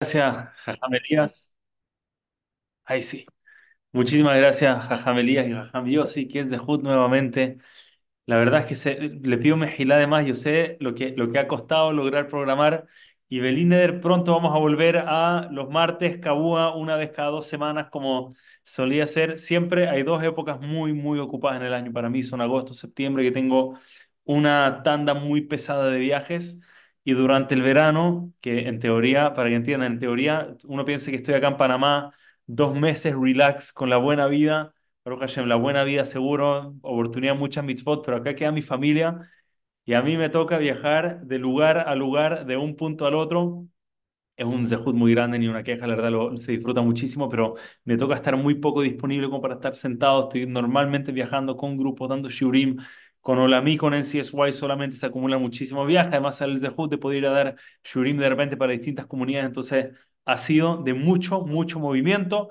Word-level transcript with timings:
Gracias, 0.00 0.48
Jajam 0.64 0.94
Elías. 0.94 1.52
Ay, 2.84 3.02
sí. 3.02 3.26
Muchísimas 3.92 4.36
gracias, 4.38 4.84
Jajam 4.86 5.18
Elías 5.18 5.46
y 5.48 5.52
Jajam 5.52 5.86
Yossi, 5.88 6.28
que 6.28 6.40
es 6.40 6.50
de 6.50 6.58
Hood 6.58 6.82
nuevamente. 6.82 7.58
La 8.26 8.36
verdad 8.36 8.60
es 8.60 8.66
que 8.66 8.76
se- 8.76 9.00
le 9.00 9.38
pido 9.38 9.56
mejilá 9.56 9.98
de 9.98 10.06
más. 10.08 10.26
Yo 10.26 10.34
sé 10.34 10.78
lo 10.80 10.94
que, 10.94 11.14
lo 11.16 11.30
que 11.32 11.38
ha 11.40 11.48
costado 11.48 11.92
lograr 11.92 12.28
programar. 12.28 12.86
Y 13.28 13.40
Belíneder, 13.40 14.00
pronto 14.00 14.32
vamos 14.34 14.54
a 14.54 14.58
volver 14.58 14.98
a 14.98 15.48
los 15.52 15.70
martes, 15.70 16.18
Kabua, 16.18 16.76
una 16.76 16.96
vez 16.96 17.10
cada 17.12 17.30
dos 17.30 17.46
semanas, 17.46 17.88
como 17.90 18.34
solía 18.64 19.06
ser. 19.06 19.38
Siempre 19.38 19.88
hay 19.88 20.02
dos 20.04 20.22
épocas 20.24 20.60
muy, 20.60 20.92
muy 20.94 21.18
ocupadas 21.20 21.60
en 21.60 21.66
el 21.68 21.74
año. 21.74 21.92
Para 21.92 22.10
mí 22.10 22.22
son 22.22 22.40
agosto, 22.42 22.74
septiembre, 22.74 23.24
que 23.24 23.32
tengo 23.32 23.78
una 24.24 24.82
tanda 24.82 25.14
muy 25.14 25.42
pesada 25.42 25.88
de 25.90 25.98
viajes. 26.00 26.60
Y 27.06 27.12
durante 27.14 27.54
el 27.54 27.62
verano, 27.62 28.32
que 28.42 28.68
en 28.68 28.80
teoría, 28.80 29.32
para 29.34 29.48
que 29.48 29.54
entiendan, 29.56 29.92
en 29.94 29.98
teoría, 30.00 30.56
uno 30.66 30.84
piensa 30.84 31.10
que 31.12 31.18
estoy 31.18 31.34
acá 31.34 31.48
en 31.48 31.56
Panamá, 31.56 32.12
dos 32.46 32.74
meses 32.74 33.14
relax, 33.16 33.72
con 33.72 33.90
la 33.90 33.96
buena 33.98 34.26
vida 34.28 34.74
Hashem, 35.04 35.46
la 35.46 35.54
buena 35.56 35.84
vida 35.84 36.04
seguro, 36.04 36.74
oportunidad, 36.82 37.36
muchas 37.36 37.64
mitzvot, 37.64 38.04
pero 38.04 38.16
acá 38.18 38.34
queda 38.34 38.50
mi 38.52 38.62
familia 38.62 39.20
y 39.84 39.94
a 39.94 40.02
mí 40.02 40.16
me 40.16 40.28
toca 40.30 40.58
viajar 40.58 41.20
de 41.26 41.38
lugar 41.38 41.78
a 41.88 41.94
lugar, 41.94 42.46
de 42.46 42.56
un 42.56 42.76
punto 42.76 43.06
al 43.06 43.14
otro. 43.14 43.68
Es 44.36 44.44
un 44.46 44.66
zehut 44.68 44.94
muy 44.94 45.14
grande, 45.14 45.38
ni 45.38 45.48
una 45.48 45.62
queja, 45.64 45.86
la 45.86 45.94
verdad 45.94 46.10
lo, 46.10 46.36
se 46.38 46.52
disfruta 46.52 46.82
muchísimo, 46.82 47.28
pero 47.30 47.54
me 47.84 47.96
toca 47.96 48.14
estar 48.16 48.36
muy 48.36 48.54
poco 48.56 48.82
disponible 48.82 49.28
como 49.28 49.40
para 49.40 49.54
estar 49.54 49.74
sentado. 49.74 50.22
Estoy 50.24 50.46
normalmente 50.46 51.12
viajando 51.12 51.56
con 51.56 51.78
grupos, 51.78 52.08
dando 52.10 52.28
shiurim. 52.28 52.76
Con 53.26 53.40
Olami, 53.40 53.76
con 53.76 53.92
NCSY 53.92 54.52
solamente 54.52 54.96
se 54.96 55.04
acumulan 55.04 55.42
muchísimos 55.42 55.84
viajes. 55.84 56.12
Además, 56.12 56.40
el 56.42 56.60
zehut 56.60 56.88
de 56.88 56.96
poder 56.96 57.18
ir 57.18 57.26
a 57.26 57.32
dar 57.32 57.56
shiurim 57.82 58.16
de 58.18 58.28
repente 58.28 58.56
para 58.56 58.70
distintas 58.70 59.06
comunidades. 59.06 59.48
Entonces, 59.48 59.88
ha 60.24 60.38
sido 60.38 60.76
de 60.84 60.94
mucho, 60.94 61.40
mucho 61.40 61.80
movimiento. 61.80 62.50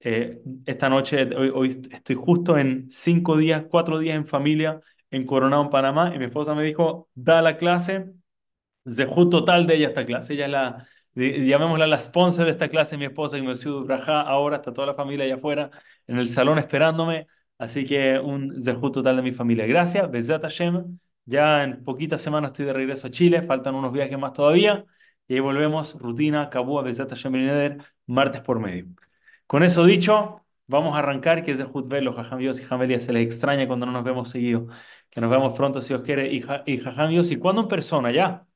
Eh, 0.00 0.40
esta 0.64 0.88
noche, 0.88 1.28
hoy, 1.36 1.82
estoy 1.92 2.16
justo 2.16 2.56
en 2.56 2.90
cinco 2.90 3.36
días, 3.36 3.64
cuatro 3.68 3.98
días 3.98 4.16
en 4.16 4.26
familia 4.26 4.80
en 5.10 5.26
Coronado, 5.26 5.64
en 5.64 5.68
Panamá, 5.68 6.12
y 6.14 6.18
mi 6.18 6.24
esposa 6.24 6.54
me 6.54 6.64
dijo, 6.64 7.10
da 7.14 7.42
la 7.42 7.58
clase, 7.58 8.10
Zehut 8.88 9.30
total 9.30 9.66
de 9.66 9.74
ella 9.76 9.88
esta 9.88 10.06
clase. 10.06 10.32
Ella 10.32 10.46
es 10.46 10.50
la, 10.50 10.88
llamémosla 11.14 11.86
la 11.86 12.00
sponsor 12.00 12.46
de 12.46 12.52
esta 12.52 12.68
clase, 12.68 12.96
mi 12.96 13.04
esposa, 13.04 13.36
y 13.36 13.42
me 13.42 13.54
sido 13.54 13.84
Brajá, 13.84 14.22
ahora 14.22 14.56
está 14.56 14.72
toda 14.72 14.86
la 14.86 14.94
familia 14.94 15.26
allá 15.26 15.34
afuera, 15.34 15.70
en 16.06 16.18
el 16.18 16.30
salón 16.30 16.58
esperándome, 16.58 17.26
así 17.60 17.86
que 17.86 18.18
un 18.18 18.60
Zehut 18.60 18.94
total 18.94 19.16
de 19.16 19.22
mi 19.22 19.32
familia. 19.32 19.66
Gracias, 19.66 20.10
Bezat 20.10 20.42
Hashem. 20.42 20.98
Ya 21.26 21.62
en 21.62 21.84
poquitas 21.84 22.22
semanas 22.22 22.50
estoy 22.50 22.66
de 22.66 22.72
regreso 22.72 23.06
a 23.06 23.10
Chile, 23.10 23.42
faltan 23.42 23.74
unos 23.74 23.92
viajes 23.92 24.18
más 24.18 24.32
todavía, 24.32 24.84
y 25.28 25.34
ahí 25.34 25.40
volvemos, 25.40 25.94
rutina, 25.94 26.50
Kabua, 26.50 26.82
Bezat 26.82 27.10
Hashem 27.10 27.32
Beneder, 27.32 27.78
martes 28.06 28.40
por 28.42 28.58
medio. 28.58 28.86
Con 29.46 29.62
eso 29.62 29.84
dicho, 29.84 30.44
vamos 30.66 30.96
a 30.96 31.00
arrancar, 31.00 31.44
que 31.44 31.52
es 31.52 31.58
de 31.58 31.64
Jutbel, 31.64 32.04
los 32.04 32.16
Jajam 32.16 32.38
Dios 32.38 32.60
y 32.60 32.64
Jamelia 32.64 32.98
se 33.00 33.12
les 33.12 33.24
extraña 33.24 33.66
cuando 33.66 33.86
no 33.86 33.92
nos 33.92 34.04
vemos 34.04 34.28
seguido. 34.30 34.66
Que 35.10 35.20
nos 35.20 35.30
vemos 35.30 35.54
pronto, 35.54 35.82
si 35.82 35.88
Dios 35.88 36.02
quiere, 36.02 36.32
y, 36.32 36.40
ja, 36.40 36.62
y 36.66 36.78
Jajam 36.78 37.10
¿y 37.12 37.36
cuándo 37.36 37.62
en 37.62 37.68
persona? 37.68 38.10
Ya. 38.12 38.46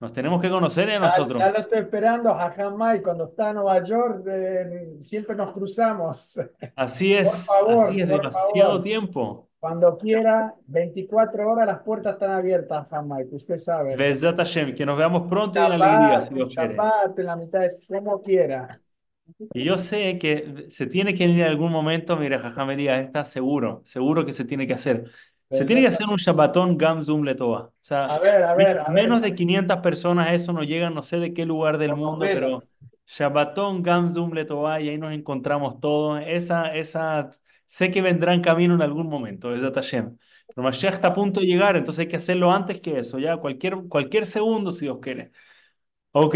Nos 0.00 0.12
tenemos 0.12 0.40
que 0.40 0.48
conocer 0.48 0.88
a 0.88 0.92
Ya, 0.94 1.00
nosotros. 1.00 1.38
ya 1.38 1.50
lo 1.50 1.58
estoy 1.58 1.78
esperando 1.80 2.30
a 2.30 2.50
Jamai 2.50 3.02
cuando 3.02 3.24
está 3.26 3.50
en 3.50 3.56
Nueva 3.56 3.82
York, 3.84 4.24
eh, 4.28 4.96
siempre 5.00 5.36
nos 5.36 5.52
cruzamos. 5.52 6.38
Así 6.74 7.14
es, 7.14 7.28
así 7.28 7.46
favor, 7.46 7.78
es, 8.00 8.06
por 8.06 8.22
demasiado 8.22 8.68
favor, 8.70 8.82
tiempo. 8.82 9.48
cuando 9.58 9.98
quiera, 9.98 10.54
24 10.66 11.50
horas 11.50 11.66
las 11.66 11.80
puertas 11.82 12.14
están 12.14 12.30
abiertas, 12.30 12.88
Jamai, 12.88 13.28
que 13.28 13.34
usted 13.34 13.56
sabe. 13.58 13.94
Bezat 13.96 14.36
Hashem, 14.38 14.74
que 14.74 14.86
nos 14.86 14.96
veamos 14.96 15.28
pronto 15.28 15.58
y 15.58 15.62
en 15.66 15.72
alegría, 15.72 16.20
si 16.22 16.34
Dios 16.34 16.54
quiere. 16.54 16.76
En 17.18 17.26
la 17.26 17.36
mitad, 17.36 17.64
es 17.64 17.80
como 17.86 18.22
quiera. 18.22 18.80
Y 19.52 19.64
yo 19.64 19.76
sé 19.78 20.18
que 20.18 20.64
se 20.68 20.86
tiene 20.86 21.14
que 21.14 21.26
venir 21.26 21.42
en 21.44 21.48
algún 21.50 21.70
momento, 21.70 22.16
mira, 22.16 22.38
Jajamería, 22.38 23.00
está 23.00 23.24
seguro, 23.24 23.82
seguro 23.84 24.24
que 24.24 24.32
se 24.32 24.44
tiene 24.44 24.66
que 24.66 24.74
hacer. 24.74 25.10
Se 25.50 25.64
tiene 25.64 25.80
que 25.82 25.88
hacer 25.88 26.06
un 26.08 26.16
Shabbatón 26.16 26.78
Gamzum 26.78 27.22
Letoa. 27.24 27.62
O 27.62 27.72
sea, 27.82 28.06
A 28.06 28.18
ver, 28.18 28.42
a 28.44 28.54
ver, 28.54 28.78
a 28.78 28.92
ver, 28.92 28.92
menos 28.92 29.20
de 29.22 29.34
500 29.34 29.78
personas, 29.78 30.32
eso 30.32 30.52
no 30.52 30.62
llega, 30.62 30.90
no 30.90 31.02
sé 31.02 31.18
de 31.18 31.34
qué 31.34 31.44
lugar 31.44 31.78
del 31.78 31.94
mundo, 31.94 32.30
pero 32.30 32.68
Shabbatón 33.06 33.82
Gamzum 33.82 34.32
Letoa, 34.32 34.80
y 34.80 34.88
ahí 34.90 34.98
nos 34.98 35.12
encontramos 35.12 35.80
todos. 35.80 36.22
Esa, 36.26 36.74
esa, 36.74 37.30
sé 37.66 37.90
que 37.90 38.00
vendrá 38.02 38.32
en 38.34 38.42
camino 38.42 38.74
en 38.74 38.82
algún 38.82 39.08
momento, 39.08 39.54
es 39.54 39.60
Hashem. 39.62 40.16
Pero 40.54 40.64
Mashiach 40.64 40.94
está 40.94 41.08
a 41.08 41.12
punto 41.12 41.40
de 41.40 41.46
llegar, 41.46 41.76
entonces 41.76 42.00
hay 42.00 42.08
que 42.08 42.16
hacerlo 42.16 42.52
antes 42.52 42.80
que 42.80 42.98
eso, 42.98 43.18
ya, 43.18 43.36
cualquier, 43.36 43.76
cualquier 43.88 44.24
segundo, 44.26 44.72
si 44.72 44.84
Dios 44.86 44.98
quiere. 45.00 45.32
Ok. 46.12 46.34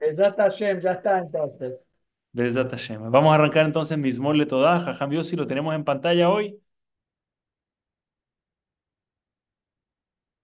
Eh, 0.00 0.14
Ya 0.16 0.28
está 0.28 0.48
Shem, 0.48 0.80
ya 0.80 0.92
está 0.92 1.18
entonces. 1.18 1.88
Besat 2.32 2.70
Hashem. 2.70 3.10
Vamos 3.10 3.32
a 3.32 3.34
arrancar 3.34 3.66
entonces 3.66 3.98
Mismor 3.98 4.36
Le 4.36 4.46
Todá, 4.46 4.80
Jajam 4.80 5.10
Yossi, 5.12 5.36
lo 5.36 5.46
tenemos 5.46 5.74
en 5.74 5.84
pantalla 5.84 6.30
hoy. 6.30 6.60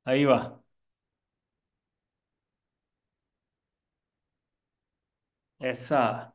Ahí 0.04 0.24
va. 0.24 0.62
Esa. 5.58 6.34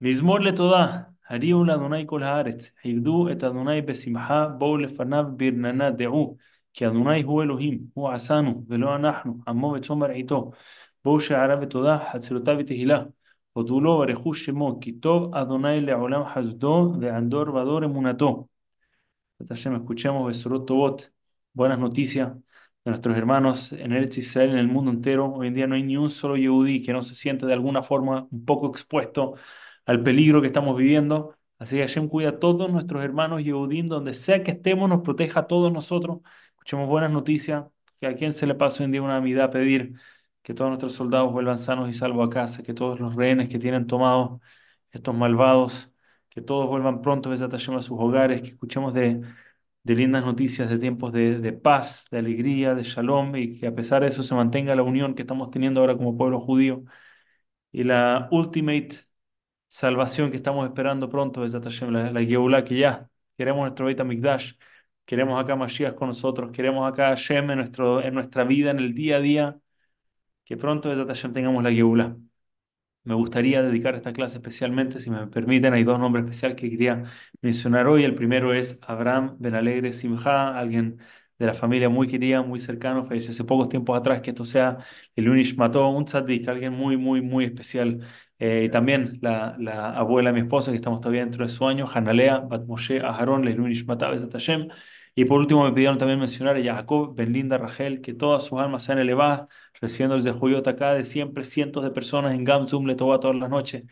Le 0.00 0.52
Todá. 0.54 1.12
הריעו 1.28 1.64
לאדוני 1.64 2.04
כל 2.06 2.22
הארץ, 2.22 2.72
עבדו 2.84 3.28
את 3.32 3.44
אדוני 3.44 3.82
בשמחה, 3.82 4.48
בואו 4.48 4.76
לפניו 4.76 5.24
ברננה 5.36 5.90
דעו, 5.90 6.36
כי 6.74 6.86
אדוני 6.86 7.22
הוא 7.22 7.42
אלוהים, 7.42 7.80
הוא 7.94 8.10
עשנו, 8.10 8.64
ולא 8.68 8.96
אנחנו, 8.96 9.38
עמו 9.48 9.66
וצאן 9.66 9.98
מרעיתו. 9.98 10.50
בואו 11.04 11.20
שעריו 11.20 11.58
ותודה, 11.62 11.98
חצרותיו 12.12 12.56
ותהילה. 12.58 13.02
הודו 13.52 13.80
לו 13.80 13.90
וברכו 13.90 14.34
שמו, 14.34 14.78
כי 14.80 14.92
טוב 14.92 15.34
אדוני 15.34 15.80
לעולם 15.80 16.22
חסדו, 16.34 16.92
ועד 17.00 17.24
דור 17.28 17.48
ודור 17.54 17.84
אמונתו. 17.84 18.46
Hashem, 19.50 19.74
escuchemos 19.74 20.28
Besorot 20.28 20.66
Tobot, 20.66 21.11
buenas 21.52 21.78
noticias 21.78 22.32
de 22.84 22.90
nuestros 22.90 23.16
hermanos 23.16 23.72
en 23.72 23.92
Eretz 23.92 24.18
Israel, 24.18 24.50
en 24.50 24.58
el 24.58 24.68
mundo 24.68 24.90
entero. 24.90 25.32
Hoy 25.32 25.48
en 25.48 25.54
día 25.54 25.66
no 25.66 25.74
hay 25.74 25.82
ni 25.82 25.96
un 25.96 26.10
solo 26.10 26.36
Yehudí 26.36 26.82
que 26.82 26.92
no 26.92 27.02
se 27.02 27.14
siente 27.14 27.46
de 27.46 27.52
alguna 27.52 27.82
forma 27.82 28.26
un 28.30 28.44
poco 28.44 28.68
expuesto 28.68 29.34
al 29.86 30.02
peligro 30.02 30.40
que 30.40 30.48
estamos 30.48 30.76
viviendo. 30.76 31.36
Así 31.58 31.76
que 31.76 31.82
Hashem 31.82 32.08
cuida 32.08 32.30
a 32.30 32.38
todos 32.38 32.70
nuestros 32.70 33.02
hermanos 33.04 33.42
Yehudim, 33.42 33.88
donde 33.88 34.14
sea 34.14 34.42
que 34.42 34.52
estemos, 34.52 34.88
nos 34.88 35.02
proteja 35.02 35.40
a 35.40 35.46
todos 35.46 35.72
nosotros. 35.72 36.20
Escuchemos 36.50 36.88
buenas 36.88 37.10
noticias, 37.12 37.64
que 38.00 38.06
a 38.06 38.14
quien 38.16 38.32
se 38.32 38.46
le 38.46 38.54
pasa 38.54 38.82
hoy 38.82 38.86
en 38.86 38.92
día 38.92 39.02
una 39.02 39.16
amidad 39.16 39.44
a 39.46 39.50
pedir 39.50 39.94
que 40.42 40.54
todos 40.54 40.70
nuestros 40.70 40.92
soldados 40.94 41.32
vuelvan 41.32 41.58
sanos 41.58 41.88
y 41.88 41.92
salvos 41.92 42.26
a 42.26 42.30
casa, 42.30 42.62
que 42.62 42.74
todos 42.74 42.98
los 42.98 43.14
rehenes 43.14 43.48
que 43.48 43.58
tienen 43.58 43.86
tomados 43.86 44.40
estos 44.90 45.14
malvados 45.14 45.88
que 46.28 46.40
todos 46.40 46.66
vuelvan 46.68 47.02
pronto 47.02 47.30
a 47.30 47.48
sus 47.82 47.90
hogares, 47.90 48.40
que 48.42 48.48
escuchemos 48.48 48.94
de, 48.94 49.20
de 49.84 49.94
lindas 49.94 50.24
noticias, 50.24 50.68
de 50.70 50.78
tiempos 50.78 51.12
de, 51.12 51.52
paz, 51.52 52.06
de 52.10 52.18
alegría, 52.18 52.74
de 52.74 52.82
shalom, 52.84 53.36
y 53.36 53.58
que 53.58 53.66
a 53.66 53.74
pesar 53.74 54.02
de 54.02 54.08
eso 54.08 54.22
se 54.22 54.34
mantenga 54.34 54.74
la 54.76 54.82
unión 54.82 55.14
que 55.14 55.22
estamos 55.22 55.50
teniendo 55.50 55.80
ahora 55.80 55.96
como 55.96 56.16
pueblo 56.16 56.40
judío 56.40 56.84
y 57.72 57.84
la 57.84 58.28
ultimate 58.30 58.96
salvación 59.68 60.30
que 60.30 60.36
estamos 60.36 60.66
esperando 60.66 61.08
pronto, 61.08 61.42
Hashem, 61.42 61.90
la, 61.90 62.12
la 62.12 62.24
Geulah, 62.24 62.64
que 62.64 62.76
ya 62.76 63.10
queremos 63.36 63.62
nuestro 63.62 63.86
Beit 63.86 64.00
HaMikdash, 64.00 64.54
queremos 65.04 65.42
acá 65.42 65.56
Mashiach 65.56 65.94
con 65.94 66.08
nosotros, 66.08 66.52
queremos 66.52 66.90
acá 66.90 67.08
Hashem 67.08 67.50
en, 67.50 67.58
nuestro, 67.58 68.02
en 68.02 68.14
nuestra 68.14 68.44
vida, 68.44 68.70
en 68.70 68.78
el 68.78 68.94
día 68.94 69.16
a 69.16 69.20
día, 69.20 69.60
que 70.44 70.56
pronto 70.56 70.90
Hashem 71.06 71.32
tengamos 71.32 71.62
la 71.62 71.72
Geulah. 71.72 72.16
Me 73.04 73.14
gustaría 73.14 73.62
dedicar 73.64 73.96
esta 73.96 74.12
clase 74.12 74.36
especialmente, 74.38 75.00
si 75.00 75.10
me 75.10 75.26
permiten, 75.26 75.72
hay 75.74 75.82
dos 75.82 75.98
nombres 75.98 76.24
especiales 76.24 76.56
que 76.56 76.70
quería 76.70 77.02
mencionar 77.40 77.88
hoy. 77.88 78.04
El 78.04 78.14
primero 78.14 78.54
es 78.54 78.78
Abraham 78.82 79.36
Benalegre 79.40 79.92
Simha, 79.92 80.56
alguien 80.56 80.98
de 81.36 81.46
la 81.46 81.54
familia 81.54 81.88
muy 81.88 82.06
querida, 82.06 82.42
muy 82.42 82.60
cercano, 82.60 83.02
falleció 83.04 83.30
hace 83.32 83.42
pocos 83.42 83.68
tiempos 83.68 83.98
atrás, 83.98 84.20
que 84.20 84.30
esto 84.30 84.44
sea 84.44 84.78
el 85.16 85.28
Unish 85.28 85.56
mató 85.56 85.88
un 85.88 86.04
tzaddik, 86.04 86.46
alguien 86.48 86.72
muy, 86.74 86.96
muy, 86.96 87.20
muy 87.22 87.44
especial. 87.46 88.06
Eh, 88.38 88.64
y 88.66 88.68
también 88.70 89.18
la, 89.20 89.56
la 89.58 89.90
abuela 89.96 90.30
de 90.30 90.34
mi 90.34 90.40
esposa, 90.42 90.70
que 90.70 90.76
estamos 90.76 91.00
todavía 91.00 91.22
dentro 91.22 91.44
de 91.44 91.52
su 91.52 91.66
año, 91.66 91.86
Hanalea 91.92 92.38
Bat 92.38 92.66
Moshe 92.66 93.00
Aharon, 93.00 93.48
el 93.48 93.60
Unish 93.60 93.84
Matá 93.84 94.10
Hashem. 94.32 94.68
Y 95.14 95.24
por 95.26 95.40
último 95.40 95.64
me 95.64 95.72
pidieron 95.72 95.98
también 95.98 96.18
mencionar 96.18 96.56
a 96.56 96.62
Jacob, 96.62 97.14
Ben 97.14 97.32
Linda, 97.32 97.58
Rachel, 97.58 98.00
que 98.00 98.14
todas 98.14 98.44
sus 98.44 98.58
almas 98.58 98.84
sean 98.84 98.98
elevadas 98.98 99.46
recibiendo 99.80 100.14
el 100.16 100.22
Zehuyot 100.22 100.66
acá 100.66 100.94
de 100.94 101.04
siempre, 101.04 101.44
cientos 101.44 101.84
de 101.84 101.90
personas 101.90 102.32
en 102.34 102.44
Gamsum, 102.44 102.86
le 102.86 102.94
toca 102.94 103.20
todas 103.20 103.36
las 103.36 103.50
noches. 103.50 103.84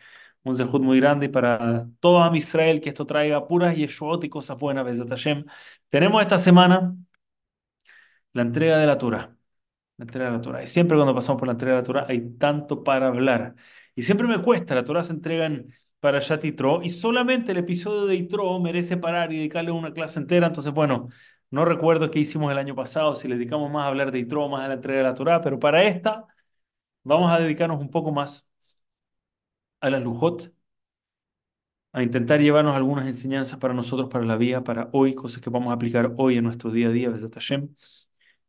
Un 0.43 0.55
Zehut 0.55 0.81
muy 0.81 0.99
grande 0.99 1.27
y 1.27 1.29
para 1.29 1.87
todo 1.99 2.23
Am 2.23 2.35
Israel 2.35 2.81
que 2.81 2.89
esto 2.89 3.05
traiga 3.05 3.47
puras 3.47 3.75
Yeshuot 3.75 4.23
y 4.23 4.29
cosas 4.29 4.57
buenas, 4.57 4.85
Bezat 4.85 5.09
Hashem. 5.09 5.45
Tenemos 5.89 6.21
esta 6.21 6.37
semana 6.39 6.95
la 8.33 8.41
entrega 8.43 8.77
de 8.77 8.87
la 8.87 8.97
Torah. 8.97 9.35
La 9.97 10.05
entrega 10.05 10.27
de 10.31 10.37
la 10.37 10.41
Torah. 10.41 10.63
Y 10.63 10.67
siempre 10.67 10.97
cuando 10.97 11.15
pasamos 11.15 11.39
por 11.39 11.47
la 11.47 11.53
entrega 11.53 11.75
de 11.77 11.81
la 11.81 11.85
Torah 11.85 12.05
hay 12.09 12.31
tanto 12.37 12.83
para 12.83 13.07
hablar. 13.07 13.55
Y 13.95 14.03
siempre 14.03 14.27
me 14.27 14.41
cuesta, 14.41 14.75
la 14.75 14.83
Torah 14.85 15.03
se 15.03 15.13
entrega 15.13 15.45
en 15.47 15.73
para 16.01 16.19
Shat 16.19 16.43
Yitro 16.43 16.83
y 16.83 16.91
solamente 16.91 17.53
el 17.53 17.59
episodio 17.59 18.07
de 18.07 18.17
Yitro 18.17 18.59
merece 18.59 18.97
parar 18.97 19.33
y 19.33 19.37
dedicarle 19.37 19.71
una 19.71 19.93
clase 19.93 20.19
entera. 20.19 20.47
Entonces, 20.47 20.73
bueno, 20.73 21.09
no 21.51 21.65
recuerdo 21.65 22.11
qué 22.11 22.19
hicimos 22.19 22.51
el 22.51 22.59
año 22.59 22.75
pasado, 22.75 23.15
si 23.15 23.29
le 23.29 23.35
dedicamos 23.35 23.71
más 23.71 23.85
a 23.85 23.87
hablar 23.89 24.11
de 24.11 24.19
Yitro, 24.19 24.49
más 24.49 24.63
a 24.63 24.69
la 24.69 24.75
entrega 24.75 24.99
de 24.99 25.05
la 25.05 25.15
Torah, 25.15 25.41
pero 25.41 25.59
para 25.59 25.83
esta 25.83 26.27
vamos 27.03 27.31
a 27.31 27.39
dedicarnos 27.39 27.79
un 27.81 27.91
poco 27.91 28.11
más 28.11 28.47
a 29.81 29.89
las 29.89 30.01
lujot, 30.03 30.51
a 31.93 32.03
intentar 32.03 32.39
llevarnos 32.39 32.75
algunas 32.75 33.07
enseñanzas 33.07 33.59
para 33.59 33.73
nosotros, 33.73 34.09
para 34.09 34.25
la 34.25 34.37
vida, 34.37 34.63
para 34.63 34.89
hoy, 34.93 35.13
cosas 35.15 35.41
que 35.41 35.49
vamos 35.49 35.71
a 35.71 35.73
aplicar 35.75 36.13
hoy 36.17 36.37
en 36.37 36.43
nuestro 36.45 36.71
día 36.71 36.87
a 36.87 36.91
día. 36.91 37.09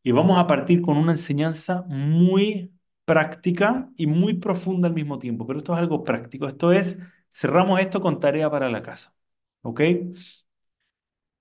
Y 0.02 0.12
vamos 0.12 0.38
a 0.38 0.46
partir 0.46 0.80
con 0.82 0.96
una 0.96 1.12
enseñanza 1.12 1.84
muy 1.88 2.72
práctica 3.04 3.90
y 3.96 4.06
muy 4.06 4.34
profunda 4.34 4.88
al 4.88 4.94
mismo 4.94 5.18
tiempo, 5.18 5.46
pero 5.46 5.58
esto 5.58 5.72
es 5.74 5.78
algo 5.78 6.04
práctico. 6.04 6.48
Esto 6.48 6.72
es, 6.72 6.98
cerramos 7.32 7.80
esto 7.80 8.00
con 8.00 8.20
tarea 8.20 8.50
para 8.50 8.68
la 8.70 8.82
casa. 8.82 9.14
¿Ok? 9.62 9.80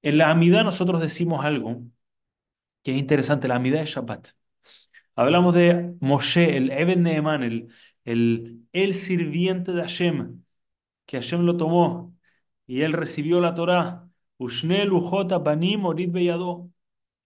En 0.01 0.17
la 0.17 0.29
Amidad 0.31 0.63
nosotros 0.63 1.01
decimos 1.01 1.45
algo 1.45 1.81
que 2.83 2.91
es 2.91 2.97
interesante, 2.97 3.47
la 3.47 3.55
Amidad 3.55 3.79
de 3.81 3.85
Shabbat. 3.85 4.29
Hablamos 5.15 5.53
de 5.55 5.95
Moshe, 6.01 6.57
el 6.57 6.71
Eben 6.71 7.03
Neeman, 7.03 7.43
el, 7.43 7.69
el, 8.05 8.67
el 8.73 8.93
sirviente 8.93 9.73
de 9.73 9.81
Hashem, 9.81 10.43
que 11.05 11.17
Hashem 11.17 11.41
lo 11.43 11.57
tomó 11.57 12.15
y 12.67 12.81
él 12.83 12.93
recibió 12.93 13.41
la 13.41 13.53
Torá. 13.55 14.09
Ushne 14.37 14.85
lujota 14.85 15.39
banim 15.39 15.85
orit 15.85 16.11
beyado. 16.11 16.71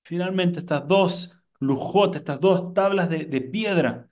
Finalmente 0.03 0.59
estas 0.59 0.87
dos 0.87 1.39
lujot, 1.59 2.15
estas 2.15 2.39
dos 2.41 2.73
tablas 2.73 3.09
de, 3.09 3.25
de 3.25 3.41
piedra, 3.41 4.09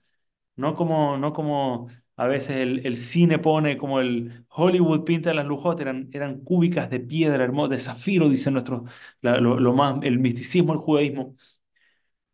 no 0.56 0.74
como, 0.76 1.18
no 1.18 1.32
como 1.32 1.88
a 2.16 2.26
veces 2.26 2.56
el, 2.58 2.86
el 2.86 2.96
cine 2.96 3.38
pone, 3.38 3.76
como 3.76 4.00
el 4.00 4.44
Hollywood 4.50 5.04
pinta 5.04 5.34
las 5.34 5.46
lujot, 5.46 5.80
eran, 5.80 6.08
eran 6.12 6.40
cúbicas 6.42 6.90
de 6.90 7.00
piedra, 7.00 7.44
hermoso, 7.44 7.68
de 7.68 7.78
zafiro, 7.80 8.28
dicen 8.28 8.52
nuestros, 8.54 8.82
la- 9.20 9.38
lo, 9.40 9.58
lo 9.60 9.72
más, 9.74 9.96
el 10.02 10.18
misticismo, 10.20 10.72
el 10.72 10.78
judaísmo. 10.78 11.36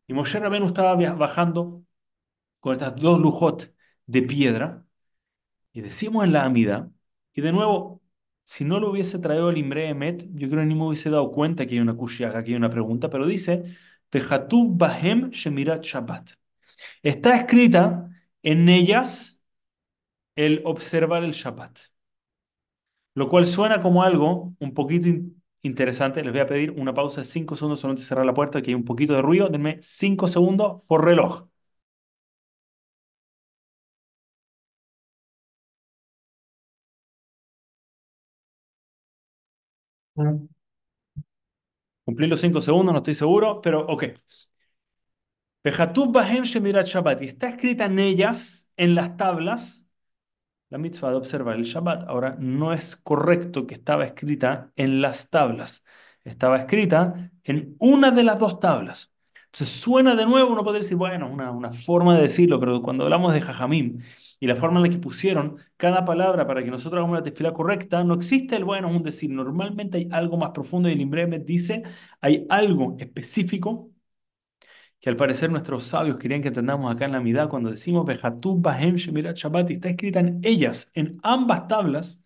Y 0.07 0.15
Moshe 0.15 0.39
Rabbeinu 0.41 0.67
estaba 0.67 0.95
bajando 1.15 1.85
con 2.61 2.75
estas 2.75 2.97
dos 2.97 3.21
lujot 3.21 3.75
de 4.07 4.23
piedra, 4.23 4.87
y 5.73 5.83
decimos 5.83 6.25
en 6.25 6.33
la 6.33 6.45
Amida, 6.45 6.91
y 7.35 7.43
de 7.43 7.53
nuevo, 7.53 8.03
si 8.45 8.65
no 8.65 8.81
lo 8.81 8.91
hubiese 8.91 9.19
traído 9.21 9.51
el 9.51 9.59
Imre 9.59 9.89
Emet, 9.91 10.25
yo 10.35 10.49
creo 10.51 10.63
que 10.63 10.67
ni 10.67 10.75
me 10.77 10.87
hubiese 10.87 11.11
dado 11.11 11.33
cuenta 11.33 11.67
que 11.67 11.75
hay 11.77 11.81
una 11.81 11.97
kushia, 11.97 12.33
que 12.45 12.51
hay 12.53 12.57
una 12.57 12.71
pregunta, 12.71 13.11
pero 13.11 13.27
dice, 13.27 13.65
Bahem 14.13 15.31
Shemirat 15.31 15.85
Shabbat. 15.85 16.31
Está 17.03 17.37
escrita 17.37 18.11
en 18.43 18.69
ellas 18.71 19.40
el 20.37 20.63
observar 20.65 21.25
el 21.25 21.33
Shabbat, 21.33 21.79
lo 23.15 23.29
cual 23.29 23.47
suena 23.47 23.81
como 23.83 24.03
algo 24.03 24.49
un 24.59 24.75
poquito 24.75 25.09
in- 25.09 25.43
interesante. 25.63 26.23
Les 26.23 26.33
voy 26.33 26.41
a 26.41 26.47
pedir 26.47 26.71
una 26.73 26.95
pausa 26.95 27.21
de 27.23 27.27
5 27.27 27.57
segundos 27.57 27.81
solamente 27.81 28.05
cerrar 28.05 28.27
la 28.27 28.35
puerta, 28.35 28.63
que 28.63 28.71
hay 28.71 28.75
un 28.75 28.85
poquito 28.85 29.15
de 29.15 29.23
ruido. 29.23 29.49
Denme 29.49 29.79
5 29.83 30.27
segundos 30.29 30.83
por 30.87 31.05
reloj. 31.05 31.47
Cumplí 42.05 42.27
los 42.27 42.41
5 42.41 42.61
segundos, 42.61 42.93
no 42.93 42.99
estoy 42.99 43.15
seguro, 43.15 43.61
pero 43.63 43.81
ok. 43.87 44.05
Vejatub 45.65 46.13
Bahem 46.13 46.45
Shemirat 46.45 46.87
Shabbat. 46.87 47.23
Y 47.23 47.29
está 47.29 47.49
escrita 47.49 47.87
en 47.87 47.99
ellas, 47.99 48.71
en 48.77 48.95
las 48.95 49.17
tablas, 49.17 49.85
la 50.71 50.79
mitzvah 50.79 51.11
de 51.11 51.17
observar 51.17 51.57
el 51.57 51.65
Shabbat. 51.65 52.09
Ahora, 52.09 52.37
no 52.39 52.73
es 52.73 52.97
correcto 52.97 53.67
que 53.67 53.75
estaba 53.75 54.05
escrita 54.05 54.73
en 54.77 55.01
las 55.03 55.31
tablas. 55.31 55.85
Estaba 56.25 56.59
escrita 56.59 57.31
en 57.45 57.77
una 57.79 58.11
de 58.11 58.25
las 58.25 58.39
dos 58.39 58.61
tablas. 58.61 59.13
Entonces, 59.47 59.81
suena 59.81 60.15
de 60.15 60.27
nuevo, 60.27 60.53
uno 60.53 60.63
podría 60.63 60.83
decir, 60.83 60.97
bueno, 60.97 61.29
una, 61.29 61.51
una 61.51 61.73
forma 61.73 62.15
de 62.17 62.23
decirlo, 62.23 62.61
pero 62.61 62.81
cuando 62.83 63.03
hablamos 63.05 63.33
de 63.35 63.41
Jajamim 63.41 63.99
y 64.39 64.47
la 64.47 64.55
forma 64.55 64.79
en 64.79 64.85
la 64.85 64.89
que 64.91 64.99
pusieron 64.99 65.57
cada 65.77 66.05
palabra 66.05 66.47
para 66.47 66.63
que 66.63 66.71
nosotros 66.71 66.99
hagamos 66.99 67.19
la 67.19 67.25
tefila 67.25 67.53
correcta, 67.53 68.05
no 68.05 68.15
existe 68.15 68.55
el 68.55 68.65
bueno, 68.65 68.89
es 68.89 68.95
un 68.97 69.03
decir. 69.03 69.31
Normalmente 69.31 69.99
hay 69.99 70.09
algo 70.13 70.37
más 70.37 70.51
profundo 70.51 70.89
y 70.89 70.93
el 70.93 71.01
Imremet 71.01 71.45
dice, 71.45 71.83
hay 72.21 72.47
algo 72.49 72.97
específico 73.01 73.91
que 75.01 75.11
al 75.11 75.17
parecer 75.17 75.51
nuestros 75.51 75.85
sabios 75.85 76.19
querían 76.19 76.43
que 76.43 76.49
entendamos 76.49 76.93
acá 76.93 77.07
en 77.07 77.13
la 77.13 77.21
Midá 77.21 77.49
cuando 77.49 77.71
decimos 77.71 78.05
Bejatub 78.07 78.61
Bahem 78.63 78.97
Shemirat 78.97 79.37
Shabbat 79.37 79.71
está 79.71 79.89
escrita 79.91 80.21
en 80.21 80.41
ellas, 80.45 80.91
en 80.95 81.19
ambas 81.23 81.69
tablas, 81.69 82.21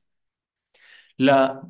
la 1.17 1.63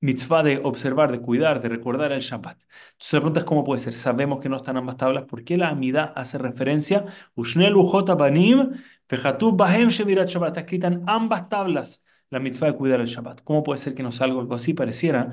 mitzvah 0.00 0.42
de 0.42 0.60
observar, 0.62 1.12
de 1.12 1.20
cuidar, 1.20 1.60
de 1.60 1.68
recordar 1.68 2.12
el 2.12 2.20
Shabbat. 2.20 2.62
Entonces 2.92 3.12
la 3.12 3.20
pregunta 3.20 3.40
es 3.40 3.46
cómo 3.46 3.64
puede 3.64 3.80
ser. 3.80 3.92
Sabemos 3.92 4.40
que 4.40 4.48
no 4.48 4.56
están 4.56 4.76
ambas 4.76 4.96
tablas. 4.96 5.24
¿Por 5.24 5.44
qué 5.44 5.56
la 5.56 5.68
Amidá 5.70 6.04
hace 6.16 6.38
referencia? 6.38 7.06
Ushnel 7.34 7.76
Ujota 7.76 8.14
Banim, 8.14 8.70
Bejatub 9.08 9.56
Bahem 9.56 9.88
Shemirat 9.90 10.28
Shabbat. 10.28 10.48
Está 10.50 10.60
escrita 10.60 10.86
en 10.88 11.02
ambas 11.06 11.48
tablas 11.48 12.04
la 12.30 12.38
mitzvah 12.40 12.68
de 12.68 12.74
cuidar 12.76 13.00
el 13.00 13.06
Shabbat. 13.06 13.42
¿Cómo 13.42 13.62
puede 13.62 13.78
ser 13.78 13.94
que 13.94 14.02
nos 14.02 14.16
salga 14.16 14.40
algo 14.40 14.54
así? 14.54 14.74
Pareciera 14.74 15.32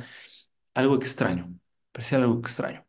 algo 0.73 0.95
extraño. 0.95 1.53
Pareciera 1.91 2.23
algo 2.25 2.39
extraño. 2.39 2.85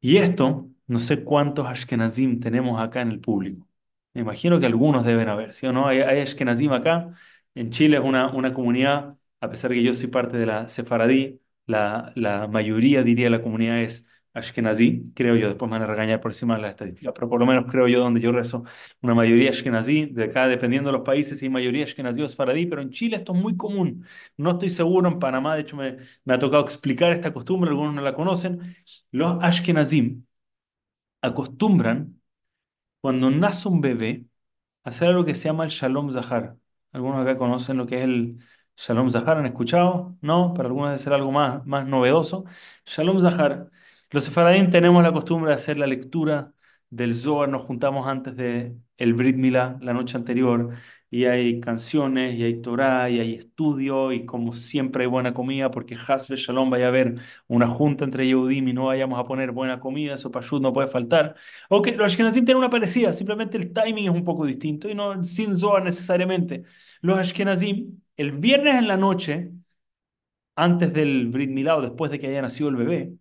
Y 0.00 0.18
esto, 0.18 0.70
no 0.86 0.98
sé 0.98 1.24
cuántos 1.24 1.66
Ashkenazim 1.66 2.40
tenemos 2.40 2.80
acá 2.80 3.00
en 3.02 3.10
el 3.10 3.20
público. 3.20 3.66
Me 4.14 4.20
imagino 4.22 4.60
que 4.60 4.66
algunos 4.66 5.04
deben 5.04 5.28
haber, 5.28 5.52
¿sí 5.52 5.66
o 5.66 5.72
no? 5.72 5.88
Hay, 5.88 6.00
hay 6.00 6.20
Ashkenazim 6.20 6.72
acá. 6.72 7.14
En 7.54 7.70
Chile 7.70 7.96
es 7.98 8.02
una, 8.04 8.30
una 8.32 8.52
comunidad, 8.54 9.16
a 9.40 9.50
pesar 9.50 9.70
que 9.72 9.82
yo 9.82 9.94
soy 9.94 10.08
parte 10.08 10.36
de 10.36 10.46
la 10.46 10.68
Sefaradí, 10.68 11.40
la, 11.66 12.12
la 12.16 12.46
mayoría, 12.48 13.02
diría, 13.02 13.30
la 13.30 13.42
comunidad 13.42 13.80
es 13.80 14.06
Ashkenazí, 14.32 15.12
creo 15.14 15.36
yo, 15.36 15.46
después 15.48 15.70
me 15.70 15.78
van 15.78 15.82
a 15.88 15.92
regañar 15.92 16.20
por 16.20 16.32
encima 16.32 16.56
de 16.56 16.62
las 16.62 16.70
estadísticas, 16.72 17.12
pero 17.14 17.28
por 17.28 17.38
lo 17.38 17.46
menos 17.46 17.66
creo 17.70 17.86
yo 17.86 18.00
donde 18.00 18.20
yo 18.20 18.32
rezo, 18.32 18.64
una 19.00 19.14
mayoría 19.14 19.50
Ashkenazí, 19.50 20.06
de 20.06 20.24
acá 20.24 20.48
dependiendo 20.48 20.90
de 20.90 20.94
los 20.98 21.06
países, 21.06 21.40
hay 21.42 21.48
mayoría 21.48 21.84
Ashkenazí 21.84 22.20
o 22.22 22.28
Sefaradí, 22.28 22.66
pero 22.66 22.82
en 22.82 22.90
Chile 22.90 23.16
esto 23.16 23.32
es 23.34 23.40
muy 23.40 23.56
común. 23.56 24.04
No 24.36 24.52
estoy 24.52 24.70
seguro, 24.70 25.08
en 25.08 25.18
Panamá, 25.20 25.54
de 25.54 25.62
hecho 25.62 25.76
me, 25.76 25.98
me 26.24 26.34
ha 26.34 26.38
tocado 26.38 26.64
explicar 26.64 27.12
esta 27.12 27.32
costumbre, 27.32 27.70
algunos 27.70 27.94
no 27.94 28.02
la 28.02 28.14
conocen. 28.14 28.76
Los 29.12 29.42
Ashkenazim 29.42 30.24
acostumbran, 31.24 32.20
cuando 33.00 33.30
nace 33.30 33.68
un 33.68 33.80
bebé, 33.80 34.26
hacer 34.84 35.08
algo 35.08 35.24
que 35.24 35.34
se 35.34 35.44
llama 35.48 35.64
el 35.64 35.70
Shalom 35.70 36.10
Zahar. 36.12 36.56
Algunos 36.92 37.22
acá 37.22 37.36
conocen 37.36 37.76
lo 37.78 37.86
que 37.86 37.98
es 37.98 38.04
el 38.04 38.38
Shalom 38.76 39.10
Zahar, 39.10 39.38
¿han 39.38 39.46
escuchado? 39.46 40.16
No, 40.20 40.54
para 40.54 40.68
algunos 40.68 40.90
debe 40.90 40.98
ser 40.98 41.12
algo 41.12 41.32
más, 41.32 41.66
más 41.66 41.86
novedoso. 41.86 42.44
Shalom 42.86 43.20
Zahar. 43.20 43.70
Los 44.10 44.24
sefaradín 44.24 44.70
tenemos 44.70 45.02
la 45.02 45.12
costumbre 45.12 45.50
de 45.50 45.56
hacer 45.56 45.78
la 45.78 45.86
lectura 45.86 46.52
del 46.90 47.14
Zohar, 47.14 47.48
nos 47.48 47.62
juntamos 47.62 48.06
antes 48.06 48.36
de 48.36 48.76
el 48.96 49.14
Brit 49.14 49.36
Milá, 49.36 49.78
la 49.80 49.92
noche 49.92 50.16
anterior, 50.16 50.70
y 51.14 51.26
hay 51.26 51.60
canciones, 51.60 52.34
y 52.34 52.44
hay 52.44 52.60
Torah, 52.60 53.08
y 53.10 53.20
hay 53.20 53.34
estudio, 53.34 54.12
y 54.12 54.26
como 54.26 54.52
siempre 54.52 55.04
hay 55.04 55.08
buena 55.10 55.32
comida, 55.34 55.70
porque 55.70 55.96
Hasbe 55.96 56.36
Shalom 56.36 56.70
vaya 56.70 56.86
a 56.86 56.88
haber 56.88 57.16
una 57.46 57.66
junta 57.68 58.04
entre 58.04 58.26
Yehudim 58.26 58.68
y 58.68 58.72
no 58.72 58.86
vayamos 58.86 59.18
a 59.18 59.24
poner 59.24 59.52
buena 59.52 59.80
comida, 59.80 60.14
eso 60.16 60.30
Pashut 60.30 60.60
no 60.62 60.72
puede 60.72 60.88
faltar. 60.88 61.36
Ok, 61.68 61.88
los 61.96 62.06
Ashkenazim 62.06 62.44
tienen 62.44 62.58
una 62.58 62.70
parecida, 62.70 63.12
simplemente 63.12 63.56
el 63.58 63.72
timing 63.72 64.06
es 64.06 64.10
un 64.14 64.24
poco 64.24 64.44
distinto 64.46 64.88
y 64.88 64.94
no 64.94 65.22
sin 65.24 65.56
Zohar 65.56 65.82
necesariamente. 65.84 66.64
Los 67.00 67.18
Ashkenazim, 67.18 68.00
el 68.16 68.32
viernes 68.32 68.74
en 68.76 68.88
la 68.88 68.96
noche, 68.96 69.50
antes 70.56 70.92
del 70.92 71.28
Brit 71.28 71.50
Milá 71.50 71.76
o 71.76 71.82
después 71.82 72.10
de 72.10 72.18
que 72.18 72.28
haya 72.28 72.42
nacido 72.42 72.68
el 72.70 72.76
bebé, 72.76 73.14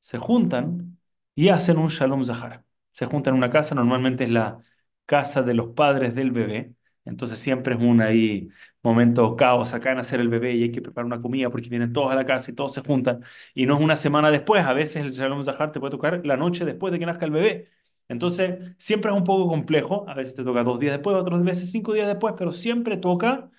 se 0.00 0.18
juntan 0.18 0.98
y 1.34 1.50
hacen 1.50 1.78
un 1.78 1.88
Shalom 1.88 2.24
Zahar. 2.24 2.64
Se 2.92 3.06
juntan 3.06 3.34
en 3.34 3.38
una 3.38 3.50
casa, 3.50 3.74
normalmente 3.74 4.24
es 4.24 4.30
la 4.30 4.60
casa 5.06 5.42
de 5.42 5.54
los 5.54 5.68
padres 5.74 6.14
del 6.14 6.30
bebé, 6.32 6.74
entonces 7.04 7.38
siempre 7.40 7.74
es 7.74 7.80
un 7.80 8.00
ahí 8.00 8.48
momento 8.82 9.36
caos, 9.36 9.74
acá 9.74 9.92
en 9.92 9.98
hacer 9.98 10.20
el 10.20 10.28
bebé 10.28 10.54
y 10.54 10.62
hay 10.64 10.72
que 10.72 10.82
preparar 10.82 11.06
una 11.06 11.20
comida 11.20 11.50
porque 11.50 11.68
vienen 11.68 11.92
todos 11.92 12.12
a 12.12 12.14
la 12.14 12.24
casa 12.24 12.50
y 12.50 12.54
todos 12.54 12.72
se 12.74 12.80
juntan. 12.82 13.22
Y 13.54 13.66
no 13.66 13.74
es 13.76 13.80
una 13.80 13.96
semana 13.96 14.30
después, 14.30 14.64
a 14.64 14.72
veces 14.72 14.96
el 14.96 15.12
Shalom 15.12 15.42
Zahar 15.44 15.72
te 15.72 15.80
puede 15.80 15.90
tocar 15.92 16.24
la 16.26 16.36
noche 16.36 16.64
después 16.64 16.92
de 16.92 16.98
que 16.98 17.06
nazca 17.06 17.24
el 17.26 17.32
bebé. 17.32 17.68
Entonces, 18.08 18.74
siempre 18.78 19.10
es 19.12 19.16
un 19.16 19.24
poco 19.24 19.48
complejo, 19.48 20.04
a 20.08 20.14
veces 20.14 20.34
te 20.34 20.42
toca 20.44 20.64
dos 20.64 20.80
días 20.80 20.92
después, 20.94 21.16
otras 21.16 21.42
veces 21.44 21.70
cinco 21.70 21.92
días 21.92 22.08
después, 22.08 22.34
pero 22.36 22.52
siempre 22.52 22.96
toca 22.96 23.50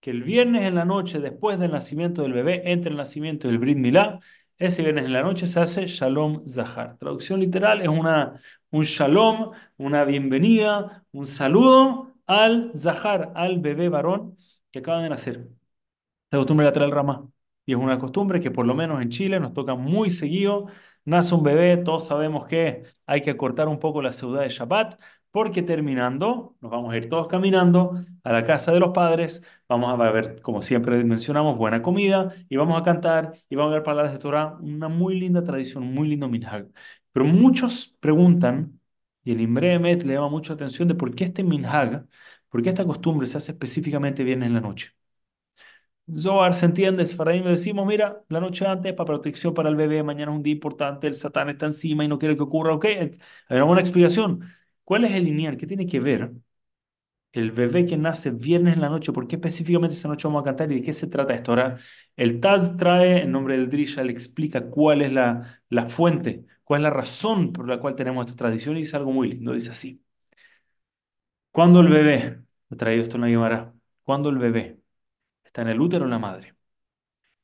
que 0.00 0.10
el 0.10 0.22
viernes 0.22 0.62
en 0.62 0.74
la 0.74 0.84
noche, 0.84 1.20
después 1.20 1.58
del 1.58 1.72
nacimiento 1.72 2.22
del 2.22 2.32
bebé, 2.32 2.62
entre 2.72 2.90
el 2.90 2.96
nacimiento 2.96 3.48
del 3.48 3.58
Brit 3.58 3.76
Milá, 3.78 4.20
ese 4.58 4.82
viernes 4.82 5.04
en 5.06 5.12
la 5.12 5.22
noche 5.22 5.46
se 5.46 5.60
hace 5.60 5.86
Shalom 5.86 6.46
Zahar. 6.48 6.96
Traducción 6.98 7.40
literal 7.40 7.80
es 7.82 7.88
una, 7.88 8.34
un 8.70 8.84
Shalom, 8.84 9.52
una 9.78 10.04
bienvenida, 10.04 11.04
un 11.12 11.26
saludo 11.26 12.09
al 12.30 12.70
Zahar, 12.76 13.32
al 13.34 13.60
bebé 13.60 13.88
varón 13.88 14.36
que 14.70 14.80
acaba 14.80 15.02
de 15.02 15.08
nacer. 15.08 15.48
La 16.30 16.38
costumbre 16.38 16.66
de 16.66 16.72
traer 16.72 16.90
rama. 16.92 17.28
Y 17.66 17.72
es 17.72 17.78
una 17.78 17.98
costumbre 17.98 18.40
que 18.40 18.50
por 18.50 18.66
lo 18.66 18.74
menos 18.74 19.02
en 19.02 19.10
Chile 19.10 19.40
nos 19.40 19.52
toca 19.52 19.74
muy 19.74 20.10
seguido. 20.10 20.66
Nace 21.04 21.34
un 21.34 21.42
bebé, 21.42 21.76
todos 21.78 22.06
sabemos 22.06 22.46
que 22.46 22.84
hay 23.06 23.20
que 23.22 23.30
acortar 23.30 23.68
un 23.68 23.78
poco 23.78 24.02
la 24.02 24.12
ciudad 24.12 24.42
de 24.42 24.48
Shabbat, 24.48 25.00
porque 25.30 25.62
terminando, 25.62 26.56
nos 26.60 26.70
vamos 26.70 26.92
a 26.92 26.96
ir 26.96 27.08
todos 27.08 27.28
caminando 27.28 27.94
a 28.24 28.32
la 28.32 28.44
casa 28.44 28.72
de 28.72 28.80
los 28.80 28.90
padres, 28.92 29.42
vamos 29.68 29.92
a 29.92 30.12
ver, 30.12 30.40
como 30.42 30.62
siempre 30.62 31.02
mencionamos, 31.04 31.56
buena 31.56 31.82
comida, 31.82 32.32
y 32.48 32.56
vamos 32.56 32.78
a 32.80 32.82
cantar, 32.82 33.32
y 33.48 33.56
vamos 33.56 33.72
a 33.72 33.74
ver 33.76 33.82
palabras 33.84 34.12
de 34.12 34.18
Torah, 34.18 34.56
una 34.60 34.88
muy 34.88 35.18
linda 35.18 35.44
tradición, 35.44 35.84
muy 35.84 36.08
lindo 36.08 36.28
minhag. 36.28 36.68
Pero 37.12 37.26
muchos 37.26 37.96
preguntan, 38.00 38.79
Y 39.24 39.32
el 39.32 39.40
Imre 39.40 39.74
Emet 39.74 40.02
le 40.04 40.14
llama 40.14 40.28
mucho 40.28 40.52
atención 40.54 40.88
de 40.88 40.94
por 40.94 41.14
qué 41.14 41.24
este 41.24 41.44
minhag, 41.44 42.06
por 42.48 42.62
qué 42.62 42.70
esta 42.70 42.84
costumbre 42.86 43.26
se 43.26 43.38
hace 43.38 43.52
específicamente 43.52 44.24
viernes 44.24 44.48
en 44.48 44.54
la 44.54 44.60
noche. 44.60 44.92
Zohar 46.12 46.54
se 46.54 46.66
entiende, 46.66 47.06
Sfaradim 47.06 47.44
le 47.44 47.50
decimos, 47.52 47.86
mira, 47.86 48.24
la 48.28 48.40
noche 48.40 48.66
antes 48.66 48.92
para 48.94 49.06
protección 49.06 49.54
para 49.54 49.68
el 49.68 49.76
bebé, 49.76 50.02
mañana 50.02 50.32
es 50.32 50.36
un 50.38 50.42
día 50.42 50.52
importante, 50.54 51.06
el 51.06 51.14
Satán 51.14 51.48
está 51.50 51.66
encima 51.66 52.04
y 52.04 52.08
no 52.08 52.18
quiere 52.18 52.36
que 52.36 52.42
ocurra, 52.42 52.74
ok, 52.74 52.84
hay 53.48 53.60
una 53.60 53.80
explicación. 53.80 54.40
¿Cuál 54.84 55.04
es 55.04 55.12
el 55.12 55.24
lineal? 55.24 55.56
¿Qué 55.56 55.66
tiene 55.68 55.86
que 55.86 56.00
ver 56.00 56.32
el 57.32 57.52
bebé 57.52 57.86
que 57.86 57.96
nace 57.96 58.30
viernes 58.30 58.74
en 58.74 58.80
la 58.80 58.88
noche? 58.88 59.12
¿Por 59.12 59.26
qué 59.28 59.36
específicamente 59.36 59.94
esa 59.94 60.08
noche 60.08 60.26
vamos 60.28 60.42
a 60.42 60.44
cantar 60.44 60.70
y 60.72 60.76
de 60.76 60.82
qué 60.82 60.92
se 60.92 61.06
trata 61.08 61.34
esto? 61.34 61.52
Ahora, 61.52 61.76
el 62.16 62.40
Taz 62.40 62.76
trae, 62.76 63.22
en 63.22 63.32
nombre 63.32 63.56
del 63.56 63.70
Drisha, 63.70 64.02
le 64.04 64.12
explica 64.12 64.68
cuál 64.70 65.02
es 65.02 65.12
la, 65.12 65.62
la 65.68 65.86
fuente, 65.86 66.46
cuál 66.64 66.80
es 66.80 66.84
la 66.84 66.90
razón 66.90 67.52
por 67.52 67.68
la 67.68 67.78
cual 67.80 67.96
tenemos 67.96 68.26
esta 68.26 68.36
tradición 68.38 68.76
y 68.76 68.80
dice 68.80 68.96
algo 68.96 69.12
muy 69.12 69.28
lindo, 69.30 69.52
dice 69.52 69.70
así. 69.70 70.02
Cuando 71.50 71.80
el 71.80 71.88
bebé, 71.88 72.42
he 72.70 72.76
traído 72.76 73.02
esto 73.02 73.16
en 73.16 73.22
la 73.22 73.28
Guimara, 73.28 73.74
cuando 74.04 74.28
el 74.30 74.38
bebé 74.38 74.80
está 75.44 75.62
en 75.62 75.68
el 75.68 75.80
útero 75.80 76.04
de 76.06 76.10
la 76.10 76.18
madre, 76.18 76.56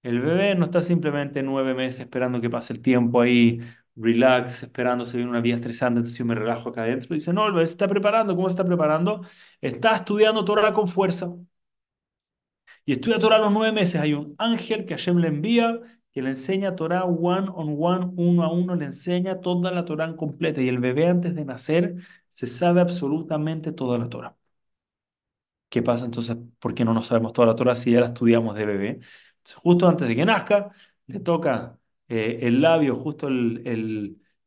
El 0.02 0.21
bebé 0.21 0.55
no 0.55 0.64
está 0.66 0.83
simplemente 0.83 1.43
nueve 1.43 1.75
meses 1.75 2.00
esperando 2.00 2.40
que 2.40 2.50
pase 2.50 2.73
el 2.73 2.83
tiempo 2.83 3.21
ahí, 3.21 3.61
relax, 3.97 4.62
esperando 4.65 5.07
se 5.07 5.17
viene 5.17 5.31
una 5.31 5.41
vida 5.41 5.57
estresante, 5.57 5.99
entonces 5.99 6.19
yo 6.19 6.25
me 6.25 6.35
relajo 6.35 6.69
acá 6.71 6.83
adentro. 6.83 7.15
Dice, 7.15 7.33
no, 7.33 7.55
se 7.59 7.62
está 7.65 7.88
preparando. 7.88 8.37
¿Cómo 8.37 8.49
se 8.49 8.55
está 8.55 8.65
preparando? 8.65 9.23
Está 9.61 9.97
estudiando 9.97 10.45
Torah 10.45 10.73
con 10.73 10.88
fuerza. 10.88 11.33
Y 12.85 12.93
estudia 12.93 13.19
Torah 13.19 13.38
los 13.38 13.53
nueve 13.53 13.73
meses. 13.73 14.00
Hay 14.00 14.15
un 14.15 14.35
ángel 14.38 14.85
que 14.87 14.95
Hashem 14.95 15.19
le 15.19 15.29
envía, 15.29 15.81
que 16.12 16.23
le 16.23 16.31
enseña 16.31 16.76
Torah 16.76 17.05
one 17.05 17.49
on 17.55 17.76
one, 17.79 18.12
uno 18.17 18.43
a 18.45 18.53
uno, 18.53 18.75
le 18.75 18.87
enseña 18.87 19.41
toda 19.41 19.71
la 19.73 19.85
Torah 19.85 20.15
completa. 20.17 20.61
Y 20.62 20.69
el 20.69 20.79
bebé 20.79 21.09
antes 21.09 21.35
de 21.35 21.45
nacer 21.45 21.97
se 22.31 22.47
sabe 22.47 22.81
absolutamente 22.81 23.73
toda 23.73 23.99
la 23.99 24.09
Torah. 24.09 24.37
¿Qué 25.69 25.83
pasa 25.83 26.05
entonces? 26.05 26.37
¿Por 26.59 26.75
qué 26.75 26.85
no 26.85 26.95
nos 26.95 27.07
sabemos 27.07 27.33
toda 27.33 27.49
la 27.49 27.57
Torah 27.57 27.76
si 27.76 27.91
ya 27.93 28.00
la 28.00 28.07
estudiamos 28.07 28.55
de 28.55 28.67
bebé? 28.67 28.88
Entonces, 28.88 29.55
justo 29.57 29.88
antes 29.88 30.09
de 30.09 30.17
que 30.17 30.25
nazca, 30.25 30.71
le 31.07 31.21
toca 31.21 31.79
eh, 32.09 32.39
el 32.43 32.61
labio, 32.61 32.95
justo 32.95 33.29
el, 33.29 33.63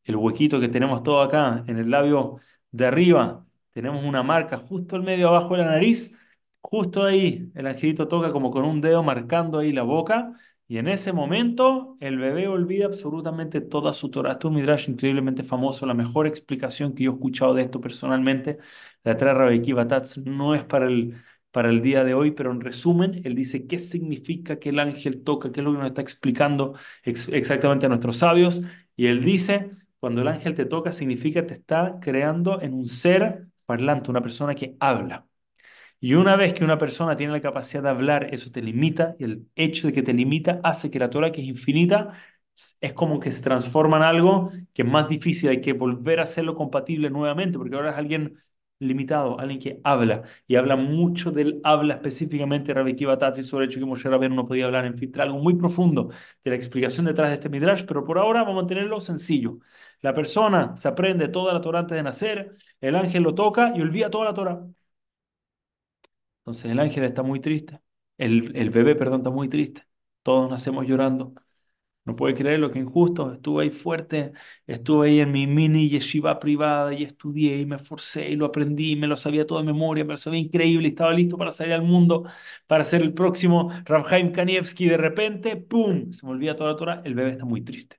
el, 0.04 0.16
huequito 0.16 0.60
que 0.60 0.70
tenemos 0.70 1.04
todo 1.04 1.22
acá, 1.22 1.63
en 1.68 1.78
el 1.78 1.89
labio 1.92 2.38
de 2.72 2.86
arriba, 2.88 3.46
tenemos 3.72 4.04
una 4.04 4.24
marca 4.24 4.58
justo 4.58 4.96
al 4.96 5.04
medio 5.04 5.28
abajo 5.30 5.56
de 5.56 5.63
la 5.63 5.72
nariz, 5.72 6.18
justo 6.62 7.04
ahí 7.04 7.51
el 7.56 7.68
angelito 7.68 8.08
toca 8.08 8.32
como 8.32 8.51
con 8.51 8.66
un 8.66 8.82
dedo 8.82 9.04
marcando 9.04 9.60
ahí 9.60 9.72
la 9.72 9.84
boca, 9.84 10.34
y 10.68 10.78
en 10.78 10.88
ese 10.88 11.13
momento 11.13 11.98
el 12.00 12.18
bebé 12.18 12.48
olvida 12.48 12.86
absolutamente 12.86 13.60
toda 13.62 13.92
su 13.92 14.12
Torah. 14.12 14.34
Esto 14.34 14.48
es 14.48 14.51
un 14.51 14.56
midrash 14.56 14.89
increíblemente 14.89 15.44
famoso, 15.44 15.86
la 15.86 15.96
mejor 15.96 16.28
explicación 16.28 16.94
que 16.94 17.04
yo 17.06 17.12
he 17.12 17.13
escuchado 17.16 17.54
de 17.56 17.63
esto 17.63 17.82
personalmente 17.82 18.60
la 19.04 19.18
trae 19.18 19.34
Rabbi 19.34 19.74
Batatz, 19.74 20.18
no 20.18 20.56
es 20.56 20.63
para 20.63 20.88
el, 20.88 21.16
para 21.51 21.70
el 21.70 21.82
día 21.82 22.03
de 22.03 22.13
hoy, 22.13 22.32
pero 22.32 22.51
en 22.51 22.62
resumen, 22.62 23.22
él 23.25 23.36
dice 23.36 23.65
qué 23.68 23.79
significa 23.79 24.60
que 24.60 24.70
el 24.70 24.79
ángel 24.79 25.24
toca, 25.24 25.51
qué 25.51 25.62
es 25.62 25.65
lo 25.65 25.72
que 25.74 25.79
nos 25.79 25.88
está 25.88 26.01
explicando 26.01 26.75
ex- 27.03 27.27
exactamente 27.29 27.86
a 27.86 27.89
nuestros 27.89 28.18
sabios. 28.18 28.62
Y 28.96 29.08
él 29.08 29.24
dice, 29.24 29.72
cuando 30.00 30.22
el 30.22 30.27
ángel 30.27 30.56
te 30.56 30.65
toca, 30.65 30.91
significa 30.91 31.41
que 31.41 31.48
te 31.48 31.53
está 31.53 31.98
creando 32.01 32.62
en 32.62 32.74
un 32.74 32.88
ser 32.88 33.48
parlante, 33.65 34.12
una 34.12 34.22
persona 34.22 34.56
que 34.56 34.75
habla. 34.79 35.25
Y 36.01 36.13
una 36.15 36.36
vez 36.36 36.53
que 36.53 36.63
una 36.63 36.77
persona 36.77 37.15
tiene 37.18 37.34
la 37.34 37.41
capacidad 37.41 37.84
de 37.84 37.89
hablar, 37.89 38.34
eso 38.34 38.51
te 38.51 38.62
limita, 38.62 39.15
y 39.20 39.25
el 39.25 39.48
hecho 39.56 39.88
de 39.88 39.94
que 39.94 40.03
te 40.03 40.13
limita 40.13 40.62
hace 40.63 40.89
que 40.91 41.00
la 41.00 41.10
Torah, 41.10 41.32
que 41.32 41.41
es 41.41 41.48
infinita, 41.48 42.13
es 42.82 42.94
como 42.94 43.20
que 43.20 43.32
se 43.32 43.41
transforma 43.41 43.98
en 43.98 44.03
algo 44.03 44.51
que 44.74 44.82
es 44.84 44.88
más 44.88 45.08
difícil, 45.10 45.50
hay 45.50 45.62
que 45.62 45.74
volver 45.74 46.20
a 46.20 46.24
hacerlo 46.24 46.56
compatible 46.56 47.10
nuevamente, 47.10 47.58
porque 47.58 47.75
ahora 47.75 47.91
es 47.91 47.98
alguien 47.98 48.38
limitado, 48.79 49.39
alguien 49.39 49.59
que 49.59 49.81
habla, 49.83 50.24
y 50.48 50.55
habla 50.55 50.75
mucho 50.75 51.31
del 51.31 51.59
habla 51.63 51.95
específicamente 51.95 52.74
Rabbi 52.74 52.91
Akiva 52.93 53.17
Tatzi 53.17 53.43
sobre 53.43 53.65
el 53.65 53.71
hecho 53.71 53.79
que 53.79 53.86
Moshe 53.86 54.09
Rabbeinu 54.09 54.36
no 54.36 54.48
podía 54.48 54.65
hablar, 54.65 54.86
en 54.86 54.98
fin, 54.98 55.12
algo 55.19 55.38
muy 55.39 55.55
profundo 55.55 56.09
de 56.43 56.50
la 56.51 56.55
explicación 56.55 57.05
detrás 57.05 57.29
de 57.29 57.36
este 57.36 57.50
midrash, 57.50 57.83
pero 57.86 58.03
por 58.05 58.17
ahora 58.17 58.41
vamos 58.41 58.53
a 58.53 58.62
mantenerlo 58.62 59.00
sencillo. 59.01 59.59
La 60.01 60.13
persona 60.13 60.75
se 60.77 60.88
aprende 60.88 61.27
toda 61.27 61.53
la 61.53 61.62
Torah 61.62 61.79
antes 61.79 61.95
de 61.98 62.03
nacer, 62.03 62.55
el 62.81 62.95
ángel 62.95 63.24
lo 63.24 63.36
toca 63.36 63.74
y 63.75 63.81
olvida 63.81 64.09
toda 64.09 64.25
la 64.25 64.33
Torah. 64.33 64.62
Entonces 66.41 66.71
el 66.71 66.79
ángel 66.79 67.03
está 67.03 67.24
muy 67.24 67.39
triste, 67.39 67.79
el, 68.17 68.55
el 68.55 68.69
bebé, 68.71 68.95
perdón, 68.95 69.19
está 69.21 69.29
muy 69.29 69.50
triste. 69.50 69.83
Todos 70.24 70.50
nacemos 70.50 70.86
llorando. 70.88 71.33
No 72.10 72.16
puede 72.16 72.34
creer 72.34 72.60
lo 72.60 72.72
que 72.72 72.80
injusto. 72.80 73.34
Estuve 73.34 73.63
ahí 73.63 73.70
fuerte, 73.70 74.34
estuve 74.66 75.10
ahí 75.10 75.20
en 75.20 75.32
mi 75.32 75.46
mini 75.48 75.89
yeshiva 75.89 76.39
privada 76.39 76.94
y 76.94 77.04
estudié 77.04 77.58
y 77.60 77.66
me 77.66 77.75
esforcé 77.75 78.30
y 78.30 78.36
lo 78.36 78.46
aprendí, 78.48 78.96
me 78.96 79.08
lo 79.08 79.16
sabía 79.16 79.46
todo 79.46 79.60
de 79.60 79.66
memoria, 79.66 80.04
me 80.06 80.13
lo 80.13 80.18
sabía 80.18 80.39
increíble 80.39 80.88
y 80.88 80.92
estaba 80.92 81.13
listo 81.13 81.38
para 81.38 81.51
salir 81.51 81.74
al 81.74 81.84
mundo, 81.84 82.24
para 82.68 82.84
ser 82.84 83.01
el 83.01 83.13
próximo 83.13 83.70
Rav 83.86 84.10
Chaim 84.10 84.32
Kanievski. 84.32 84.88
De 84.89 84.98
repente, 84.98 85.56
¡pum! 85.58 86.12
Se 86.12 86.25
me 86.25 86.32
olvida 86.32 86.56
toda 86.56 86.72
la 86.72 86.75
Torah. 86.78 87.01
El 87.06 87.13
bebé 87.16 87.32
está 87.32 87.46
muy 87.46 87.62
triste. 87.62 87.98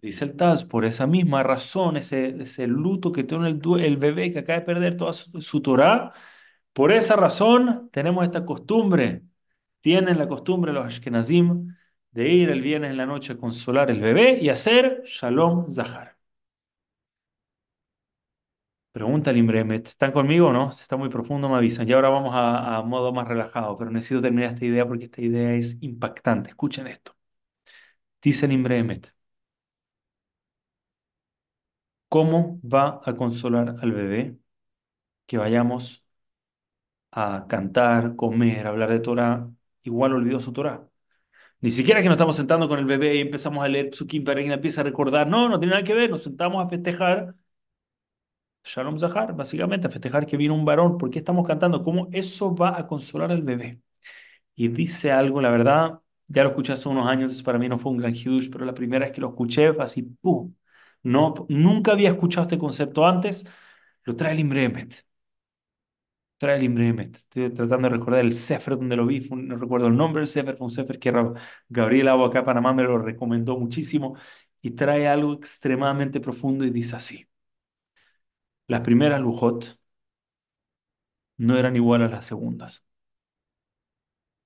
Dice 0.00 0.24
el 0.24 0.36
Taz, 0.36 0.64
por 0.64 0.84
esa 0.84 1.06
misma 1.06 1.42
razón, 1.42 1.96
ese, 1.96 2.36
ese 2.42 2.66
luto 2.68 3.10
que 3.12 3.24
tiene 3.24 3.48
el, 3.48 3.60
el 3.80 3.96
bebé 3.96 4.30
que 4.30 4.40
acaba 4.40 4.60
de 4.60 4.64
perder 4.66 4.96
toda 4.96 5.12
su, 5.12 5.40
su 5.40 5.60
Torah, 5.62 6.12
por 6.72 6.92
esa 6.92 7.16
razón 7.16 7.88
tenemos 7.92 8.24
esta 8.24 8.44
costumbre, 8.44 9.24
tienen 9.80 10.18
la 10.18 10.28
costumbre 10.28 10.72
los 10.72 10.86
Ashkenazim 10.86 11.76
de 12.12 12.28
ir 12.28 12.50
el 12.50 12.60
viernes 12.62 12.90
en 12.90 12.96
la 12.98 13.06
noche 13.06 13.32
a 13.34 13.36
consolar 13.38 13.90
el 13.90 14.00
bebé 14.00 14.38
y 14.40 14.48
hacer 14.50 15.02
Shalom 15.06 15.70
Zahar. 15.72 16.16
Pregunta 18.92 19.30
el 19.30 19.36
Imbremet, 19.36 19.86
¿están 19.86 20.12
conmigo 20.12 20.48
o 20.48 20.52
no? 20.52 20.72
Si 20.72 20.82
está 20.82 20.96
muy 20.96 21.08
profundo, 21.08 21.48
me 21.48 21.56
avisan. 21.56 21.88
Y 21.88 21.92
ahora 21.92 22.08
vamos 22.08 22.34
a, 22.34 22.76
a 22.78 22.82
modo 22.82 23.12
más 23.12 23.28
relajado, 23.28 23.78
pero 23.78 23.90
necesito 23.90 24.20
terminar 24.22 24.50
esta 24.54 24.64
idea 24.64 24.86
porque 24.86 25.04
esta 25.04 25.20
idea 25.22 25.54
es 25.54 25.78
impactante. 25.82 26.50
Escuchen 26.50 26.86
esto. 26.88 27.14
Dice 28.22 28.46
el 28.46 28.52
Imbremet, 28.52 29.12
¿cómo 32.08 32.60
va 32.62 33.00
a 33.04 33.14
consolar 33.16 33.76
al 33.80 33.92
bebé 33.92 34.38
que 35.26 35.38
vayamos 35.38 36.04
a 37.10 37.46
cantar, 37.48 38.16
comer, 38.16 38.66
hablar 38.66 38.90
de 38.90 39.00
Torah? 39.00 39.50
Igual 39.82 40.14
olvidó 40.14 40.40
su 40.40 40.52
Torah. 40.52 40.87
Ni 41.60 41.70
siquiera 41.70 42.00
que 42.02 42.08
nos 42.08 42.14
estamos 42.16 42.36
sentando 42.36 42.68
con 42.68 42.78
el 42.78 42.84
bebé 42.84 43.16
y 43.16 43.20
empezamos 43.20 43.64
a 43.64 43.68
leer 43.68 43.90
Psukim 43.90 44.24
para 44.24 44.40
que 44.40 44.46
él 44.46 44.52
empiece 44.52 44.80
a 44.80 44.84
recordar. 44.84 45.26
No, 45.26 45.48
no 45.48 45.58
tiene 45.58 45.72
nada 45.74 45.84
que 45.84 45.94
ver. 45.94 46.10
Nos 46.10 46.22
sentamos 46.22 46.64
a 46.64 46.68
festejar 46.68 47.34
Shalom 48.64 48.98
Zahar, 48.98 49.34
básicamente, 49.34 49.86
a 49.86 49.90
festejar 49.90 50.26
que 50.26 50.36
vino 50.36 50.54
un 50.54 50.64
varón. 50.64 50.98
¿Por 50.98 51.10
qué 51.10 51.18
estamos 51.20 51.46
cantando? 51.46 51.82
¿Cómo 51.82 52.08
eso 52.12 52.54
va 52.54 52.78
a 52.78 52.86
consolar 52.86 53.30
al 53.32 53.42
bebé? 53.42 53.80
Y 54.56 54.68
dice 54.68 55.12
algo, 55.12 55.42
la 55.42 55.50
verdad, 55.50 56.00
ya 56.28 56.44
lo 56.44 56.50
escuché 56.50 56.74
hace 56.74 56.88
unos 56.88 57.08
años, 57.08 57.42
para 57.42 57.58
mí 57.58 57.68
no 57.68 57.78
fue 57.78 57.92
un 57.92 57.98
gran 57.98 58.14
hidush, 58.14 58.50
pero 58.50 58.64
la 58.66 58.74
primera 58.74 59.06
vez 59.06 59.14
que 59.14 59.20
lo 59.22 59.30
escuché 59.30 59.72
fue 59.74 59.84
así, 59.84 60.02
¡pum! 60.02 60.54
No, 61.02 61.34
nunca 61.50 61.92
había 61.92 62.10
escuchado 62.10 62.44
este 62.44 62.58
concepto 62.58 63.06
antes. 63.06 63.46
Lo 64.04 64.16
trae 64.16 64.32
el 64.34 64.40
Imre 64.40 64.64
Imre 66.40 66.88
Emet. 66.88 67.16
Estoy 67.16 67.50
tratando 67.50 67.88
de 67.88 67.96
recordar 67.96 68.20
el 68.24 68.32
Sefer 68.32 68.76
donde 68.78 68.96
lo 68.96 69.06
vi, 69.06 69.20
no 69.30 69.56
recuerdo 69.56 69.88
el 69.88 69.96
nombre 69.96 70.20
del 70.20 70.28
Sefer, 70.28 70.56
fue 70.56 70.66
un 70.66 70.70
Sefer 70.70 70.98
que 70.98 71.12
Gabriel 71.68 72.08
Agua 72.08 72.28
acá 72.28 72.44
Panamá 72.44 72.72
me 72.72 72.84
lo 72.84 72.98
recomendó 72.98 73.58
muchísimo 73.58 74.16
y 74.62 74.72
trae 74.72 75.08
algo 75.08 75.32
extremadamente 75.34 76.20
profundo 76.20 76.64
y 76.64 76.70
dice 76.70 76.96
así. 76.96 77.26
Las 78.68 78.82
primeras 78.82 79.20
Lujot 79.20 79.78
no 81.38 81.56
eran 81.58 81.74
igual 81.76 82.02
a 82.02 82.08
las 82.08 82.26
segundas. 82.26 82.84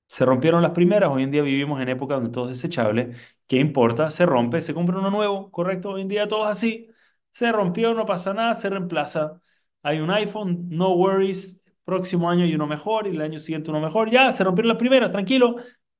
Se 0.07 0.25
rompieron 0.27 0.61
las 0.63 0.73
primeras, 0.73 1.11
hoy 1.11 1.23
en 1.23 1.31
día 1.31 1.43
vivimos 1.43 1.81
en 1.81 1.89
época 1.89 2.15
donde 2.15 2.31
todo 2.31 2.51
es 2.51 2.59
desechable. 2.59 3.17
¿Qué 3.47 3.57
importa? 3.59 4.11
Se 4.11 4.27
rompe, 4.27 4.61
se 4.61 4.75
compra 4.75 4.99
uno 4.99 5.11
nuevo, 5.11 5.51
¿correcto? 5.51 5.91
Hoy 5.93 6.03
en 6.03 6.09
día 6.09 6.29
todo 6.29 6.45
es 6.45 6.51
así. 6.51 6.89
Se 7.33 7.51
rompió, 7.51 7.95
no 7.95 8.05
pasa 8.05 8.35
nada, 8.35 8.55
se 8.55 8.69
reemplaza. 8.69 9.41
Hay 9.83 10.01
un 10.01 10.11
iPhone, 10.11 10.69
no 10.69 10.93
worries. 10.95 11.59
Próximo 11.85 12.31
año 12.31 12.45
hay 12.45 12.55
uno 12.55 12.67
mejor 12.67 13.07
y 13.07 13.11
el 13.11 13.21
año 13.21 13.39
siguiente 13.41 13.71
uno 13.71 13.81
mejor. 13.81 14.11
Ya, 14.11 14.31
se 14.33 14.45
rompieron 14.45 14.69
las 14.69 14.79
primeras, 14.79 15.11
tranquilo. 15.11 15.57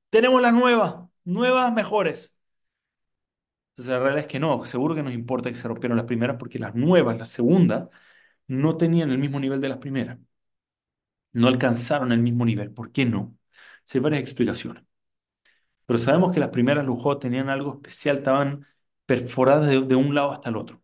Tenemos 0.09 0.41
las 0.41 0.53
nuevas, 0.53 0.95
nuevas 1.25 1.73
mejores. 1.73 2.37
Entonces 3.71 3.91
la 3.91 3.99
realidad 3.99 4.19
es 4.21 4.27
que 4.27 4.39
no, 4.39 4.63
seguro 4.65 4.93
que 4.95 5.03
nos 5.03 5.13
importa 5.13 5.49
que 5.49 5.55
se 5.55 5.67
rompieron 5.67 5.97
las 5.97 6.05
primeras 6.05 6.37
porque 6.37 6.59
las 6.59 6.75
nuevas, 6.75 7.17
las 7.17 7.29
segundas, 7.29 7.89
no 8.47 8.77
tenían 8.77 9.11
el 9.11 9.17
mismo 9.19 9.39
nivel 9.39 9.61
de 9.61 9.69
las 9.69 9.79
primeras. 9.79 10.19
No 11.33 11.47
alcanzaron 11.47 12.11
el 12.11 12.19
mismo 12.19 12.45
nivel. 12.45 12.71
¿Por 12.71 12.91
qué 12.91 13.05
no? 13.05 13.37
Hay 13.93 13.99
varias 13.99 14.21
explicaciones. 14.21 14.83
Pero 15.85 15.99
sabemos 15.99 16.33
que 16.33 16.39
las 16.39 16.49
primeras 16.49 16.85
Lujot 16.85 17.21
tenían 17.21 17.49
algo 17.49 17.75
especial, 17.75 18.17
estaban 18.17 18.65
perforadas 19.05 19.67
de 19.87 19.95
un 19.95 20.15
lado 20.15 20.31
hasta 20.31 20.49
el 20.49 20.57
otro. 20.57 20.82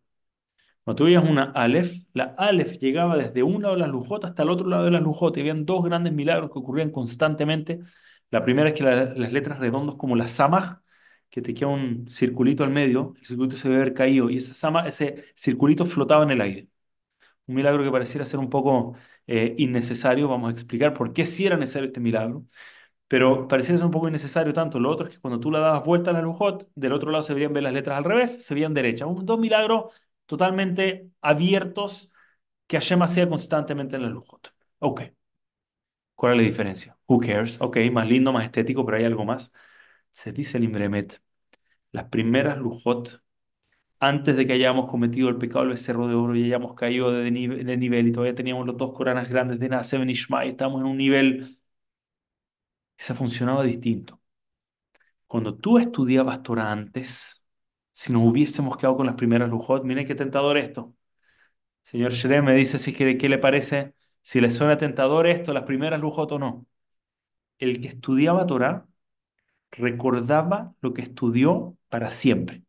Cuando 0.90 0.96
tú 0.96 1.04
veías 1.04 1.22
una 1.24 1.44
Aleph, 1.52 1.92
la 2.14 2.34
Aleph 2.36 2.78
llegaba 2.78 3.16
desde 3.16 3.42
un 3.44 3.62
lado 3.62 3.74
de 3.74 3.80
las 3.80 3.88
Lujot 3.90 4.24
hasta 4.24 4.42
el 4.42 4.50
otro 4.50 4.66
lado 4.68 4.84
de 4.84 4.90
las 4.90 5.02
Lujot. 5.02 5.36
Y 5.36 5.40
habían 5.40 5.64
dos 5.64 5.84
grandes 5.84 6.12
milagros 6.12 6.50
que 6.50 6.58
ocurrían 6.58 6.90
constantemente. 6.90 7.78
La 8.30 8.44
primera 8.44 8.70
es 8.70 8.74
que 8.74 8.82
la- 8.84 9.04
las 9.14 9.32
letras 9.32 9.60
redondas 9.60 9.94
como 9.96 10.16
la 10.16 10.26
Samaj 10.28 10.78
que 11.30 11.42
te 11.42 11.54
queda 11.54 11.68
un 11.68 12.08
circulito 12.10 12.64
al 12.64 12.70
medio, 12.70 13.14
el 13.20 13.24
circulito 13.26 13.56
se 13.56 13.68
debe 13.68 13.82
haber 13.82 13.94
caído 13.94 14.30
y 14.30 14.38
esa 14.38 14.52
sama- 14.54 14.88
ese 14.88 15.26
circulito 15.36 15.86
flotaba 15.86 16.24
en 16.24 16.32
el 16.32 16.40
aire. 16.40 16.68
Un 17.46 17.56
milagro 17.56 17.82
que 17.84 17.90
pareciera 17.90 18.24
ser 18.24 18.38
un 18.40 18.50
poco 18.50 18.94
eh, 19.26 19.54
innecesario. 19.58 20.28
Vamos 20.28 20.48
a 20.50 20.52
explicar 20.52 20.94
por 20.94 21.12
qué 21.12 21.24
sí 21.26 21.46
era 21.46 21.56
necesario 21.56 21.88
este 21.88 22.00
milagro. 22.00 22.46
Pero 23.08 23.48
pareciera 23.48 23.78
ser 23.78 23.86
un 23.86 23.92
poco 23.92 24.08
innecesario 24.08 24.52
tanto. 24.54 24.80
Lo 24.80 24.90
otro 24.90 25.08
es 25.08 25.14
que 25.16 25.20
cuando 25.20 25.40
tú 25.40 25.50
le 25.50 25.58
dabas 25.60 25.84
vuelta 25.84 26.10
a 26.10 26.14
la 26.14 26.22
lujot, 26.22 26.68
del 26.74 26.92
otro 26.92 27.10
lado 27.10 27.22
se 27.22 27.34
veían 27.34 27.52
ver 27.52 27.64
las 27.64 27.72
letras 27.74 27.98
al 27.98 28.04
revés, 28.04 28.44
se 28.44 28.54
veían 28.54 28.74
derechas. 28.74 29.08
Un- 29.08 29.26
dos 29.26 29.38
milagros 29.40 29.86
totalmente 30.30 31.10
abiertos 31.20 32.12
que 32.68 32.78
Hashem 32.78 33.02
hacía 33.02 33.28
constantemente 33.28 33.96
en 33.96 34.02
la 34.02 34.08
lujot. 34.10 34.54
Ok, 34.80 35.02
¿cuál 36.14 36.32
es 36.34 36.38
la 36.38 36.44
diferencia? 36.44 36.98
Who 37.06 37.20
cares? 37.20 37.60
Ok, 37.60 37.78
más 37.92 38.06
lindo, 38.08 38.32
más 38.32 38.44
estético, 38.44 38.84
pero 38.84 38.98
hay 38.98 39.04
algo 39.04 39.24
más. 39.24 39.52
Se 40.12 40.32
dice 40.32 40.58
el 40.58 40.64
Imbremet, 40.64 41.22
las 41.92 42.06
primeras 42.06 42.58
lujot, 42.58 43.22
antes 44.00 44.36
de 44.36 44.46
que 44.46 44.54
hayamos 44.54 44.88
cometido 44.88 45.28
el 45.30 45.38
pecado 45.38 45.60
del 45.62 45.70
becerro 45.72 46.08
de 46.08 46.14
oro 46.16 46.36
y 46.36 46.44
hayamos 46.46 46.74
caído 46.74 47.12
de 47.12 47.30
nivel, 47.30 47.80
nivel 47.80 48.08
y 48.08 48.12
todavía 48.12 48.34
teníamos 48.36 48.66
los 48.66 48.76
dos 48.76 48.92
Coranas 48.92 49.28
grandes 49.30 49.60
de 49.60 49.68
Nasem 49.70 50.08
y 50.08 50.12
Ishmael, 50.12 50.50
estamos 50.50 50.80
en 50.82 50.88
un 50.88 50.98
nivel 50.98 51.58
que 52.96 53.04
se 53.04 53.14
funcionaba 53.14 53.64
distinto. 53.64 54.20
Cuando 55.26 55.56
tú 55.56 55.78
estudiabas 55.78 56.42
Torah 56.42 56.70
antes, 56.72 57.39
si 57.92 58.12
nos 58.12 58.22
hubiésemos 58.22 58.76
quedado 58.76 58.96
con 58.96 59.06
las 59.06 59.16
primeras 59.16 59.50
lujot, 59.50 59.84
miren 59.84 60.06
qué 60.06 60.14
tentador 60.14 60.58
esto. 60.58 60.94
Señor 61.82 62.12
Shrem 62.12 62.44
me 62.44 62.54
dice 62.54 62.78
si 62.78 62.94
quiere, 62.94 63.18
¿qué 63.18 63.28
le 63.28 63.38
parece? 63.38 63.94
Si 64.22 64.40
le 64.40 64.50
suena 64.50 64.78
tentador 64.78 65.26
esto, 65.26 65.52
las 65.52 65.64
primeras 65.64 66.00
lujot 66.00 66.32
o 66.32 66.38
no. 66.38 66.66
El 67.58 67.80
que 67.80 67.88
estudiaba 67.88 68.46
Torah 68.46 68.88
recordaba 69.72 70.74
lo 70.80 70.94
que 70.94 71.02
estudió 71.02 71.76
para 71.88 72.10
siempre. 72.12 72.64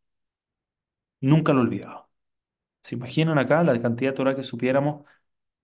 Nunca 1.19 1.53
lo 1.53 1.61
olvidaba. 1.61 2.09
¿Se 2.83 2.95
imaginan 2.95 3.39
acá 3.39 3.63
la 3.63 3.79
cantidad 3.81 4.11
de 4.11 4.17
Torah 4.17 4.35
que 4.35 4.43
supiéramos? 4.43 5.05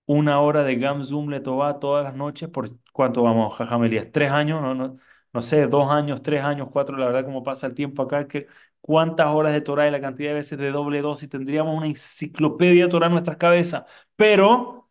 Una 0.06 0.42
hora 0.42 0.64
de 0.64 0.78
Gamzum 0.78 1.30
le 1.30 1.38
Letová 1.40 1.80
todas 1.80 2.04
las 2.06 2.16
noches. 2.16 2.50
¿Por 2.50 2.70
cuánto 2.94 3.24
vamos, 3.24 3.56
Jajam 3.58 3.84
Elías? 3.86 4.10
¿Tres 4.12 4.32
años? 4.32 4.62
No, 4.62 4.76
no, 4.76 4.98
no 5.34 5.42
sé, 5.42 5.68
dos 5.68 5.90
años, 5.92 6.22
tres 6.22 6.44
años, 6.44 6.70
cuatro. 6.72 6.98
La 6.98 7.06
verdad, 7.08 7.26
como 7.26 7.44
pasa 7.44 7.68
el 7.68 7.74
tiempo 7.74 8.02
acá, 8.04 8.28
que 8.28 8.48
cuántas 8.82 9.28
horas 9.28 9.54
de 9.54 9.62
Torah 9.62 9.88
y 9.88 9.92
la 9.92 10.02
cantidad 10.02 10.30
de 10.32 10.36
veces 10.36 10.58
de 10.60 10.72
doble 10.72 11.02
dosis 11.02 11.30
tendríamos 11.30 11.76
una 11.78 11.88
enciclopedia 11.88 12.86
de 12.86 12.90
Torah 12.92 13.08
en 13.08 13.14
nuestras 13.14 13.38
cabezas. 13.38 13.86
Pero 14.16 14.90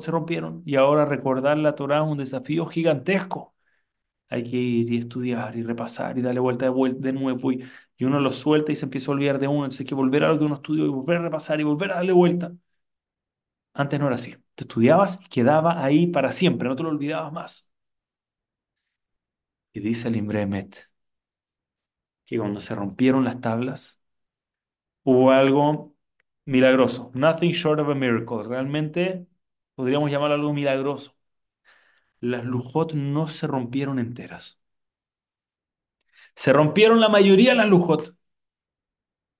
se 0.00 0.10
rompieron 0.10 0.62
y 0.66 0.76
ahora 0.76 1.04
recordar 1.04 1.56
la 1.58 1.74
Torah 1.74 1.98
es 1.98 2.04
un 2.10 2.18
desafío 2.18 2.66
gigantesco. 2.66 3.54
Hay 4.28 4.44
que 4.44 4.56
ir 4.58 4.92
y 4.92 4.98
estudiar 4.98 5.56
y 5.56 5.62
repasar 5.64 6.18
y 6.18 6.22
darle 6.22 6.40
vuelta 6.40 6.66
de, 6.70 6.94
de 6.98 7.12
nuevo 7.14 7.52
y, 7.52 7.64
y 7.98 8.04
uno 8.04 8.20
lo 8.20 8.32
suelta 8.32 8.72
y 8.72 8.76
se 8.76 8.86
empieza 8.86 9.10
a 9.12 9.14
olvidar 9.14 9.38
de 9.40 9.48
uno. 9.48 9.60
Entonces 9.64 9.80
hay 9.82 9.86
que 9.86 9.94
volver 9.96 10.24
a 10.24 10.28
lo 10.30 10.38
que 10.38 10.44
uno 10.44 10.56
estudió 10.56 10.86
y 10.86 10.88
volver 10.90 11.18
a 11.18 11.22
repasar 11.22 11.60
y 11.60 11.64
volver 11.64 11.92
a 11.92 11.96
darle 11.96 12.12
vuelta. 12.12 12.52
Antes 13.74 14.00
no 14.00 14.06
era 14.06 14.16
así. 14.16 14.34
Te 14.54 14.64
estudiabas 14.64 15.20
y 15.24 15.28
quedaba 15.28 15.82
ahí 15.84 16.06
para 16.06 16.32
siempre, 16.32 16.68
no 16.68 16.76
te 16.76 16.82
lo 16.82 16.90
olvidabas 16.90 17.32
más. 17.32 17.71
Y 19.72 19.80
dice 19.80 20.08
el 20.08 20.16
Imbremet 20.16 20.90
que 22.26 22.38
cuando 22.38 22.60
se 22.60 22.74
rompieron 22.74 23.24
las 23.24 23.40
tablas 23.40 24.00
hubo 25.04 25.30
algo 25.32 25.94
milagroso. 26.44 27.10
Nothing 27.14 27.52
short 27.52 27.80
of 27.80 27.88
a 27.90 27.94
miracle. 27.94 28.42
Realmente 28.44 29.26
podríamos 29.74 30.10
llamarlo 30.10 30.34
algo 30.36 30.52
milagroso. 30.54 31.16
Las 32.20 32.44
lujot 32.44 32.94
no 32.94 33.26
se 33.28 33.46
rompieron 33.46 33.98
enteras. 33.98 34.58
Se 36.34 36.52
rompieron 36.52 37.00
la 37.00 37.08
mayoría 37.08 37.50
de 37.52 37.56
las 37.56 37.68
lujot. 37.68 38.14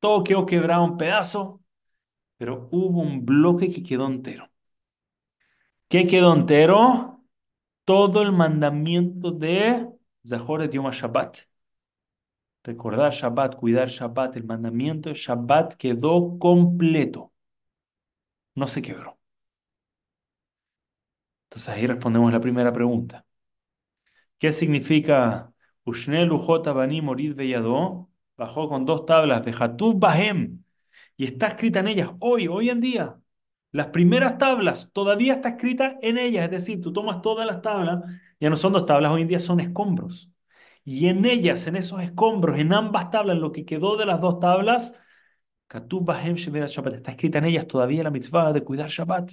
Todo 0.00 0.22
quedó 0.24 0.44
quebrado 0.46 0.84
en 0.84 0.96
pedazos, 0.98 1.60
pero 2.38 2.68
hubo 2.72 3.02
un 3.02 3.24
bloque 3.26 3.70
que 3.70 3.82
quedó 3.82 4.06
entero. 4.06 4.50
¿Qué 5.88 6.06
quedó 6.06 6.34
entero? 6.34 7.24
Todo 7.84 8.22
el 8.22 8.32
mandamiento 8.32 9.30
de 9.32 9.88
De 10.24 10.36
Shabbat. 10.38 11.38
Recordar 12.64 13.12
Shabbat, 13.12 13.56
cuidar 13.56 13.88
Shabbat, 13.88 14.36
el 14.36 14.44
mandamiento 14.44 15.08
de 15.08 15.14
Shabbat 15.16 15.74
quedó 15.74 16.38
completo. 16.38 17.32
No 18.54 18.66
se 18.66 18.82
quebró. 18.82 19.18
Entonces 21.46 21.68
ahí 21.68 21.86
respondemos 21.86 22.32
la 22.32 22.40
primera 22.40 22.72
pregunta. 22.72 23.26
¿Qué 24.38 24.52
significa 24.52 25.52
Ushne 25.84 26.24
Lujot 26.26 26.66
Abanim 26.66 27.04
Morid 27.04 27.34
Beyadó? 27.34 28.10
Bajó 28.36 28.68
con 28.68 28.84
dos 28.84 29.06
tablas, 29.06 29.44
Bejatub 29.44 29.98
Bahem, 30.00 30.64
y 31.16 31.26
está 31.26 31.48
escrita 31.48 31.80
en 31.80 31.88
ellas 31.88 32.10
hoy, 32.20 32.48
hoy 32.48 32.70
en 32.70 32.80
día. 32.80 33.18
Las 33.70 33.88
primeras 33.88 34.38
tablas 34.38 34.90
todavía 34.92 35.34
está 35.34 35.50
escrita 35.50 35.98
en 36.02 36.18
ellas, 36.18 36.44
es 36.46 36.50
decir, 36.50 36.80
tú 36.80 36.92
tomas 36.92 37.22
todas 37.22 37.46
las 37.46 37.62
tablas, 37.62 38.02
ya 38.42 38.50
no 38.50 38.56
son 38.56 38.72
dos 38.74 38.86
tablas, 38.86 39.12
hoy 39.12 39.22
en 39.22 39.28
día 39.28 39.40
son 39.40 39.60
escombros. 39.60 40.30
Y 40.84 41.08
en 41.08 41.24
ellas, 41.26 41.66
en 41.68 41.76
esos 41.76 42.02
escombros, 42.02 42.58
en 42.58 42.72
ambas 42.72 43.10
tablas, 43.10 43.38
lo 43.38 43.52
que 43.52 43.64
quedó 43.64 43.96
de 43.96 44.06
las 44.06 44.20
dos 44.20 44.40
tablas, 44.40 44.98
está 46.96 47.12
escrita 47.12 47.38
en 47.38 47.44
ellas 47.46 47.66
todavía 47.66 48.02
la 48.02 48.10
mitzvah 48.10 48.52
de 48.52 48.64
cuidar 48.64 48.88
Shabbat. 48.90 49.32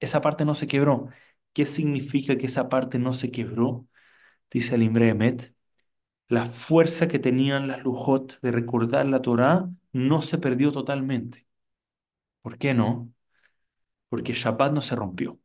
Esa 0.00 0.20
parte 0.20 0.44
no 0.44 0.54
se 0.54 0.66
quebró. 0.66 1.08
¿Qué 1.52 1.66
significa 1.66 2.36
que 2.38 2.46
esa 2.46 2.68
parte 2.68 2.98
no 2.98 3.12
se 3.12 3.30
quebró? 3.30 3.86
Dice 4.50 4.76
el 4.76 4.82
Imre 4.84 5.10
Emet. 5.10 5.54
La 6.28 6.46
fuerza 6.46 7.08
que 7.08 7.18
tenían 7.20 7.68
las 7.68 7.82
lujot 7.84 8.40
de 8.42 8.52
recordar 8.52 9.06
la 9.08 9.22
Torá 9.22 9.70
no 9.92 10.22
se 10.22 10.38
perdió 10.38 10.72
totalmente. 10.72 11.46
¿Por 12.42 12.58
qué 12.58 12.74
no? 12.74 13.12
Porque 14.10 14.32
Shabbat 14.34 14.72
no 14.72 14.80
se 14.82 14.96
rompió. 14.96 15.40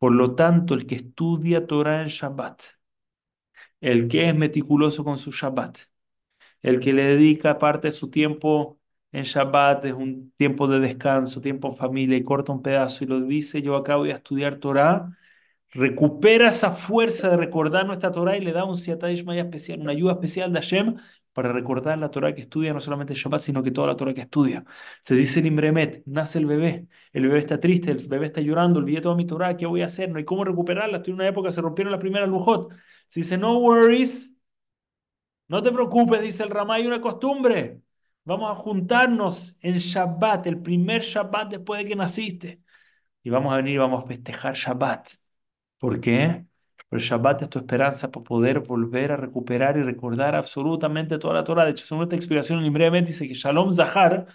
Por 0.00 0.12
lo 0.12 0.34
tanto, 0.34 0.74
el 0.74 0.86
que 0.86 0.96
estudia 0.96 1.66
Torah 1.66 2.02
en 2.02 2.08
Shabbat, 2.08 2.62
el 3.80 4.08
que 4.08 4.28
es 4.28 4.34
meticuloso 4.34 5.04
con 5.04 5.18
su 5.18 5.30
Shabbat, 5.32 5.78
el 6.62 6.80
que 6.80 6.92
le 6.92 7.04
dedica 7.04 7.58
parte 7.58 7.88
de 7.88 7.92
su 7.92 8.10
tiempo 8.10 8.80
en 9.12 9.24
Shabbat, 9.24 9.84
es 9.86 9.94
un 9.94 10.32
tiempo 10.36 10.68
de 10.68 10.80
descanso, 10.80 11.40
tiempo 11.40 11.68
en 11.68 11.76
familia, 11.76 12.16
y 12.18 12.22
corta 12.24 12.52
un 12.52 12.62
pedazo 12.62 13.04
y 13.04 13.06
lo 13.08 13.20
dice, 13.20 13.62
yo 13.62 13.76
acá 13.76 13.96
voy 13.96 14.12
a 14.12 14.16
estudiar 14.16 14.56
Torah, 14.56 15.16
recupera 15.72 16.48
esa 16.50 16.72
fuerza 16.72 17.30
de 17.30 17.36
recordar 17.38 17.86
nuestra 17.86 18.12
Torah 18.12 18.36
y 18.36 18.40
le 18.42 18.52
da 18.52 18.64
un 18.64 18.76
Siyata 18.76 19.10
Ishmaya 19.12 19.42
especial, 19.42 19.80
una 19.80 19.92
ayuda 19.92 20.12
especial 20.14 20.52
de 20.52 20.60
Hashem 20.60 20.96
para 21.38 21.52
recordar 21.52 21.96
la 21.98 22.10
Torah 22.10 22.34
que 22.34 22.42
estudia, 22.42 22.72
no 22.74 22.80
solamente 22.80 23.14
Shabbat, 23.14 23.40
sino 23.40 23.62
que 23.62 23.70
toda 23.70 23.86
la 23.86 23.96
Torah 23.96 24.12
que 24.12 24.22
estudia. 24.22 24.64
Se 25.02 25.14
dice 25.14 25.38
en 25.38 25.46
Imbremet, 25.46 26.02
nace 26.04 26.40
el 26.40 26.46
bebé, 26.46 26.88
el 27.12 27.22
bebé 27.22 27.38
está 27.38 27.60
triste, 27.60 27.92
el 27.92 28.08
bebé 28.08 28.26
está 28.26 28.40
llorando, 28.40 28.80
olvidé 28.80 29.00
toda 29.00 29.14
mi 29.14 29.24
Torah, 29.24 29.56
¿qué 29.56 29.64
voy 29.64 29.82
a 29.82 29.86
hacer? 29.86 30.10
No 30.10 30.18
hay 30.18 30.24
cómo 30.24 30.42
recuperarla, 30.44 30.96
estoy 30.96 31.12
en 31.12 31.20
una 31.20 31.28
época, 31.28 31.52
se 31.52 31.60
rompieron 31.60 31.92
las 31.92 32.00
primeras 32.00 32.28
lujot. 32.28 32.72
Se 33.06 33.20
dice, 33.20 33.38
no 33.38 33.56
worries, 33.58 34.34
no 35.48 35.62
te 35.62 35.70
preocupes, 35.72 36.20
dice 36.22 36.42
el 36.42 36.50
Ramá, 36.50 36.74
hay 36.74 36.86
una 36.86 37.00
costumbre. 37.00 37.80
Vamos 38.24 38.50
a 38.50 38.54
juntarnos 38.56 39.58
en 39.62 39.76
Shabbat, 39.76 40.46
el 40.48 40.60
primer 40.60 41.02
Shabbat 41.02 41.50
después 41.50 41.82
de 41.82 41.88
que 41.88 41.96
naciste. 41.96 42.62
Y 43.22 43.30
vamos 43.30 43.52
a 43.54 43.58
venir 43.58 43.76
y 43.76 43.78
vamos 43.78 44.04
a 44.04 44.08
festejar 44.08 44.54
Shabbat. 44.56 45.10
¿Por 45.78 46.00
qué? 46.00 46.47
El 46.90 47.00
Shabbat 47.00 47.42
es 47.42 47.48
tu 47.50 47.58
esperanza 47.58 48.10
para 48.10 48.24
poder 48.24 48.60
volver 48.60 49.12
a 49.12 49.16
recuperar 49.16 49.76
y 49.76 49.82
recordar 49.82 50.34
absolutamente 50.34 51.18
toda 51.18 51.34
la 51.34 51.44
Torah. 51.44 51.64
De 51.64 51.72
hecho, 51.72 51.84
según 51.84 52.04
esta 52.04 52.16
explicación, 52.16 52.60
brevemente 52.72 53.08
dice 53.08 53.28
que 53.28 53.34
Shalom 53.34 53.70
Zahar 53.70 54.26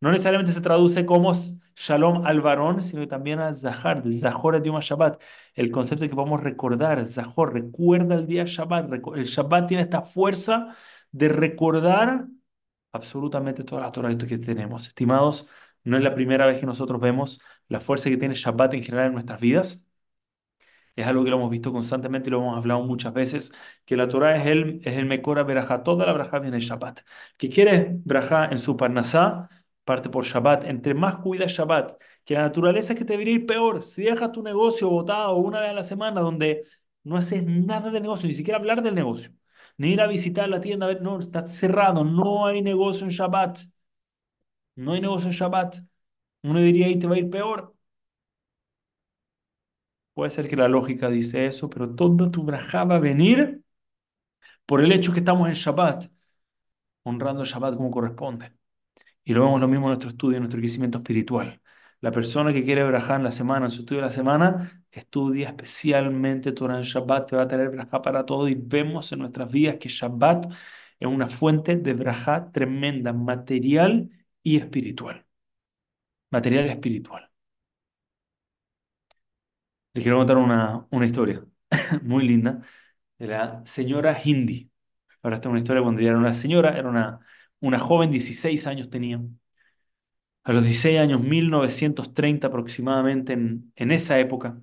no 0.00 0.10
necesariamente 0.10 0.52
se 0.52 0.60
traduce 0.60 1.06
como 1.06 1.32
Shalom 1.76 2.26
al 2.26 2.40
varón, 2.40 2.82
sino 2.82 3.06
también 3.06 3.38
al 3.38 3.54
Zahar, 3.54 4.02
de 4.02 4.12
Zahor 4.12 4.62
Yom 4.62 4.80
Shabbat. 4.80 5.20
El 5.54 5.70
concepto 5.70 6.04
de 6.04 6.08
que 6.08 6.16
podemos 6.16 6.40
recordar, 6.42 7.04
Zahor, 7.06 7.52
recuerda 7.54 8.14
el 8.16 8.26
día 8.26 8.44
Shabbat. 8.46 8.92
El 9.14 9.24
Shabbat 9.24 9.68
tiene 9.68 9.82
esta 9.84 10.02
fuerza 10.02 10.74
de 11.12 11.28
recordar 11.28 12.26
absolutamente 12.92 13.64
toda 13.64 13.82
la 13.82 13.92
Torah 13.92 14.16
que 14.16 14.38
tenemos. 14.38 14.88
Estimados, 14.88 15.48
no 15.84 15.96
es 15.96 16.02
la 16.02 16.14
primera 16.14 16.46
vez 16.46 16.60
que 16.60 16.66
nosotros 16.66 17.00
vemos 17.00 17.40
la 17.68 17.80
fuerza 17.80 18.10
que 18.10 18.16
tiene 18.16 18.34
Shabbat 18.34 18.74
en 18.74 18.82
general 18.82 19.06
en 19.08 19.12
nuestras 19.14 19.40
vidas. 19.40 19.84
Es 21.00 21.06
algo 21.06 21.24
que 21.24 21.30
lo 21.30 21.36
hemos 21.36 21.50
visto 21.50 21.72
constantemente 21.72 22.28
y 22.28 22.32
lo 22.32 22.38
hemos 22.38 22.56
hablado 22.56 22.82
muchas 22.82 23.12
veces, 23.12 23.52
que 23.84 23.96
la 23.96 24.08
Torah 24.08 24.36
es 24.36 24.46
el, 24.46 24.80
es 24.84 24.96
el 24.96 25.06
Mekora 25.06 25.42
Berajá. 25.42 25.82
Toda 25.82 26.06
la 26.06 26.12
Berajá 26.12 26.38
viene 26.38 26.56
en 26.58 26.62
Shabbat. 26.62 27.00
Que 27.36 27.48
quiere 27.48 27.92
Berajá 28.04 28.46
en 28.46 28.58
su 28.58 28.76
Parnasá, 28.76 29.48
parte 29.84 30.08
por 30.10 30.24
Shabbat. 30.24 30.64
Entre 30.64 30.94
más 30.94 31.16
cuida 31.16 31.46
Shabbat, 31.48 31.92
que 32.24 32.34
la 32.34 32.42
naturaleza 32.42 32.92
es 32.92 32.98
que 32.98 33.04
te 33.04 33.14
debería 33.14 33.34
ir 33.34 33.46
peor. 33.46 33.82
Si 33.82 34.02
dejas 34.02 34.32
tu 34.32 34.42
negocio 34.42 34.88
botado 34.88 35.36
una 35.36 35.60
vez 35.60 35.70
a 35.70 35.74
la 35.74 35.84
semana 35.84 36.20
donde 36.20 36.64
no 37.04 37.16
haces 37.16 37.44
nada 37.44 37.90
de 37.90 38.00
negocio, 38.00 38.28
ni 38.28 38.34
siquiera 38.34 38.58
hablar 38.58 38.82
del 38.82 38.94
negocio, 38.94 39.32
ni 39.78 39.92
ir 39.92 40.00
a 40.00 40.06
visitar 40.06 40.48
la 40.48 40.60
tienda, 40.60 40.86
a 40.86 40.88
ver, 40.90 41.02
no, 41.02 41.20
está 41.20 41.46
cerrado, 41.46 42.04
no 42.04 42.46
hay 42.46 42.62
negocio 42.62 43.04
en 43.06 43.10
Shabbat. 43.10 43.58
No 44.76 44.92
hay 44.92 45.00
negocio 45.00 45.28
en 45.28 45.34
Shabbat. 45.34 45.76
Uno 46.42 46.60
diría 46.60 46.86
ahí 46.86 46.98
te 46.98 47.06
va 47.06 47.16
a 47.16 47.18
ir 47.18 47.30
peor. 47.30 47.74
Puede 50.14 50.30
ser 50.30 50.48
que 50.48 50.56
la 50.56 50.68
lógica 50.68 51.08
dice 51.08 51.46
eso, 51.46 51.68
pero 51.70 51.94
toda 51.94 52.30
tu 52.30 52.42
braja 52.44 52.84
va 52.84 52.96
a 52.96 52.98
venir 53.00 53.62
por 54.66 54.80
el 54.82 54.92
hecho 54.92 55.12
que 55.12 55.20
estamos 55.20 55.48
en 55.48 55.54
Shabbat, 55.54 56.04
honrando 57.04 57.42
el 57.42 57.48
Shabbat 57.48 57.76
como 57.76 57.90
corresponde. 57.90 58.52
Y 59.24 59.34
lo 59.34 59.44
vemos 59.44 59.60
lo 59.60 59.68
mismo 59.68 59.86
en 59.86 59.90
nuestro 59.90 60.10
estudio, 60.10 60.36
en 60.38 60.44
nuestro 60.44 60.60
crecimiento 60.60 60.98
espiritual. 60.98 61.62
La 62.00 62.12
persona 62.12 62.52
que 62.52 62.64
quiere 62.64 62.84
brajar 62.84 63.18
en 63.18 63.24
la 63.24 63.32
semana, 63.32 63.66
en 63.66 63.72
su 63.72 63.82
estudio 63.82 64.02
de 64.02 64.08
la 64.08 64.12
semana, 64.12 64.84
estudia 64.92 65.48
especialmente 65.50 66.52
Torah 66.52 66.78
en 66.78 66.84
Shabbat, 66.84 67.30
te 67.30 67.36
va 67.36 67.42
a 67.44 67.48
traer 67.48 67.70
brajá 67.70 68.02
para 68.02 68.26
todo 68.26 68.48
y 68.48 68.54
vemos 68.56 69.12
en 69.12 69.20
nuestras 69.20 69.50
vidas 69.52 69.76
que 69.80 69.88
Shabbat 69.88 70.46
es 71.00 71.08
una 71.08 71.28
fuente 71.28 71.76
de 71.76 71.94
brajá 71.94 72.50
tremenda, 72.52 73.12
material 73.12 74.10
y 74.42 74.56
espiritual. 74.58 75.26
Material 76.32 76.66
y 76.66 76.70
espiritual. 76.70 77.29
Les 79.94 80.02
quiero 80.04 80.18
contar 80.18 80.36
una, 80.38 80.86
una 80.90 81.06
historia 81.06 81.44
muy 82.02 82.26
linda 82.26 82.62
de 83.18 83.26
la 83.28 83.62
señora 83.66 84.18
Hindi. 84.24 84.70
Ahora 85.22 85.36
esta 85.36 85.48
es 85.48 85.52
una 85.52 85.60
historia 85.60 85.82
cuando 85.82 86.00
ella 86.00 86.10
era 86.10 86.18
una 86.20 86.34
señora, 86.34 86.78
era 86.78 86.88
una, 86.88 87.20
una 87.60 87.78
joven, 87.78 88.10
16 88.10 88.66
años 88.66 88.90
tenía. 88.90 89.20
A 90.44 90.52
los 90.52 90.64
16 90.64 90.98
años, 90.98 91.20
1930 91.22 92.46
aproximadamente, 92.48 93.34
en, 93.34 93.72
en 93.76 93.90
esa 93.92 94.18
época, 94.18 94.60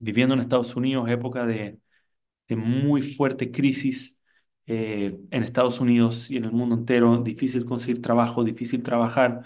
viviendo 0.00 0.34
en 0.34 0.40
Estados 0.42 0.76
Unidos, 0.76 1.08
época 1.10 1.46
de, 1.46 1.80
de 2.48 2.56
muy 2.56 3.02
fuerte 3.02 3.50
crisis 3.52 4.18
eh, 4.66 5.18
en 5.32 5.44
Estados 5.44 5.80
Unidos 5.80 6.30
y 6.30 6.38
en 6.38 6.44
el 6.46 6.52
mundo 6.52 6.76
entero, 6.76 7.18
difícil 7.18 7.64
conseguir 7.66 8.02
trabajo, 8.02 8.44
difícil 8.44 8.82
trabajar, 8.84 9.42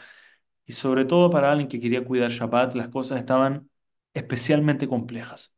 y 0.66 0.74
sobre 0.74 1.07
todo 1.07 1.31
para 1.31 1.53
alguien 1.53 1.68
que 1.68 1.81
quería 1.81 2.05
cuidar 2.05 2.33
Shabbat, 2.33 2.74
las 2.76 2.88
cosas 2.90 3.20
estaban 3.20 3.69
especialmente 4.14 4.86
complejas. 4.88 5.54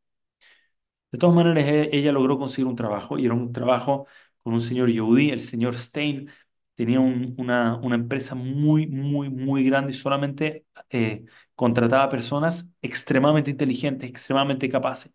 De 1.11 1.19
todas 1.19 1.35
maneras, 1.35 1.65
e- 1.67 1.89
ella 1.95 2.11
logró 2.11 2.37
conseguir 2.39 2.65
un 2.67 2.75
trabajo 2.75 3.17
y 3.19 3.25
era 3.25 3.33
un 3.35 3.51
trabajo 3.53 4.07
con 4.41 4.53
un 4.53 4.61
señor 4.61 4.89
Yehudi, 4.89 5.29
el 5.29 5.41
señor 5.41 5.77
Stein. 5.77 6.29
Tenía 6.75 6.99
un- 6.99 7.35
una, 7.37 7.75
una 7.77 7.95
empresa 7.95 8.33
muy, 8.35 8.87
muy, 8.87 9.29
muy 9.29 9.63
grande 9.63 9.91
y 9.91 9.95
solamente 9.95 10.65
eh, 10.89 11.23
contrataba 11.55 12.09
personas 12.09 12.71
extremadamente 12.81 13.51
inteligentes, 13.51 14.09
extremadamente 14.09 14.67
capaces. 14.69 15.11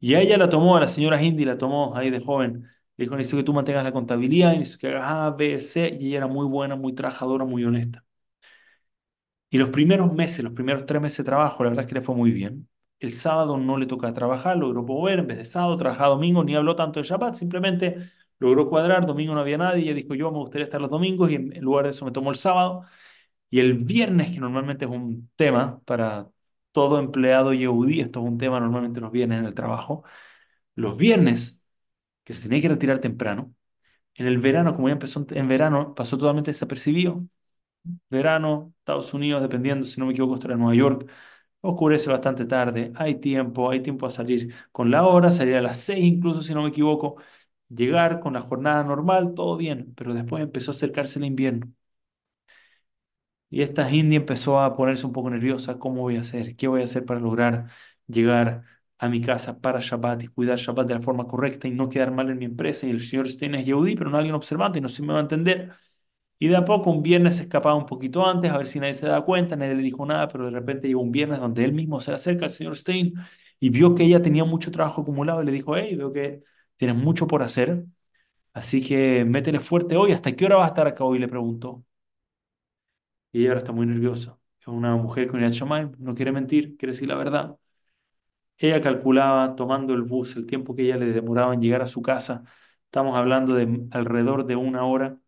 Y 0.00 0.14
a 0.14 0.20
ella 0.20 0.38
la 0.38 0.48
tomó, 0.50 0.76
a 0.76 0.80
la 0.80 0.88
señora 0.88 1.22
Hindi 1.22 1.44
la 1.46 1.58
tomó 1.58 1.96
ahí 1.96 2.10
de 2.10 2.20
joven. 2.20 2.64
Le 2.96 3.04
dijo, 3.06 3.16
necesito 3.16 3.38
que 3.38 3.44
tú 3.44 3.54
mantengas 3.54 3.84
la 3.84 3.92
contabilidad, 3.92 4.52
necesito 4.56 4.78
que 4.80 4.88
hagas 4.96 5.10
A, 5.12 5.30
B, 5.32 5.58
C. 5.60 5.96
Y 6.00 6.08
ella 6.08 6.18
era 6.18 6.26
muy 6.28 6.46
buena, 6.46 6.76
muy 6.76 6.94
trabajadora, 6.94 7.44
muy 7.46 7.64
honesta. 7.64 8.04
Y 9.50 9.58
los 9.58 9.68
primeros 9.70 10.12
meses, 10.12 10.42
los 10.44 10.52
primeros 10.52 10.84
tres 10.86 11.00
meses 11.00 11.18
de 11.18 11.24
trabajo, 11.24 11.62
la 11.62 11.70
verdad 11.70 11.84
es 11.84 11.88
que 11.88 11.94
le 11.94 12.02
fue 12.02 12.14
muy 12.16 12.32
bien. 12.32 12.68
El 13.02 13.12
sábado 13.12 13.58
no 13.58 13.76
le 13.78 13.86
tocaba 13.86 14.12
trabajar, 14.14 14.56
logró 14.56 14.82
mover, 14.84 15.20
en 15.20 15.26
vez 15.28 15.38
de 15.38 15.44
sábado, 15.44 15.76
trabajaba 15.76 16.10
domingo, 16.10 16.44
ni 16.44 16.54
habló 16.56 16.76
tanto 16.76 17.00
de 17.00 17.06
Shabbat, 17.08 17.34
simplemente 17.34 17.96
logró 18.38 18.68
cuadrar, 18.68 19.06
domingo 19.06 19.34
no 19.34 19.40
había 19.40 19.58
nadie, 19.58 19.82
y 19.82 19.84
ella 19.86 19.94
dijo, 19.94 20.14
yo 20.14 20.30
me 20.32 20.38
gustaría 20.38 20.64
estar 20.66 20.80
los 20.80 20.90
domingos, 20.90 21.30
y 21.30 21.36
en 21.36 21.60
lugar 21.60 21.84
de 21.86 21.90
eso 21.90 22.04
me 22.04 22.12
tomó 22.12 22.30
el 22.30 22.36
sábado. 22.36 22.84
Y 23.50 23.60
el 23.60 23.74
viernes, 23.84 24.30
que 24.32 24.40
normalmente 24.40 24.84
es 24.86 24.90
un 24.90 25.30
tema 25.36 25.80
para 25.84 26.30
todo 26.72 26.98
empleado 26.98 27.52
yehudí, 27.54 28.00
esto 28.00 28.20
es 28.20 28.26
un 28.26 28.38
tema 28.38 28.60
normalmente 28.60 29.00
los 29.00 29.12
viernes 29.12 29.40
en 29.40 29.46
el 29.46 29.54
trabajo, 29.54 30.04
los 30.76 30.96
viernes, 30.96 31.64
que 32.24 32.34
se 32.34 32.44
tenía 32.48 32.62
que 32.62 32.68
retirar 32.70 33.00
temprano, 33.00 33.54
en 34.14 34.26
el 34.26 34.38
verano, 34.40 34.74
como 34.74 34.88
ya 34.88 34.94
empezó 34.94 35.26
en 35.30 35.48
verano, 35.48 35.94
pasó 35.94 36.18
totalmente 36.18 36.50
desapercibido 36.52 37.24
verano, 38.10 38.74
Estados 38.80 39.14
Unidos, 39.14 39.42
dependiendo, 39.42 39.86
si 39.86 40.00
no 40.00 40.06
me 40.06 40.12
equivoco, 40.12 40.34
estará 40.34 40.54
en 40.54 40.60
Nueva 40.60 40.74
York, 40.76 41.10
oscurece 41.62 42.10
bastante 42.10 42.46
tarde, 42.46 42.92
hay 42.96 43.16
tiempo, 43.16 43.70
hay 43.70 43.80
tiempo 43.82 44.06
a 44.06 44.10
salir 44.10 44.54
con 44.72 44.90
la 44.90 45.04
hora, 45.06 45.30
salir 45.32 45.56
a 45.56 45.62
las 45.62 45.78
seis 45.78 46.04
incluso, 46.04 46.42
si 46.42 46.54
no 46.54 46.62
me 46.62 46.70
equivoco, 46.70 47.16
llegar 47.70 48.20
con 48.20 48.34
la 48.34 48.40
jornada 48.42 48.84
normal, 48.84 49.34
todo 49.34 49.56
bien, 49.58 49.94
pero 49.96 50.14
después 50.14 50.42
empezó 50.42 50.72
a 50.72 50.74
acercarse 50.74 51.18
el 51.20 51.26
invierno. 51.26 51.72
Y 53.50 53.60
esta 53.62 53.90
India 53.90 54.16
empezó 54.18 54.60
a 54.60 54.74
ponerse 54.76 55.04
un 55.06 55.12
poco 55.12 55.28
nerviosa, 55.30 55.78
¿cómo 55.78 56.00
voy 56.02 56.16
a 56.16 56.20
hacer? 56.22 56.56
¿Qué 56.56 56.68
voy 56.68 56.80
a 56.80 56.84
hacer 56.84 57.04
para 57.04 57.20
lograr 57.20 57.68
llegar 58.06 58.64
a 58.98 59.08
mi 59.08 59.20
casa 59.20 59.60
para 59.60 59.78
Shabbat 59.80 60.22
y 60.22 60.28
cuidar 60.28 60.58
Shabbat 60.58 60.86
de 60.86 60.94
la 60.94 61.00
forma 61.02 61.26
correcta 61.26 61.68
y 61.68 61.72
no 61.72 61.88
quedar 61.90 62.12
mal 62.12 62.30
en 62.30 62.38
mi 62.38 62.46
empresa? 62.46 62.86
Y 62.86 62.90
el 62.90 63.00
señor 63.02 63.28
Stein 63.28 63.54
es 63.54 63.66
Yehudi, 63.66 63.94
pero 63.96 64.08
no 64.10 64.16
alguien 64.16 64.34
observante, 64.34 64.78
y 64.78 64.82
no 64.82 64.88
se 64.88 65.02
me 65.02 65.12
va 65.12 65.18
a 65.18 65.22
entender. 65.22 65.72
Y 66.42 66.48
de 66.48 66.56
a 66.56 66.64
poco 66.64 66.90
un 66.90 67.02
viernes 67.04 67.36
se 67.36 67.42
escapaba 67.44 67.76
un 67.76 67.86
poquito 67.86 68.26
antes, 68.26 68.50
a 68.50 68.56
ver 68.56 68.66
si 68.66 68.80
nadie 68.80 68.94
se 68.94 69.06
da 69.06 69.20
cuenta, 69.22 69.54
nadie 69.54 69.76
le 69.76 69.82
dijo 69.82 70.04
nada, 70.04 70.26
pero 70.26 70.46
de 70.46 70.50
repente 70.50 70.88
llegó 70.88 71.00
un 71.00 71.12
viernes 71.12 71.38
donde 71.38 71.64
él 71.64 71.72
mismo 71.72 72.00
se 72.00 72.12
acerca 72.12 72.44
al 72.46 72.50
señor 72.50 72.76
Stein 72.76 73.14
y 73.60 73.70
vio 73.70 73.94
que 73.94 74.02
ella 74.04 74.20
tenía 74.22 74.44
mucho 74.44 74.72
trabajo 74.72 75.02
acumulado 75.02 75.42
y 75.42 75.46
le 75.46 75.52
dijo, 75.52 75.76
hey, 75.76 75.94
veo 75.94 76.10
que 76.10 76.42
tienes 76.76 76.96
mucho 76.96 77.28
por 77.28 77.42
hacer, 77.44 77.84
así 78.54 78.82
que 78.84 79.24
métele 79.26 79.60
fuerte 79.60 79.96
hoy, 79.96 80.12
¿hasta 80.12 80.32
qué 80.36 80.46
hora 80.46 80.56
vas 80.56 80.66
a 80.66 80.68
estar 80.70 80.86
acá 80.88 81.04
hoy? 81.04 81.18
Le 81.20 81.28
preguntó. 81.28 81.84
Y 83.32 83.40
ella 83.40 83.50
ahora 83.50 83.60
está 83.60 83.72
muy 83.72 83.86
nerviosa. 83.86 84.38
Es 84.60 84.66
una 84.68 84.96
mujer 84.96 85.28
con 85.28 85.42
el 85.42 85.50
Shamayim, 85.50 85.92
no 85.98 86.14
quiere 86.14 86.32
mentir, 86.32 86.76
quiere 86.76 86.92
decir 86.92 87.08
la 87.08 87.16
verdad. 87.16 87.56
Ella 88.58 88.80
calculaba, 88.80 89.56
tomando 89.56 89.92
el 89.94 90.02
bus, 90.02 90.36
el 90.36 90.46
tiempo 90.46 90.74
que 90.76 90.82
ella 90.84 90.96
le 90.96 91.06
demoraba 91.06 91.54
en 91.54 91.60
llegar 91.62 91.82
a 91.82 91.88
su 91.88 92.00
casa, 92.02 92.44
estamos 92.84 93.16
hablando 93.16 93.54
de 93.54 93.86
alrededor 93.90 94.46
de 94.46 94.56
una 94.56 94.84
hora 94.84 95.18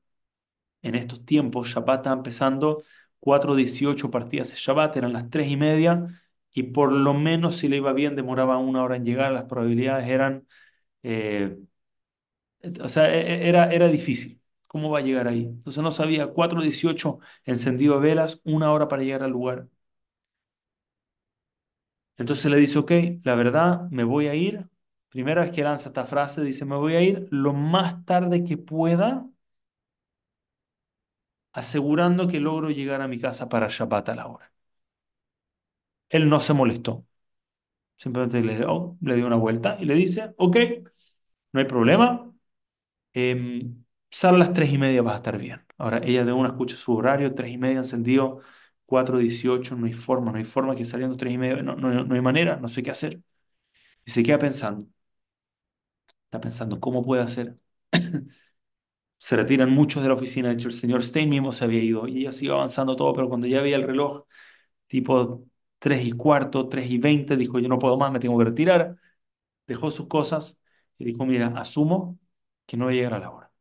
en 0.84 0.94
estos 0.94 1.24
tiempos, 1.24 1.68
Shabbat 1.68 1.98
estaba 2.00 2.16
empezando, 2.16 2.82
cuatro 3.20 3.54
dieciocho 3.56 4.10
partidas 4.10 4.50
de 4.52 4.56
Shabbat, 4.58 4.96
eran 4.96 5.12
las 5.12 5.30
3 5.30 5.48
y 5.50 5.56
media, 5.56 6.06
y 6.52 6.64
por 6.64 6.92
lo 6.92 7.14
menos 7.14 7.56
si 7.56 7.68
le 7.68 7.76
iba 7.78 7.92
bien, 7.92 8.16
demoraba 8.16 8.58
una 8.58 8.82
hora 8.84 8.96
en 8.96 9.04
llegar, 9.04 9.32
las 9.32 9.44
probabilidades 9.44 10.08
eran, 10.08 10.46
eh, 11.04 11.58
o 12.82 12.88
sea, 12.88 13.04
e- 13.14 13.20
e- 13.44 13.48
era, 13.48 13.72
era 13.72 13.88
difícil. 13.88 14.40
¿Cómo 14.66 14.90
va 14.90 14.98
a 14.98 15.02
llegar 15.02 15.28
ahí? 15.28 15.44
Entonces 15.44 15.82
no 15.82 15.90
sabía, 15.90 16.28
cuatro 16.28 16.60
dieciocho 16.62 17.20
encendido 17.44 17.94
de 17.94 18.00
velas, 18.08 18.40
una 18.44 18.72
hora 18.72 18.88
para 18.88 19.02
llegar 19.02 19.22
al 19.22 19.30
lugar. 19.30 19.68
Entonces 22.16 22.50
le 22.50 22.56
dice, 22.58 22.78
ok, 22.78 22.92
la 23.24 23.34
verdad, 23.34 23.88
me 23.90 24.04
voy 24.04 24.28
a 24.28 24.34
ir. 24.34 24.68
Primera 25.08 25.42
vez 25.42 25.52
que 25.52 25.62
lanza 25.64 25.88
esta 25.88 26.04
frase, 26.04 26.42
dice, 26.42 26.64
me 26.64 26.76
voy 26.76 26.94
a 26.94 27.00
ir 27.02 27.26
lo 27.30 27.52
más 27.52 28.04
tarde 28.04 28.44
que 28.44 28.56
pueda 28.56 29.26
asegurando 31.54 32.28
que 32.28 32.40
logro 32.40 32.70
llegar 32.70 33.02
a 33.02 33.08
mi 33.08 33.18
casa 33.20 33.48
para 33.50 33.68
Shabbat 33.70 34.10
a 34.10 34.16
la 34.16 34.28
hora. 34.28 34.52
Él 36.08 36.28
no 36.28 36.40
se 36.40 36.52
molestó, 36.54 37.06
simplemente 37.96 38.42
le, 38.42 38.64
oh, 38.66 38.96
dio 39.00 39.26
una 39.26 39.36
vuelta 39.36 39.78
y 39.80 39.86
le 39.86 39.94
dice, 39.94 40.34
ok, 40.38 40.56
no 41.52 41.60
hay 41.60 41.66
problema, 41.66 42.32
em, 43.14 43.84
sal 44.10 44.36
a 44.36 44.38
las 44.38 44.54
tres 44.54 44.72
y 44.72 44.78
media, 44.78 45.02
vas 45.02 45.14
a 45.14 45.16
estar 45.18 45.38
bien. 45.38 45.64
Ahora 45.78 46.00
ella 46.04 46.24
de 46.24 46.32
una 46.32 46.50
escucha 46.50 46.76
su 46.76 46.94
horario, 46.96 47.34
tres 47.34 47.52
y 47.52 47.58
media 47.58 47.78
encendido, 47.78 48.40
cuatro 48.86 49.18
dieciocho, 49.18 49.76
no 49.76 49.86
hay 49.86 49.94
forma, 49.94 50.32
no 50.32 50.38
hay 50.38 50.44
forma 50.44 50.76
que 50.76 50.84
saliendo 50.86 51.16
tres 51.16 51.34
y 51.34 51.38
media, 51.38 51.62
no, 51.62 51.76
no, 51.76 52.04
no 52.04 52.14
hay 52.16 52.20
manera, 52.22 52.56
no 52.58 52.68
sé 52.68 52.82
qué 52.82 52.90
hacer. 52.92 53.22
Y 54.06 54.10
se 54.12 54.22
queda 54.24 54.38
pensando, 54.38 54.88
está 56.26 56.40
pensando, 56.40 56.80
¿cómo 56.80 57.02
puede 57.04 57.22
hacer? 57.22 57.58
Se 59.24 59.36
retiran 59.36 59.70
muchos 59.70 60.02
de 60.02 60.10
la 60.10 60.14
oficina, 60.16 60.48
de 60.48 60.54
hecho 60.54 60.68
el 60.68 60.74
señor 60.74 61.02
Stein 61.02 61.30
mismo 61.30 61.50
se 61.50 61.64
había 61.64 61.82
ido 61.82 62.06
y 62.06 62.20
ella 62.20 62.32
sigue 62.32 62.52
avanzando 62.52 62.94
todo, 62.94 63.14
pero 63.14 63.26
cuando 63.26 63.46
ya 63.46 63.62
veía 63.62 63.76
el 63.76 63.84
reloj, 63.84 64.24
tipo 64.88 65.46
3 65.78 66.06
y 66.06 66.12
cuarto, 66.12 66.68
3 66.68 66.90
y 66.90 66.98
20, 66.98 67.36
dijo, 67.38 67.58
yo 67.58 67.68
no 67.68 67.78
puedo 67.78 67.96
más, 67.98 68.12
me 68.12 68.20
tengo 68.20 68.38
que 68.38 68.44
retirar. 68.46 68.96
Dejó 69.66 69.90
sus 69.90 70.08
cosas 70.08 70.60
y 70.98 71.06
dijo, 71.06 71.26
mira, 71.26 71.48
asumo 71.58 72.18
que 72.66 72.76
no 72.76 72.86
voy 72.86 72.94
a 72.94 72.96
llegar 72.98 73.14
a 73.14 73.20
la 73.20 73.30
hora. 73.30 73.52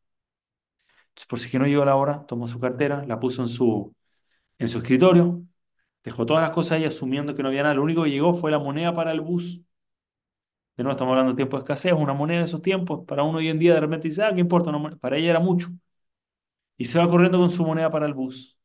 Entonces, 1.10 1.28
por 1.28 1.40
si 1.40 1.50
que 1.50 1.60
no 1.60 1.66
llegó 1.68 1.84
a 1.84 1.86
la 1.86 1.96
hora, 1.96 2.26
tomó 2.28 2.48
su 2.48 2.60
cartera, 2.60 3.06
la 3.08 3.20
puso 3.20 3.42
en 3.44 3.50
su, 3.50 3.96
en 4.60 4.68
su 4.70 4.80
escritorio, 4.80 5.44
dejó 6.04 6.26
todas 6.26 6.44
las 6.44 6.52
cosas 6.52 6.74
ahí 6.74 6.86
asumiendo 6.86 7.36
que 7.36 7.44
no 7.44 7.50
había 7.50 7.64
nada. 7.64 7.76
Lo 7.76 7.84
único 7.84 8.04
que 8.04 8.12
llegó 8.12 8.36
fue 8.36 8.52
la 8.52 8.60
moneda 8.60 8.96
para 8.96 9.12
el 9.12 9.22
bus. 9.22 9.62
De 10.78 10.84
nuevo, 10.84 10.94
estamos 10.94 11.12
hablando 11.12 11.34
de 11.34 11.36
tiempo 11.38 11.58
de 11.58 11.62
escasez, 11.64 11.94
una 11.94 12.14
moneda 12.14 12.40
en 12.40 12.44
esos 12.46 12.62
tiempos. 12.62 13.06
Para 13.08 13.24
uno 13.24 13.38
hoy 13.40 13.48
en 13.50 13.60
día 13.60 13.74
de 13.76 13.80
repente 13.82 14.08
dice, 14.08 14.24
ah, 14.24 14.34
¿qué 14.34 14.42
importa? 14.42 14.72
Para 15.00 15.18
ella 15.18 15.30
era 15.32 15.40
mucho. 15.40 15.70
Y 16.78 16.86
se 16.86 17.00
va 17.00 17.08
corriendo 17.10 17.38
con 17.40 17.50
su 17.52 17.66
moneda 17.66 17.92
para 17.92 18.06
el 18.06 18.14
bus. 18.14 18.58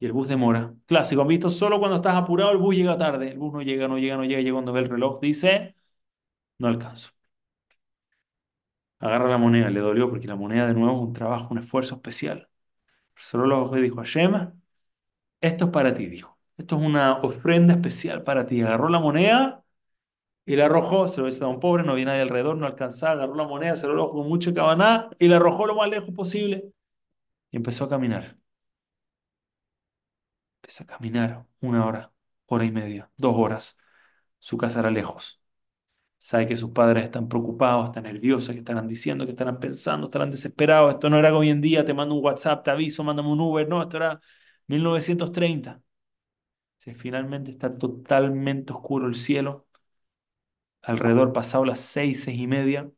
Y 0.00 0.06
el 0.06 0.12
bus 0.12 0.28
demora. 0.28 0.74
Clásico, 0.86 1.22
han 1.22 1.28
visto, 1.28 1.50
solo 1.50 1.78
cuando 1.78 1.96
estás 1.96 2.16
apurado 2.16 2.52
el 2.52 2.58
bus 2.58 2.74
llega 2.76 2.98
tarde. 2.98 3.30
El 3.32 3.38
bus 3.38 3.52
no 3.52 3.62
llega, 3.62 3.88
no 3.88 3.98
llega, 3.98 4.16
no 4.16 4.24
llega. 4.24 4.40
Y 4.42 4.52
cuando 4.52 4.72
ve 4.72 4.80
el 4.80 4.88
reloj 4.90 5.20
dice, 5.20 5.76
no 6.58 6.68
alcanzo. 6.68 7.10
Agarra 8.98 9.28
la 9.28 9.38
moneda, 9.38 9.70
le 9.70 9.80
dolió 9.80 10.10
porque 10.10 10.26
la 10.28 10.36
moneda 10.36 10.66
de 10.66 10.74
nuevo 10.74 10.96
es 11.00 11.06
un 11.08 11.12
trabajo, 11.14 11.48
un 11.50 11.58
esfuerzo 11.58 11.94
especial. 11.96 12.48
Cerró 13.20 13.46
los 13.46 13.60
ojos 13.60 13.78
y 13.78 13.82
dijo, 13.82 13.96
Hashem, 13.98 14.52
esto 15.40 15.64
es 15.66 15.70
para 15.70 15.94
ti, 15.94 16.06
dijo. 16.06 16.38
Esto 16.56 16.76
es 16.76 16.82
una 16.82 17.18
ofrenda 17.20 17.74
especial 17.74 18.22
para 18.24 18.46
ti. 18.46 18.60
Agarró 18.62 18.88
la 18.88 19.00
moneda 19.00 19.64
y 20.50 20.56
la 20.56 20.66
arrojó. 20.66 21.06
Se 21.06 21.20
lo 21.20 21.28
hizo 21.28 21.44
a 21.46 21.48
un 21.48 21.60
pobre, 21.60 21.84
no 21.84 21.92
había 21.92 22.06
nadie 22.06 22.22
alrededor, 22.22 22.56
no 22.56 22.66
alcanzaba. 22.66 23.12
Agarró 23.12 23.36
la 23.36 23.44
moneda, 23.46 23.76
cerró 23.76 23.94
los 23.94 24.06
ojos 24.06 24.22
con 24.22 24.28
mucha 24.28 24.52
cabaná 24.52 25.08
y 25.18 25.28
la 25.28 25.36
arrojó 25.36 25.66
lo 25.66 25.76
más 25.76 25.88
lejos 25.88 26.10
posible. 26.12 26.72
Y 27.52 27.56
empezó 27.56 27.84
a 27.84 27.88
caminar. 27.88 28.36
Empezó 30.62 30.84
a 30.84 30.86
caminar 30.86 31.46
una 31.60 31.86
hora, 31.86 32.12
hora 32.46 32.64
y 32.64 32.70
media, 32.72 33.10
dos 33.16 33.34
horas. 33.36 33.76
Su 34.38 34.58
casa 34.58 34.80
era 34.80 34.90
lejos. 34.90 35.42
sabe 36.18 36.46
que 36.46 36.56
sus 36.56 36.70
padres 36.72 37.04
están 37.04 37.28
preocupados, 37.28 37.86
están 37.86 38.04
nerviosos, 38.04 38.54
que 38.54 38.60
estarán 38.60 38.88
diciendo, 38.88 39.26
que 39.26 39.32
estarán 39.32 39.60
pensando, 39.60 40.06
estarán 40.06 40.30
desesperados. 40.30 40.94
Esto 40.94 41.10
no 41.10 41.18
era 41.18 41.36
hoy 41.36 41.50
en 41.50 41.60
día, 41.62 41.84
te 41.84 41.94
mando 41.94 42.14
un 42.16 42.24
WhatsApp, 42.24 42.64
te 42.64 42.70
aviso, 42.72 43.04
mándame 43.04 43.30
un 43.30 43.40
Uber. 43.40 43.68
No, 43.68 43.82
esto 43.82 43.98
era 43.98 44.20
1930. 44.68 45.82
Si 46.78 46.94
finalmente 46.94 47.50
está 47.52 47.76
totalmente 47.78 48.72
oscuro 48.72 49.08
el 49.08 49.14
cielo, 49.14 49.68
alrededor 50.90 51.32
pasado 51.32 51.64
las 51.64 51.80
seis, 51.80 52.22
seis 52.24 52.38
y 52.40 52.46
media, 52.46 52.90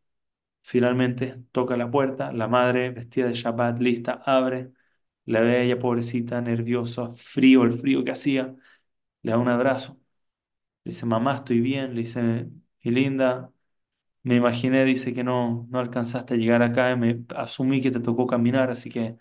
finalmente 0.63 1.43
toca 1.53 1.77
la 1.77 1.91
puerta, 1.91 2.33
la 2.33 2.49
madre 2.49 2.91
vestida 2.91 3.29
de 3.29 3.35
Shabbat, 3.35 3.81
lista, 3.81 4.23
abre, 4.27 4.73
la 5.27 5.41
ve 5.41 5.65
ella 5.65 5.79
pobrecita, 5.79 6.41
nerviosa, 6.43 7.11
frío, 7.11 7.65
el 7.65 7.75
frío 7.75 8.05
que 8.05 8.13
hacía, 8.13 8.55
le 9.23 9.33
da 9.33 9.39
un 9.39 9.49
abrazo, 9.49 10.01
le 10.85 10.91
dice, 10.93 11.07
mamá, 11.07 11.37
estoy 11.37 11.61
bien, 11.61 11.95
le 11.95 12.01
dice, 12.03 12.49
y 12.81 12.91
linda, 12.91 13.53
me 14.23 14.37
imaginé, 14.37 14.85
dice 14.85 15.13
que 15.15 15.25
no, 15.25 15.67
no 15.71 15.79
alcanzaste 15.81 16.35
a 16.35 16.37
llegar 16.37 16.63
acá, 16.63 16.97
me 16.97 17.25
asumí 17.37 17.81
que 17.83 17.91
te 17.91 18.01
tocó 18.01 18.27
caminar, 18.27 18.71
así 18.71 18.91
que 18.91 19.17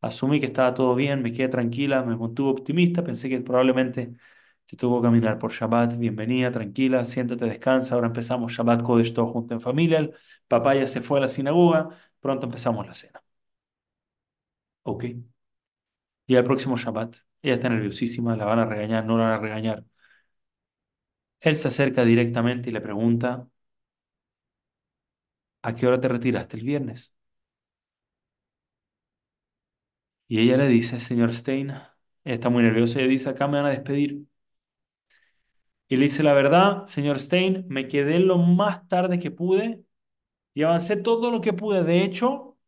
asumí 0.00 0.40
que 0.40 0.46
estaba 0.46 0.74
todo 0.74 0.94
bien, 0.94 1.22
me 1.22 1.32
quedé 1.32 1.48
tranquila, 1.48 2.04
me 2.04 2.16
mantuve 2.16 2.50
optimista, 2.50 3.04
pensé 3.04 3.28
que 3.28 3.40
probablemente 3.40 4.14
te 4.66 4.76
tocó 4.76 5.00
caminar 5.02 5.38
por 5.38 5.52
Shabbat, 5.52 5.96
bienvenida, 5.96 6.50
tranquila, 6.50 7.04
siéntate, 7.04 7.44
descansa, 7.46 7.94
ahora 7.94 8.08
empezamos 8.08 8.52
Shabbat 8.52 8.82
Kodesh 8.82 9.12
todo 9.14 9.26
junto 9.26 9.54
en 9.54 9.60
familia, 9.60 9.98
el 10.00 10.14
papá 10.48 10.74
ya 10.74 10.86
se 10.86 11.00
fue 11.02 11.18
a 11.18 11.22
la 11.22 11.28
sinagoga, 11.28 11.88
pronto 12.20 12.46
empezamos 12.46 12.86
la 12.86 12.94
cena. 12.94 13.22
Ok. 14.84 15.04
Y 16.26 16.34
el 16.36 16.44
próximo 16.44 16.76
Shabbat, 16.76 17.16
ella 17.42 17.54
está 17.54 17.68
nerviosísima, 17.68 18.36
la 18.36 18.44
van 18.44 18.58
a 18.60 18.64
regañar, 18.66 19.04
no 19.04 19.16
la 19.18 19.24
van 19.24 19.32
a 19.34 19.38
regañar. 19.38 19.84
Él 21.40 21.56
se 21.56 21.68
acerca 21.68 22.04
directamente 22.04 22.68
y 22.70 22.72
le 22.74 22.80
pregunta, 22.82 23.48
¿a 25.62 25.74
qué 25.74 25.86
hora 25.86 26.00
te 26.00 26.08
retiraste 26.08 26.56
el 26.56 26.64
viernes? 26.64 27.14
Y 30.28 30.40
ella 30.40 30.56
le 30.56 30.68
dice, 30.68 31.00
señor 31.00 31.32
Stein, 31.34 31.70
ella 31.70 31.84
está 32.24 32.48
muy 32.50 32.62
nerviosa, 32.62 32.98
ella 33.00 33.08
dice, 33.08 33.28
acá 33.30 33.46
me 33.48 33.56
van 33.58 33.66
a 33.66 33.70
despedir. 33.70 34.24
Y 35.88 35.96
le 35.96 36.04
dice, 36.04 36.22
la 36.22 36.32
verdad, 36.34 36.86
señor 36.86 37.18
Stein, 37.20 37.64
me 37.68 37.88
quedé 37.88 38.18
lo 38.18 38.38
más 38.38 38.88
tarde 38.88 39.18
que 39.20 39.30
pude 39.30 39.84
y 40.54 40.62
avancé 40.64 40.96
todo 40.96 41.30
lo 41.32 41.40
que 41.42 41.52
pude. 41.54 41.84
De 41.84 42.02
hecho, 42.04 42.58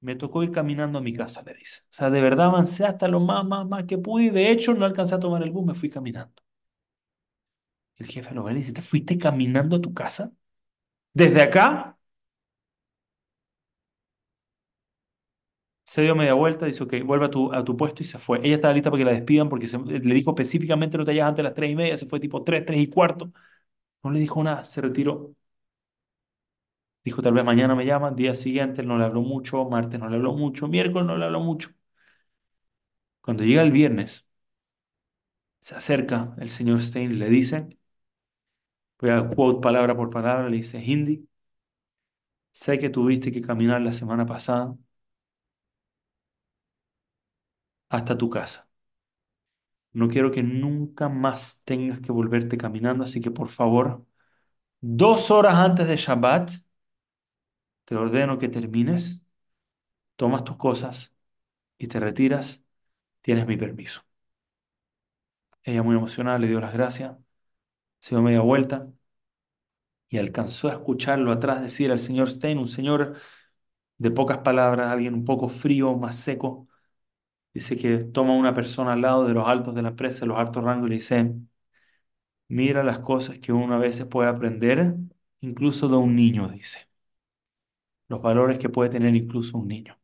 me 0.00 0.16
tocó 0.16 0.42
ir 0.42 0.50
caminando 0.52 0.98
a 0.98 1.02
mi 1.02 1.14
casa, 1.14 1.42
le 1.42 1.54
dice. 1.54 1.80
O 1.84 1.92
sea, 1.94 2.10
de 2.10 2.20
verdad 2.20 2.46
avancé 2.46 2.84
hasta 2.84 3.08
lo 3.08 3.20
más, 3.20 3.44
más, 3.46 3.66
más 3.66 3.84
que 3.84 3.98
pude 3.98 4.24
y 4.24 4.30
de 4.30 4.50
hecho 4.50 4.74
no 4.74 4.84
alcancé 4.84 5.14
a 5.14 5.20
tomar 5.20 5.42
el 5.42 5.50
bus, 5.50 5.64
me 5.66 5.74
fui 5.74 5.88
caminando. 5.90 6.42
El 7.96 8.06
jefe 8.06 8.34
lo 8.34 8.42
ve 8.44 8.52
y 8.52 8.54
dice, 8.56 8.72
¿te 8.72 8.82
fuiste 8.82 9.16
caminando 9.18 9.76
a 9.76 9.80
tu 9.80 9.94
casa? 9.94 10.32
¿Desde 11.14 11.42
acá? 11.42 11.98
Se 15.92 16.00
dio 16.02 16.14
media 16.16 16.32
vuelta, 16.34 16.64
dice, 16.64 16.82
ok, 16.84 16.94
vuelve 17.04 17.26
a 17.26 17.30
tu, 17.30 17.52
a 17.52 17.62
puesto 17.64 18.02
y 18.02 18.06
se 18.06 18.18
fue. 18.18 18.38
Ella 18.42 18.54
estaba 18.54 18.72
lista 18.72 18.90
para 18.90 18.98
que 19.00 19.04
la 19.04 19.12
despidan 19.12 19.48
porque 19.50 19.66
le 19.86 20.14
dijo 20.14 20.30
específicamente 20.30 20.96
no 20.96 21.04
te 21.04 21.10
vayas 21.10 21.28
antes 21.28 21.38
de 21.38 21.42
las 21.44 21.54
tres 21.54 21.70
y 21.70 21.76
media, 21.76 21.98
se 21.98 22.06
fue 22.06 22.18
tipo 22.18 22.42
tres, 22.42 22.64
tres 22.64 22.80
y 22.80 22.88
cuarto. 22.88 23.30
No 24.04 24.10
le 24.10 24.20
dijo 24.20 24.42
nada, 24.44 24.64
se 24.64 24.80
retiró. 24.82 25.34
Dijo, 27.04 27.22
tal 27.22 27.34
vez 27.34 27.44
mañana 27.44 27.74
me 27.76 27.84
llaman, 27.86 28.14
día 28.16 28.34
siguiente 28.34 28.82
no 28.82 28.96
le 28.98 29.04
habló 29.04 29.22
mucho, 29.22 29.64
martes 29.68 29.98
no 30.00 30.08
le 30.08 30.16
habló 30.16 30.34
mucho, 30.34 30.66
miércoles 30.68 31.06
no 31.06 31.16
le 31.16 31.24
habló 31.26 31.38
mucho. 31.40 31.70
Cuando 33.20 33.44
llega 33.44 33.62
el 33.62 33.72
viernes, 33.72 34.26
se 35.60 35.74
acerca 35.74 36.34
el 36.38 36.50
señor 36.50 36.80
Stein 36.82 37.12
y 37.12 37.14
le 37.14 37.28
dice, 37.30 37.68
voy 39.00 39.10
a 39.10 39.28
quote 39.28 39.60
palabra 39.60 39.94
por 39.96 40.08
palabra, 40.10 40.48
le 40.48 40.56
dice, 40.58 40.78
Hindi, 40.82 41.28
sé 42.52 42.78
que 42.78 42.88
tuviste 42.90 43.30
que 43.32 43.40
caminar 43.42 43.80
la 43.82 43.92
semana 43.92 44.24
pasada 44.26 44.76
hasta 47.92 48.18
tu 48.18 48.28
casa. 48.30 48.68
No 49.92 50.08
quiero 50.08 50.30
que 50.32 50.42
nunca 50.42 51.08
más 51.08 51.62
tengas 51.64 52.00
que 52.00 52.12
volverte 52.12 52.56
caminando, 52.58 53.04
así 53.04 53.20
que 53.20 53.30
por 53.30 53.48
favor, 53.50 54.06
dos 54.80 55.30
horas 55.32 55.56
antes 55.56 55.88
de 55.88 55.96
Shabbat, 55.96 56.50
te 57.84 57.94
ordeno 57.96 58.38
que 58.38 58.48
termines, 58.48 59.24
tomas 60.16 60.44
tus 60.44 60.56
cosas 60.58 61.14
y 61.78 61.88
te 61.88 62.00
retiras. 62.00 62.64
Tienes 63.22 63.46
mi 63.48 63.56
permiso. 63.58 64.02
Ella 65.64 65.82
muy 65.82 65.96
emocionada 65.96 66.38
le 66.38 66.46
dio 66.48 66.60
las 66.60 66.72
gracias, 66.72 67.16
se 68.00 68.14
dio 68.16 68.22
media 68.22 68.40
vuelta 68.42 68.88
y 70.08 70.18
alcanzó 70.18 70.68
a 70.68 70.72
escucharlo 70.74 71.32
atrás 71.32 71.62
decir 71.62 71.90
al 71.90 71.98
señor 71.98 72.30
Stein, 72.30 72.58
un 72.58 72.68
señor 72.68 73.16
de 73.98 74.10
pocas 74.10 74.38
palabras, 74.40 74.90
alguien 74.92 75.14
un 75.14 75.24
poco 75.26 75.48
frío, 75.50 75.96
más 75.96 76.16
seco. 76.18 76.68
Dice 77.54 77.76
que 77.78 77.98
toma 77.98 78.34
una 78.34 78.54
persona 78.54 78.92
al 78.94 79.00
lado 79.02 79.24
de 79.26 79.32
los 79.34 79.46
altos 79.48 79.74
de 79.74 79.82
la 79.82 79.88
empresa, 79.90 80.20
de 80.20 80.26
los 80.28 80.38
altos 80.38 80.62
rangos, 80.64 80.86
y 80.88 80.90
le 80.90 80.94
dice, 80.96 81.34
mira 82.48 82.82
las 82.84 83.00
cosas 83.00 83.38
que 83.40 83.52
uno 83.52 83.74
a 83.74 83.78
veces 83.78 84.06
puede 84.06 84.28
aprender, 84.28 84.94
incluso 85.40 85.88
de 85.88 85.96
un 85.96 86.14
niño, 86.16 86.48
dice. 86.48 86.88
Los 88.06 88.22
valores 88.22 88.60
que 88.60 88.68
puede 88.68 88.90
tener 88.90 89.16
incluso 89.16 89.58
un 89.58 89.66
niño. 89.66 89.98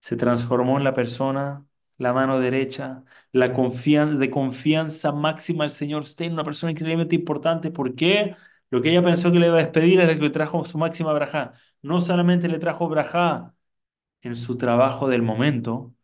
Se 0.00 0.16
transformó 0.16 0.76
en 0.78 0.84
la 0.84 0.94
persona, 0.94 1.66
la 1.98 2.12
mano 2.12 2.38
derecha, 2.40 3.04
la 3.32 3.52
confianza, 3.52 4.18
de 4.18 4.30
confianza 4.30 5.12
máxima 5.12 5.64
al 5.64 5.70
señor 5.70 6.04
Stein, 6.06 6.32
una 6.34 6.44
persona 6.44 6.72
increíblemente 6.72 7.14
importante. 7.14 7.70
¿Por 7.70 7.94
qué? 7.94 8.36
Lo 8.70 8.82
que 8.82 8.90
ella 8.90 9.02
pensó 9.02 9.32
que 9.32 9.38
le 9.38 9.46
iba 9.46 9.56
a 9.56 9.58
despedir 9.62 10.00
es 10.00 10.08
lo 10.08 10.14
que 10.14 10.20
le 10.20 10.30
trajo 10.30 10.64
su 10.66 10.76
máxima 10.78 11.12
braja. 11.14 11.54
No 11.82 12.00
solamente 12.00 12.48
le 12.48 12.58
trajo 12.58 12.88
braja 12.88 13.54
en 14.24 14.36
su 14.36 14.58
trabajo 14.58 15.08
del 15.08 15.22
momento, 15.22 15.94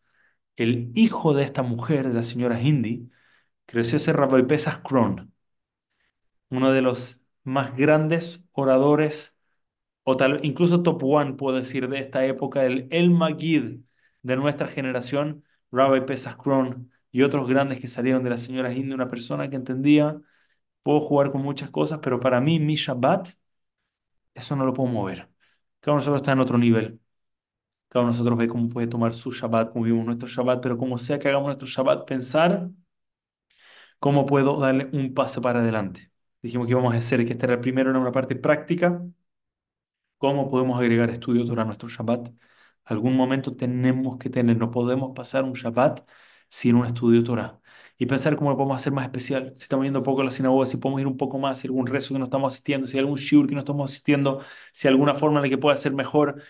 el 0.56 0.92
hijo 0.96 1.34
de 1.34 1.44
esta 1.44 1.62
mujer, 1.62 2.08
de 2.08 2.14
la 2.14 2.24
señora 2.24 2.60
Hindi, 2.62 3.10
creció 3.66 3.96
a 3.98 4.00
ser 4.00 4.16
Rabbi 4.16 4.44
Pesach 4.44 4.82
Kron, 4.82 5.34
uno 6.50 6.72
de 6.72 6.82
los 6.82 7.22
más 7.44 7.76
grandes 7.76 8.44
oradores, 8.52 9.36
o 10.04 10.16
tal, 10.16 10.40
incluso 10.44 10.82
top 10.82 11.02
one, 11.04 11.34
puedo 11.34 11.56
decir, 11.58 11.88
de 11.88 12.00
esta 12.00 12.24
época, 12.26 12.64
el 12.66 12.88
El 12.90 13.10
Magid 13.10 13.80
de 14.22 14.36
nuestra 14.36 14.68
generación, 14.68 15.44
Rabbi 15.72 16.02
Pesach 16.06 16.36
Kron, 16.38 16.92
y 17.12 17.22
otros 17.22 17.48
grandes 17.48 17.80
que 17.80 17.88
salieron 17.88 18.24
de 18.24 18.30
la 18.30 18.38
señora 18.38 18.72
Hindi, 18.72 18.94
una 18.94 19.08
persona 19.08 19.50
que 19.50 19.56
entendía, 19.56 20.20
puedo 20.82 21.00
jugar 21.00 21.32
con 21.32 21.42
muchas 21.42 21.70
cosas, 21.70 22.00
pero 22.02 22.20
para 22.20 22.40
mí, 22.40 22.60
mi 22.60 22.76
Shabbat, 22.76 23.30
eso 24.34 24.56
no 24.56 24.64
lo 24.64 24.74
puedo 24.74 24.88
mover. 24.90 25.30
Cada 25.80 25.92
uno 25.94 25.98
nosotros 26.00 26.20
está 26.22 26.32
en 26.32 26.40
otro 26.40 26.58
nivel. 26.58 26.99
Cada 27.90 28.04
uno 28.04 28.12
de 28.12 28.18
nosotros 28.18 28.38
ve 28.38 28.48
cómo 28.48 28.68
puede 28.68 28.86
tomar 28.88 29.14
su 29.14 29.32
Shabbat, 29.32 29.72
cómo 29.72 29.84
vivimos 29.84 30.06
nuestro 30.06 30.28
Shabbat, 30.28 30.62
pero 30.62 30.78
como 30.78 30.98
sea 30.98 31.18
que 31.18 31.28
hagamos 31.28 31.48
nuestro 31.48 31.68
Shabbat, 31.68 32.06
pensar 32.08 32.70
cómo 33.98 34.26
puedo 34.26 34.58
darle 34.60 34.88
un 34.92 35.14
paso 35.14 35.40
para 35.42 35.60
adelante. 35.60 36.10
Dijimos 36.42 36.66
que 36.66 36.72
íbamos 36.72 36.94
a 36.94 36.98
hacer 36.98 37.24
que 37.26 37.32
esta 37.32 37.46
era 37.46 37.54
el 37.54 37.60
primero 37.60 37.90
en 37.90 37.96
una 37.96 38.12
parte 38.12 38.36
práctica. 38.36 39.02
¿Cómo 40.18 40.50
podemos 40.50 40.78
agregar 40.78 41.08
estudios 41.10 41.48
durante 41.48 41.68
nuestro 41.68 41.88
Shabbat? 41.88 42.28
Algún 42.84 43.16
momento 43.16 43.56
tenemos 43.56 44.18
que 44.18 44.28
tener, 44.30 44.56
no 44.58 44.70
podemos 44.70 45.12
pasar 45.14 45.44
un 45.44 45.54
Shabbat 45.54 46.00
sin 46.48 46.74
un 46.76 46.84
estudio 46.86 47.24
Torah. 47.24 47.58
Y 47.96 48.06
pensar 48.06 48.36
cómo 48.36 48.50
lo 48.50 48.56
podemos 48.56 48.76
hacer 48.78 48.92
más 48.92 49.04
especial. 49.04 49.54
Si 49.56 49.64
estamos 49.64 49.84
yendo 49.84 50.02
poco 50.02 50.22
a 50.22 50.24
la 50.24 50.30
sinagoga, 50.30 50.66
si 50.66 50.76
podemos 50.78 51.00
ir 51.00 51.06
un 51.06 51.16
poco 51.16 51.38
más, 51.38 51.58
si 51.58 51.68
hay 51.68 51.70
algún 51.70 51.86
rezo 51.86 52.14
que 52.14 52.18
no 52.18 52.24
estamos 52.24 52.52
asistiendo, 52.52 52.86
si 52.86 52.96
hay 52.96 53.00
algún 53.00 53.16
shiur 53.18 53.46
que 53.46 53.54
no 53.54 53.60
estamos 53.60 53.90
asistiendo, 53.90 54.42
si 54.72 54.88
hay 54.88 54.92
alguna 54.92 55.14
forma 55.14 55.38
en 55.38 55.44
la 55.44 55.48
que 55.48 55.58
pueda 55.58 55.76
ser 55.76 55.92
mejor 55.94 56.42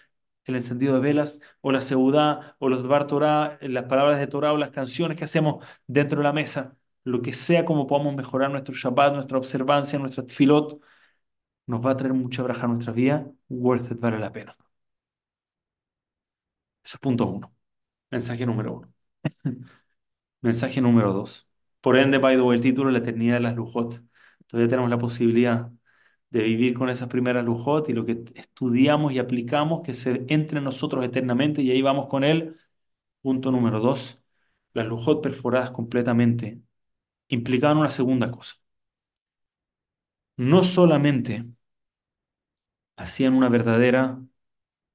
el 0.45 0.57
encendido 0.57 0.95
de 0.95 1.01
velas, 1.01 1.41
o 1.61 1.73
la 1.73 1.83
seudá, 1.83 2.57
o 2.59 2.69
los 2.69 2.83
Dvar 2.83 3.07
Torah, 3.07 3.59
las 3.63 3.85
palabras 3.85 4.19
de 4.19 4.27
Torah, 4.27 4.53
o 4.53 4.57
las 4.59 4.71
canciones 4.71 5.17
que 5.19 5.25
hacemos 5.25 5.65
dentro 5.87 6.19
de 6.19 6.25
la 6.25 6.33
mesa, 6.33 6.77
lo 7.05 7.23
que 7.23 7.33
sea 7.33 7.65
como 7.65 7.87
podamos 7.87 8.15
mejorar 8.15 8.51
nuestro 8.51 8.75
Shabbat, 8.75 9.15
nuestra 9.15 9.39
observancia, 9.39 9.99
nuestra 9.99 10.27
tfilot, 10.27 10.81
nos 11.67 11.85
va 11.85 11.93
a 11.93 11.97
traer 11.97 12.15
mucha 12.15 12.43
braja 12.43 12.67
a 12.67 12.69
nuestra 12.69 12.93
vida, 12.93 13.31
worth 13.49 13.93
it, 13.93 14.01
vale 14.01 14.19
la 14.19 14.33
pena. 14.33 14.57
Eso 16.85 16.97
es 16.97 17.01
punto 17.01 17.27
uno. 17.27 17.55
Mensaje 18.11 18.47
número 18.47 18.75
uno. 18.75 18.89
Mensaje 20.43 20.81
número 20.81 21.13
dos. 21.13 21.49
Por 21.81 21.97
ende, 21.97 22.19
by 22.19 22.37
the 22.37 22.43
way, 22.43 22.57
el 22.57 22.63
título, 22.63 22.91
la 22.91 22.99
eternidad 22.99 23.37
de 23.37 23.41
las 23.41 23.57
lujot. 23.57 24.03
Todavía 24.47 24.69
tenemos 24.71 24.91
la 24.91 24.99
posibilidad 24.99 25.71
de 26.31 26.43
vivir 26.43 26.75
con 26.75 26.89
esas 26.91 27.09
primeras 27.09 27.45
lujot 27.45 27.89
y 27.89 27.93
lo 27.93 28.05
que 28.05 28.25
estudiamos 28.35 29.13
y 29.13 29.19
aplicamos 29.19 29.83
que 29.83 29.95
se 29.95 30.25
entre 30.29 30.59
en 30.59 30.65
nosotros 30.65 31.05
eternamente 31.05 31.63
y 31.63 31.71
ahí 31.71 31.83
vamos 31.83 32.07
con 32.09 32.25
él. 32.25 32.57
Punto 33.23 33.51
número 33.53 33.81
dos. 33.81 34.23
Las 34.75 34.87
lujot 34.87 35.23
perforadas 35.23 35.71
completamente 35.73 36.63
implicaban 37.29 37.79
una 37.79 37.91
segunda 37.91 38.31
cosa. 38.33 38.57
No 40.39 40.65
solamente 40.65 41.47
hacían 42.97 43.35
una 43.35 43.49
verdadera 43.49 44.23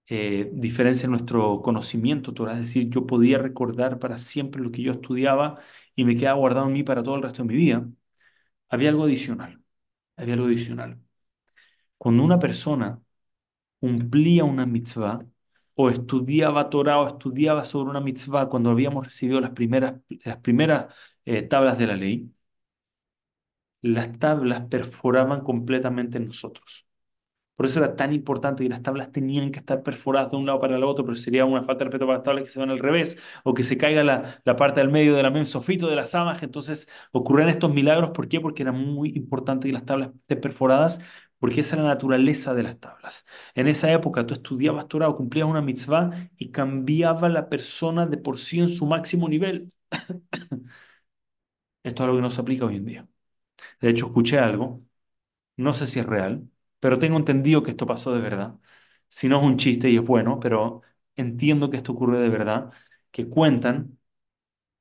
eh, 0.07 0.49
diferencia 0.53 1.05
en 1.05 1.11
nuestro 1.11 1.61
conocimiento 1.61 2.33
Torah, 2.33 2.53
es 2.53 2.59
decir, 2.61 2.89
yo 2.89 3.07
podía 3.07 3.39
recordar 3.39 3.99
para 3.99 4.17
siempre 4.17 4.61
lo 4.63 4.71
que 4.71 4.83
yo 4.83 4.93
estudiaba 4.93 5.59
y 5.95 6.05
me 6.05 6.15
quedaba 6.15 6.39
guardado 6.39 6.67
en 6.67 6.73
mí 6.73 6.83
para 6.83 7.03
todo 7.03 7.15
el 7.17 7.23
resto 7.23 7.43
de 7.43 7.49
mi 7.49 7.55
vida, 7.57 7.87
había 8.69 8.89
algo 8.91 9.05
adicional. 9.05 9.63
había 10.17 10.35
algo 10.35 10.47
adicional. 10.47 11.01
Cuando 11.97 12.23
una 12.23 12.39
persona 12.39 13.01
cumplía 13.79 14.43
una 14.45 14.65
mitzvah 14.65 15.25
o 15.75 15.89
estudiaba 15.89 16.69
Torah 16.69 16.99
o 17.01 17.08
estudiaba 17.08 17.65
sobre 17.65 17.91
una 17.91 18.01
mitzvah 18.01 18.49
cuando 18.49 18.71
habíamos 18.71 19.05
recibido 19.05 19.41
las 19.41 19.51
primeras, 19.51 19.95
las 20.25 20.38
primeras 20.39 20.93
eh, 21.25 21.43
tablas 21.43 21.77
de 21.77 21.88
la 21.88 21.95
ley, 21.97 22.31
las 23.81 24.17
tablas 24.19 24.63
perforaban 24.69 25.41
completamente 25.41 26.17
en 26.17 26.27
nosotros. 26.27 26.88
Por 27.55 27.67
eso 27.67 27.79
era 27.79 27.95
tan 27.95 28.13
importante 28.13 28.63
que 28.63 28.69
las 28.69 28.84
tablas 28.84 29.12
tenían 29.13 29.51
que 29.51 29.60
estar 29.60 29.84
perforadas 29.84 30.31
de 30.31 30.38
un 30.38 30.45
lado 30.47 30.60
para 30.62 30.77
el 30.77 30.84
otro, 30.84 31.05
pero 31.05 31.15
sería 31.15 31.45
una 31.45 31.63
falta 31.63 31.86
de 31.86 31.86
respeto 31.86 32.08
para 32.08 32.19
las 32.19 32.25
tablas 32.25 32.45
que 32.45 32.51
se 32.51 32.60
van 32.60 32.71
al 32.71 32.79
revés, 32.79 33.19
o 33.45 33.53
que 33.53 33.63
se 33.63 33.77
caiga 33.77 34.03
la, 34.03 34.41
la 34.45 34.55
parte 34.58 34.81
del 34.81 34.91
medio 34.91 35.15
de 35.15 35.23
la 35.23 35.31
memsofito 35.31 35.88
de 35.88 35.95
la 35.95 36.05
samaj. 36.05 36.43
Entonces 36.43 36.89
ocurrían 37.13 37.49
estos 37.49 37.73
milagros. 37.73 38.12
¿Por 38.12 38.27
qué? 38.29 38.41
Porque 38.41 38.63
era 38.63 38.73
muy 38.73 39.12
importante 39.15 39.67
que 39.69 39.73
las 39.73 39.86
tablas 39.86 40.10
estén 40.21 40.41
perforadas, 40.41 41.01
porque 41.45 41.62
esa 41.62 41.75
es 41.75 41.81
la 41.84 41.89
naturaleza 41.89 42.53
de 42.55 42.63
las 42.63 42.79
tablas. 42.79 43.25
En 43.55 43.67
esa 43.67 43.91
época 43.91 44.25
tú 44.25 44.34
estudiabas 44.34 44.88
Torah 44.88 45.10
o 45.10 45.15
cumplías 45.15 45.47
una 45.47 45.62
mitzvah 45.62 46.29
y 46.38 46.51
cambiaba 46.51 47.29
la 47.29 47.49
persona 47.49 48.05
de 48.08 48.17
por 48.17 48.38
sí 48.39 48.60
en 48.60 48.69
su 48.69 48.86
máximo 48.88 49.29
nivel. 49.29 49.71
Esto 51.84 52.03
es 52.03 52.05
algo 52.08 52.17
que 52.17 52.21
no 52.21 52.29
se 52.29 52.41
aplica 52.41 52.65
hoy 52.65 52.77
en 52.77 52.86
día. 52.86 53.08
De 53.81 53.89
hecho, 53.89 54.08
escuché 54.08 54.39
algo 54.39 54.84
no 55.58 55.73
sé 55.73 55.88
si 55.88 55.99
es 55.99 56.05
real, 56.08 56.49
pero 56.79 56.99
tengo 56.99 57.17
entendido 57.17 57.63
que 57.63 57.71
esto 57.71 57.86
pasó 57.88 58.13
de 58.13 58.21
verdad. 58.21 58.55
Si 59.10 59.29
no 59.29 59.39
es 59.39 59.43
un 59.45 59.58
chiste 59.58 59.89
y 59.91 59.97
es 59.97 60.03
bueno, 60.03 60.39
pero 60.39 60.81
entiendo 61.15 61.69
que 61.71 61.77
esto 61.77 61.93
ocurre 61.93 62.19
de 62.19 62.29
verdad, 62.29 62.71
que 63.12 63.29
cuentan 63.29 63.99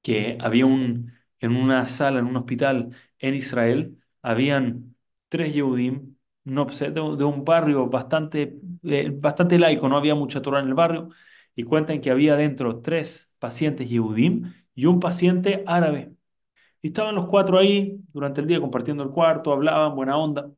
que 0.02 0.38
había 0.40 0.66
un, 0.66 1.12
en 1.40 1.56
una 1.56 1.86
sala, 1.88 2.20
en 2.20 2.26
un 2.26 2.36
hospital 2.36 2.96
en 3.18 3.34
Israel, 3.34 3.98
habían 4.22 4.96
tres 5.28 5.54
Yehudim, 5.54 6.16
de, 6.44 7.00
un 7.00 7.44
barrio 7.44 7.88
bastante, 7.88 8.60
eh, 8.84 9.10
bastante 9.14 9.58
laico, 9.58 9.88
no 9.88 9.96
había 9.96 10.14
mucha 10.14 10.42
Torah 10.42 10.60
en 10.60 10.68
el 10.68 10.74
barrio, 10.74 11.08
y 11.56 11.64
cuentan 11.64 12.00
que 12.00 12.10
había 12.10 12.36
dentro 12.36 12.80
tres 12.82 13.34
pacientes 13.38 13.88
Yehudim 13.88 14.52
y 14.74 14.86
un 14.86 15.00
paciente 15.00 15.64
árabe. 15.66 16.14
Y 16.82 16.88
estaban 16.88 17.14
los 17.14 17.26
cuatro 17.26 17.58
ahí 17.58 18.00
durante 18.12 18.40
el 18.42 18.46
día 18.48 18.60
compartiendo 18.60 19.04
el 19.04 19.10
cuarto, 19.10 19.52
hablaban, 19.52 19.96
buena 19.96 20.18
onda. 20.18 20.52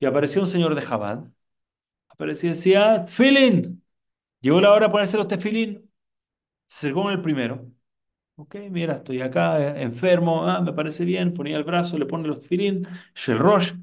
Y 0.00 0.06
apareció 0.06 0.40
un 0.42 0.46
señor 0.46 0.74
de 0.74 0.82
Jabad. 0.82 1.24
Aparecía 2.08 2.50
y 2.50 2.54
decía, 2.54 3.04
Tfilin. 3.06 3.84
Llegó 4.40 4.60
la 4.60 4.72
hora 4.72 4.86
de 4.88 4.92
ponerse 4.92 5.16
los 5.18 5.28
tefilín. 5.28 5.90
Se 6.66 6.88
acercó 6.88 7.04
con 7.04 7.12
el 7.12 7.22
primero. 7.22 7.70
Ok, 8.36 8.56
mira, 8.70 8.96
estoy 8.96 9.22
acá 9.22 9.60
eh, 9.60 9.82
enfermo. 9.82 10.48
Ah, 10.48 10.60
me 10.62 10.72
parece 10.72 11.04
bien. 11.04 11.34
Ponía 11.34 11.56
el 11.58 11.64
brazo, 11.64 11.98
le 11.98 12.06
pone 12.06 12.28
los 12.28 12.40
tefilín. 12.40 12.86
Shel 13.14 13.38
Rosh. 13.38 13.74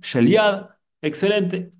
Excelente. 1.08 1.72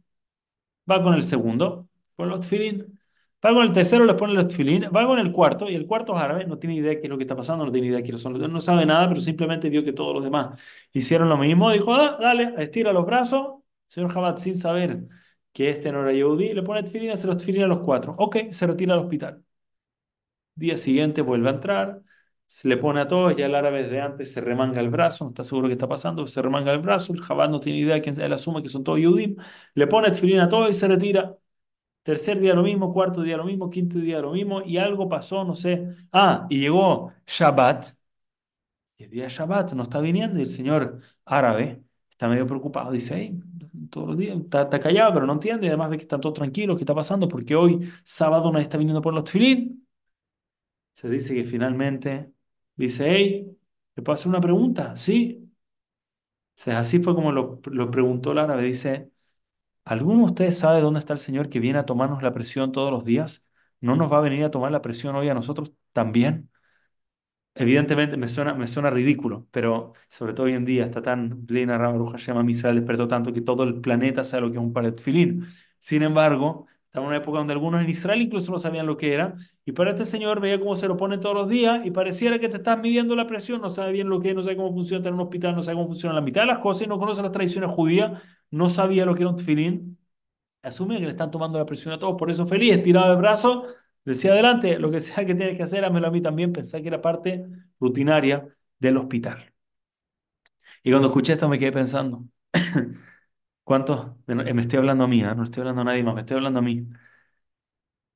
Va 0.90 1.02
con 1.02 1.14
el 1.16 1.24
segundo, 1.24 1.90
con 2.16 2.30
los 2.30 2.42
tefilín. 2.42 3.00
Va 3.46 3.54
con 3.54 3.64
el 3.64 3.74
tercero, 3.74 4.06
le 4.06 4.14
pone 4.16 4.34
los 4.34 4.48
tefilín. 4.48 4.86
Va 4.96 5.06
con 5.06 5.20
el 5.20 5.32
cuarto, 5.32 5.70
y 5.70 5.76
el 5.76 5.86
cuarto 5.88 6.16
es 6.16 6.22
árabe, 6.22 6.46
no 6.46 6.58
tiene 6.60 6.76
idea 6.76 6.92
de 6.92 6.98
qué 7.00 7.04
es 7.08 7.10
lo 7.10 7.18
que 7.18 7.24
está 7.24 7.36
pasando, 7.36 7.66
no 7.66 7.72
tiene 7.72 7.88
idea 7.88 7.98
de 7.98 8.04
quiénes 8.04 8.22
son. 8.22 8.40
No 8.52 8.62
sabe 8.62 8.86
nada, 8.86 9.08
pero 9.10 9.22
simplemente 9.22 9.70
vio 9.70 9.84
que 9.84 9.94
todos 9.94 10.14
los 10.16 10.24
demás 10.24 10.60
hicieron 10.94 11.30
lo 11.30 11.38
mismo. 11.38 11.72
Dijo, 11.72 11.94
ah, 11.94 12.18
dale, 12.22 12.54
estira 12.58 12.94
los 12.94 13.06
brazos. 13.06 13.62
Señor 13.88 14.12
Jabad, 14.12 14.38
sin 14.38 14.58
saber 14.58 15.04
que 15.54 15.70
este 15.70 15.92
no 15.92 16.02
era 16.02 16.12
Yehudi, 16.14 16.54
le 16.54 16.64
pone 16.64 16.84
tefilín, 16.84 17.12
hace 17.12 17.28
los 17.28 17.38
tefilín 17.38 17.64
a 17.64 17.68
los 17.68 17.80
cuatro. 17.82 18.16
Ok, 18.18 18.38
se 18.52 18.68
retira 18.68 18.94
al 18.94 19.00
hospital. 19.02 19.44
Día 20.56 20.78
siguiente 20.78 21.22
vuelve 21.22 21.50
a 21.50 21.54
entrar, 21.54 22.02
se 22.48 22.68
le 22.70 22.78
pone 22.78 23.02
a 23.02 23.08
todos, 23.08 23.36
ya 23.36 23.48
el 23.48 23.56
árabe 23.56 23.84
desde 23.84 24.02
antes 24.02 24.32
se 24.32 24.42
remanga 24.42 24.80
el 24.80 24.90
brazo, 24.90 25.26
no 25.26 25.30
está 25.32 25.44
seguro 25.44 25.68
qué 25.68 25.74
está 25.74 25.88
pasando, 25.88 26.26
se 26.28 26.42
remanga 26.42 26.72
el 26.72 26.80
brazo, 26.80 27.14
el 27.14 27.22
Jabad 27.22 27.50
no 27.50 27.60
tiene 27.60 27.80
idea, 27.80 27.98
él 27.98 28.34
asume 28.34 28.62
que 28.62 28.70
son 28.70 28.84
todos 28.84 29.00
Yehudim, 29.00 29.36
le 29.74 29.88
pone 29.88 30.10
tefilín 30.12 30.40
a 30.40 30.50
todos 30.50 30.70
y 30.70 30.74
se 30.74 30.88
retira. 30.88 31.38
Tercer 32.04 32.40
día 32.40 32.54
lo 32.54 32.64
mismo, 32.64 32.94
cuarto 32.94 33.22
día 33.24 33.38
lo 33.38 33.46
mismo, 33.46 33.70
quinto 33.70 33.98
día 34.00 34.20
lo 34.22 34.32
mismo, 34.32 34.62
y 34.64 34.78
algo 34.78 35.10
pasó, 35.10 35.44
no 35.44 35.56
sé. 35.56 35.88
Ah, 36.12 36.46
y 36.50 36.60
llegó 36.60 37.12
Shabbat, 37.28 37.88
y 38.98 39.04
el 39.06 39.10
día 39.10 39.24
de 39.24 39.30
Shabbat 39.30 39.74
no 39.74 39.84
está 39.84 40.00
viniendo, 40.00 40.40
y 40.40 40.44
el 40.44 40.48
señor 40.48 41.02
árabe 41.26 41.84
está 42.10 42.28
medio 42.28 42.48
preocupado, 42.48 42.92
dice, 42.92 43.16
hey, 43.18 43.40
todos 43.90 44.08
los 44.10 44.18
días, 44.18 44.38
está, 44.38 44.64
está 44.64 44.80
callado, 44.80 45.14
pero 45.14 45.26
no 45.26 45.34
entiende, 45.34 45.66
y 45.66 45.70
además 45.70 45.90
ve 45.90 45.98
que 45.98 46.04
están 46.04 46.22
todos 46.22 46.36
tranquilos, 46.36 46.78
¿qué 46.78 46.84
está 46.84 46.96
pasando? 46.96 47.28
Porque 47.28 47.56
hoy, 47.56 47.90
sábado, 48.04 48.52
nadie 48.52 48.64
está 48.64 48.78
viniendo 48.78 49.02
por 49.02 49.14
los 49.14 49.24
tefilín. 49.26 49.86
Se 50.94 51.10
dice 51.10 51.36
que 51.36 51.44
finalmente 51.44 52.32
dice, 52.76 53.06
hey, 53.10 53.58
¿le 53.96 54.04
puedo 54.04 54.16
hacer 54.16 54.28
una 54.30 54.42
pregunta? 54.42 54.96
Sí. 54.96 55.42
Así 56.68 57.00
fue 57.00 57.14
como 57.16 57.32
lo, 57.32 57.60
lo 57.66 57.92
preguntó 57.92 58.32
el 58.32 58.40
árabe, 58.40 58.64
dice, 58.64 59.12
¿alguno 59.86 60.20
de 60.22 60.26
ustedes 60.28 60.58
sabe 60.60 60.82
dónde 60.82 61.00
está 61.02 61.14
el 61.14 61.20
Señor 61.20 61.50
que 61.50 61.60
viene 61.60 61.80
a 61.80 61.86
tomarnos 61.86 62.24
la 62.24 62.32
presión 62.34 62.72
todos 62.72 62.92
los 62.92 63.06
días? 63.06 63.46
¿No 63.82 63.96
nos 63.96 64.12
va 64.12 64.20
a 64.20 64.22
venir 64.22 64.44
a 64.46 64.52
tomar 64.52 64.72
la 64.72 64.82
presión 64.82 65.16
hoy 65.16 65.30
a 65.30 65.36
nosotros 65.36 65.74
también? 65.94 66.52
Evidentemente 67.58 68.18
me 68.18 68.28
suena, 68.28 68.54
me 68.54 68.68
suena 68.68 68.90
ridículo, 68.90 69.48
pero 69.52 69.94
sobre 70.10 70.34
todo 70.34 70.48
hoy 70.48 70.54
en 70.56 70.66
día 70.66 70.84
está 70.86 71.02
tan 71.02 71.46
plena 71.46 71.78
Baruch 71.78 72.12
Hashem, 72.12 72.50
Israel 72.50 72.76
despertó 72.76 73.08
tanto 73.08 73.32
que 73.32 73.40
todo 73.42 73.64
el 73.64 73.80
planeta 73.80 74.26
sabe 74.26 74.42
lo 74.42 74.52
que 74.52 74.58
es 74.58 74.64
un 74.64 74.74
tefilín. 74.96 75.48
Sin 75.80 76.04
embargo, 76.04 76.68
estaba 76.96 77.06
en 77.06 77.10
una 77.10 77.18
época 77.18 77.40
donde 77.40 77.54
algunos 77.54 77.82
en 77.82 77.90
Israel 77.90 78.22
incluso 78.22 78.52
no 78.52 78.60
sabían 78.60 78.86
lo 78.86 78.98
que 78.98 79.14
era, 79.14 79.36
y 79.66 79.74
para 79.74 79.92
este 79.92 80.06
señor 80.06 80.40
veía 80.40 80.60
cómo 80.60 80.76
se 80.76 80.88
lo 80.88 80.96
pone 80.98 81.18
todos 81.18 81.36
los 81.36 81.50
días 81.50 81.86
y 81.86 81.92
pareciera 81.92 82.40
que 82.40 82.50
te 82.50 82.58
estás 82.58 82.80
midiendo 82.80 83.16
la 83.16 83.28
presión, 83.28 83.62
no 83.62 83.70
sabe 83.70 83.92
bien 83.92 84.10
lo 84.10 84.22
que 84.22 84.30
es, 84.30 84.36
no 84.36 84.42
sabe 84.44 84.56
cómo 84.56 84.74
funciona 84.74 85.08
en 85.08 85.14
un 85.16 85.22
hospital, 85.22 85.56
no 85.56 85.62
sabe 85.62 85.76
cómo 85.76 85.88
funciona 85.88 86.16
la 86.16 86.22
mitad 86.22 86.42
de 86.42 86.48
las 86.48 86.60
cosas 86.60 86.84
y 86.84 86.88
no 86.88 86.98
conoce 86.98 87.22
las 87.22 87.32
tradiciones 87.32 87.70
judías, 87.72 88.22
no 88.52 88.70
sabía 88.70 89.06
lo 89.06 89.14
que 89.14 89.24
era 89.24 89.30
un 89.30 89.36
tefilín, 89.36 89.98
asume 90.64 90.98
que 91.00 91.06
le 91.06 91.12
están 91.12 91.32
tomando 91.32 91.60
la 91.60 91.66
presión 91.66 91.94
a 91.94 92.00
todos, 92.00 92.16
por 92.18 92.32
eso 92.32 92.46
feliz, 92.48 92.82
tirado 92.84 93.12
el 93.14 93.20
brazo 93.20 93.66
Decía 94.06 94.34
adelante, 94.34 94.78
lo 94.80 94.92
que 94.92 95.00
sea 95.02 95.26
que 95.26 95.34
tienes 95.36 95.58
que 95.58 95.64
hacer, 95.64 95.84
házmelo 95.84 96.08
a 96.08 96.12
mí 96.12 96.22
también. 96.22 96.54
Pensé 96.54 96.82
que 96.82 96.90
era 96.90 97.02
parte 97.02 97.44
rutinaria 97.80 98.48
del 98.80 98.98
hospital. 98.98 99.52
Y 100.84 100.92
cuando 100.92 101.08
escuché 101.08 101.34
esto 101.34 101.50
me 101.50 101.60
quedé 101.60 101.72
pensando, 101.72 102.26
¿cuántos, 103.66 104.08
eh, 104.28 104.54
me 104.56 104.62
estoy 104.64 104.80
hablando 104.80 105.04
a 105.06 105.08
mí, 105.10 105.24
¿ah? 105.24 105.36
No 105.36 105.44
estoy 105.46 105.62
hablando 105.62 105.82
a 105.84 105.86
nadie 105.86 106.04
más, 106.04 106.16
me 106.16 106.22
estoy 106.22 106.38
hablando 106.38 106.60
a 106.60 106.64
mí. 106.64 106.88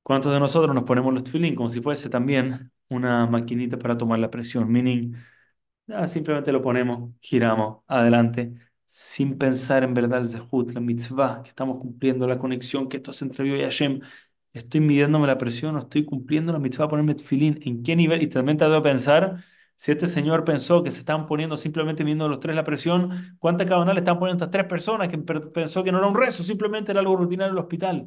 ¿Cuántos 0.02 0.32
de 0.32 0.40
nosotros 0.40 0.74
nos 0.74 0.84
ponemos 0.84 1.12
los 1.14 1.24
tefilín 1.24 1.54
como 1.54 1.68
si 1.68 1.80
fuese 1.80 2.08
también 2.10 2.72
una 2.88 3.26
maquinita 3.26 3.78
para 3.78 3.96
tomar 3.98 4.18
la 4.18 4.30
presión? 4.30 4.70
Meaning, 4.70 5.14
Ah, 5.88 6.08
simplemente 6.08 6.52
lo 6.52 6.62
ponemos, 6.62 7.12
giramos 7.20 7.82
adelante, 7.88 8.54
sin 8.86 9.38
pensar 9.38 9.84
en 9.84 9.94
verdad 9.94 10.20
el 10.22 10.28
zehut, 10.28 10.72
la 10.72 10.80
mitzvah, 10.80 11.42
que 11.42 11.50
estamos 11.50 11.78
cumpliendo 11.78 12.26
la 12.28 12.38
conexión, 12.38 12.88
que 12.88 12.98
esto 12.98 13.10
es 13.12 13.22
entre 13.22 13.48
yo 13.48 13.56
y 13.56 13.62
Hashem. 13.62 14.00
Estoy 14.54 14.80
midiéndome 14.80 15.26
la 15.28 15.38
presión, 15.38 15.76
estoy 15.78 16.04
cumpliendo 16.06 16.52
la 16.52 16.60
mitzvah, 16.60 16.88
ponerme 16.88 17.14
tefilín. 17.16 17.60
¿En 17.64 17.82
qué 17.84 17.96
nivel? 17.96 18.22
Y 18.22 18.28
también 18.28 18.58
te 18.58 18.64
debo 18.66 18.82
pensar, 18.82 19.44
si 19.80 19.92
este 19.92 20.08
señor 20.08 20.44
pensó 20.44 20.82
que 20.82 20.92
se 20.92 20.98
estaban 21.00 21.24
poniendo 21.26 21.56
simplemente 21.56 22.04
midiendo 22.04 22.28
los 22.28 22.38
tres 22.38 22.54
la 22.54 22.64
presión, 22.64 23.36
¿cuánta 23.38 23.64
cabana 23.64 23.94
le 23.94 24.00
están 24.00 24.18
poniendo 24.18 24.44
estas 24.44 24.52
tres 24.52 24.66
personas 24.68 25.08
que 25.08 25.16
pensó 25.16 25.82
que 25.82 25.90
no 25.90 25.96
era 25.98 26.06
un 26.06 26.14
rezo, 26.14 26.42
simplemente 26.42 26.92
era 26.92 27.00
algo 27.00 27.16
rutinario 27.16 27.52
en 27.52 27.56
el 27.56 27.62
hospital? 27.64 28.06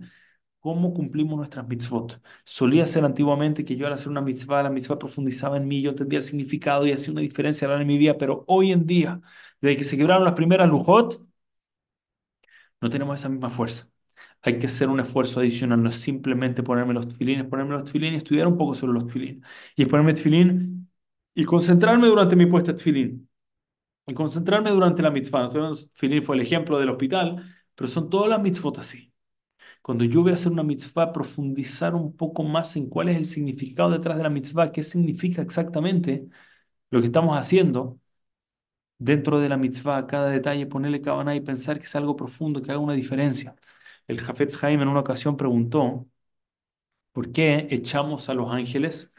¿Cómo 0.60 0.94
cumplimos 0.94 1.36
nuestras 1.36 1.68
mitzvot? 1.68 2.22
Solía 2.46 2.86
ser 2.86 3.04
antiguamente 3.06 3.66
que 3.66 3.76
yo 3.76 3.88
al 3.88 3.94
hacer 3.94 4.10
una 4.10 4.22
mitzvah, 4.22 4.62
la 4.62 4.70
mitzvah 4.70 5.00
profundizaba 5.00 5.58
en 5.58 5.68
mí, 5.68 5.82
yo 5.82 5.90
entendía 5.92 6.20
el 6.20 6.24
significado 6.24 6.86
y 6.86 6.92
hacía 6.92 7.12
una 7.12 7.22
diferencia 7.22 7.68
en 7.74 7.88
mi 7.88 7.98
vida, 7.98 8.18
pero 8.20 8.46
hoy 8.48 8.72
en 8.72 8.86
día, 8.86 9.20
desde 9.60 9.78
que 9.78 9.84
se 9.86 9.98
quebraron 9.98 10.26
las 10.26 10.34
primeras 10.34 10.70
lujot, 10.70 11.26
no 12.82 12.90
tenemos 12.90 13.20
esa 13.20 13.30
misma 13.30 13.50
fuerza. 13.50 13.90
Hay 14.42 14.60
que 14.60 14.68
hacer 14.68 14.90
un 14.90 15.00
esfuerzo 15.00 15.40
adicional, 15.40 15.82
no 15.82 15.90
es 15.90 15.96
simplemente 15.96 16.64
ponerme 16.64 16.94
los 16.94 17.08
tefilines, 17.08 17.46
ponerme 17.46 17.74
los 17.74 17.86
tefilines 17.86 18.20
estudiar 18.20 18.48
un 18.48 18.58
poco 18.58 18.76
sobre 18.76 18.94
los 18.94 19.08
tefilines. 19.08 19.46
Y 19.76 19.84
es 19.84 19.88
ponerme 19.88 20.14
tefilín 20.14 20.83
y 21.34 21.46
concentrarme 21.46 22.08
durante 22.08 22.36
mi 22.36 22.46
puesta 22.46 22.76
tefilín. 22.76 23.30
Y 24.08 24.14
concentrarme 24.14 24.72
durante 24.72 25.02
la 25.02 25.12
mitzvah. 25.12 25.46
Entonces, 25.46 25.92
tefilín 25.94 26.24
fue 26.24 26.36
el 26.38 26.42
ejemplo 26.44 26.80
del 26.80 26.90
hospital, 26.90 27.44
pero 27.76 27.88
son 27.90 28.10
todas 28.10 28.30
las 28.30 28.42
mitzvot 28.42 28.80
así. 28.80 29.14
Cuando 29.82 30.06
yo 30.06 30.22
voy 30.24 30.32
a 30.32 30.36
hacer 30.36 30.52
una 30.52 30.64
mitzvah, 30.64 31.14
profundizar 31.14 31.96
un 31.96 32.16
poco 32.16 32.44
más 32.44 32.76
en 32.78 32.90
cuál 32.90 33.10
es 33.10 33.18
el 33.18 33.26
significado 33.26 33.92
detrás 33.92 34.18
de 34.18 34.24
la 34.24 34.30
mitzvah, 34.30 34.72
qué 34.72 34.84
significa 34.84 35.42
exactamente 35.42 36.28
lo 36.92 37.02
que 37.02 37.08
estamos 37.08 37.38
haciendo 37.38 38.00
dentro 38.98 39.40
de 39.40 39.50
la 39.50 39.58
mitzvah, 39.58 40.08
cada 40.08 40.30
detalle, 40.30 40.66
ponerle 40.68 41.02
cabana 41.02 41.36
y 41.36 41.42
pensar 41.42 41.80
que 41.80 41.86
es 41.86 41.96
algo 41.96 42.16
profundo, 42.16 42.62
que 42.62 42.72
haga 42.72 42.80
una 42.80 42.94
diferencia. 42.94 43.56
El 44.08 44.22
Jafetz 44.22 44.64
Haim 44.64 44.82
en 44.82 44.88
una 44.88 45.02
ocasión 45.02 45.38
preguntó, 45.38 46.08
¿por 47.12 47.32
qué 47.32 47.68
echamos 47.72 48.30
a 48.30 48.34
los 48.34 48.52
ángeles 48.52 49.14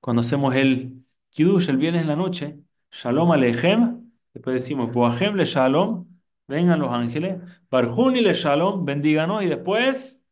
cuando 0.00 0.20
hacemos 0.20 0.54
el 0.54 1.05
Kiddush 1.36 1.68
el 1.68 1.76
viernes 1.76 2.00
en 2.02 2.08
la 2.08 2.16
noche? 2.16 2.58
Shalom 2.90 3.30
Aleichem, 3.30 4.10
después 4.32 4.54
decimos, 4.54 4.90
Boahem 4.90 5.34
le 5.36 5.44
Shalom, 5.44 6.06
vengan 6.48 6.80
los 6.80 6.90
ángeles, 6.90 7.36
Barjuni 7.70 8.22
le 8.22 8.32
Shalom, 8.32 8.86
bendíganos, 8.86 9.42
y 9.42 9.46
después... 9.48 10.24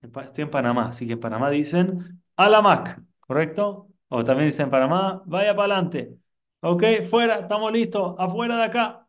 Estoy 0.00 0.44
en 0.44 0.50
Panamá, 0.50 0.88
así 0.88 1.06
que 1.06 1.14
en 1.14 1.20
Panamá 1.20 1.50
dicen 1.50 2.22
Alamac, 2.36 3.02
¿correcto? 3.20 3.88
O 4.08 4.24
también 4.24 4.48
dicen 4.48 4.64
en 4.64 4.70
Panamá, 4.70 5.22
vaya 5.26 5.54
para 5.54 5.74
adelante. 5.74 6.16
Ok, 6.60 6.84
fuera, 7.08 7.40
estamos 7.40 7.70
listos, 7.72 8.14
afuera 8.18 8.56
de 8.56 8.62
acá. 8.64 9.06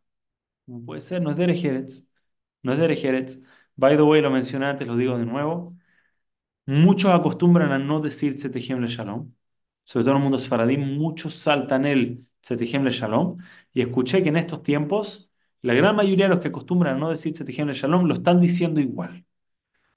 Puede 0.84 1.00
ser, 1.00 1.22
no 1.22 1.30
es 1.30 1.36
Derek 1.36 1.56
Jerez. 1.56 2.06
No 2.62 2.72
es 2.72 2.78
Derek 2.78 2.98
Jerez. 2.98 3.42
By 3.76 3.96
the 3.96 4.02
way, 4.02 4.20
lo 4.20 4.30
mencioné 4.30 4.66
antes, 4.66 4.86
lo 4.86 4.96
digo 4.96 5.16
de 5.16 5.24
nuevo. 5.24 5.74
Muchos 6.66 7.12
acostumbran 7.12 7.72
a 7.72 7.78
no 7.78 8.00
decir 8.00 8.36
Tzetechem 8.36 8.80
le 8.80 8.88
Shalom. 8.88 9.32
Sobre 9.88 10.04
todo 10.04 10.12
en 10.12 10.16
el 10.18 10.22
mundo 10.24 10.38
sefaradí, 10.38 10.76
muchos 10.76 11.34
saltan 11.34 11.86
el 11.86 12.26
Tzetechem 12.42 12.84
le 12.84 12.90
Shalom. 12.90 13.38
Y 13.72 13.80
escuché 13.80 14.22
que 14.22 14.28
en 14.28 14.36
estos 14.36 14.62
tiempos, 14.62 15.30
la 15.62 15.72
gran 15.74 15.96
mayoría 15.96 16.26
de 16.26 16.30
los 16.30 16.40
que 16.40 16.48
acostumbran 16.48 16.96
a 16.96 16.98
no 16.98 17.08
decir 17.10 17.32
Tzetechem 17.32 17.68
le 17.68 17.74
Shalom 17.74 18.06
lo 18.06 18.14
están 18.14 18.40
diciendo 18.40 18.80
igual. 18.80 19.24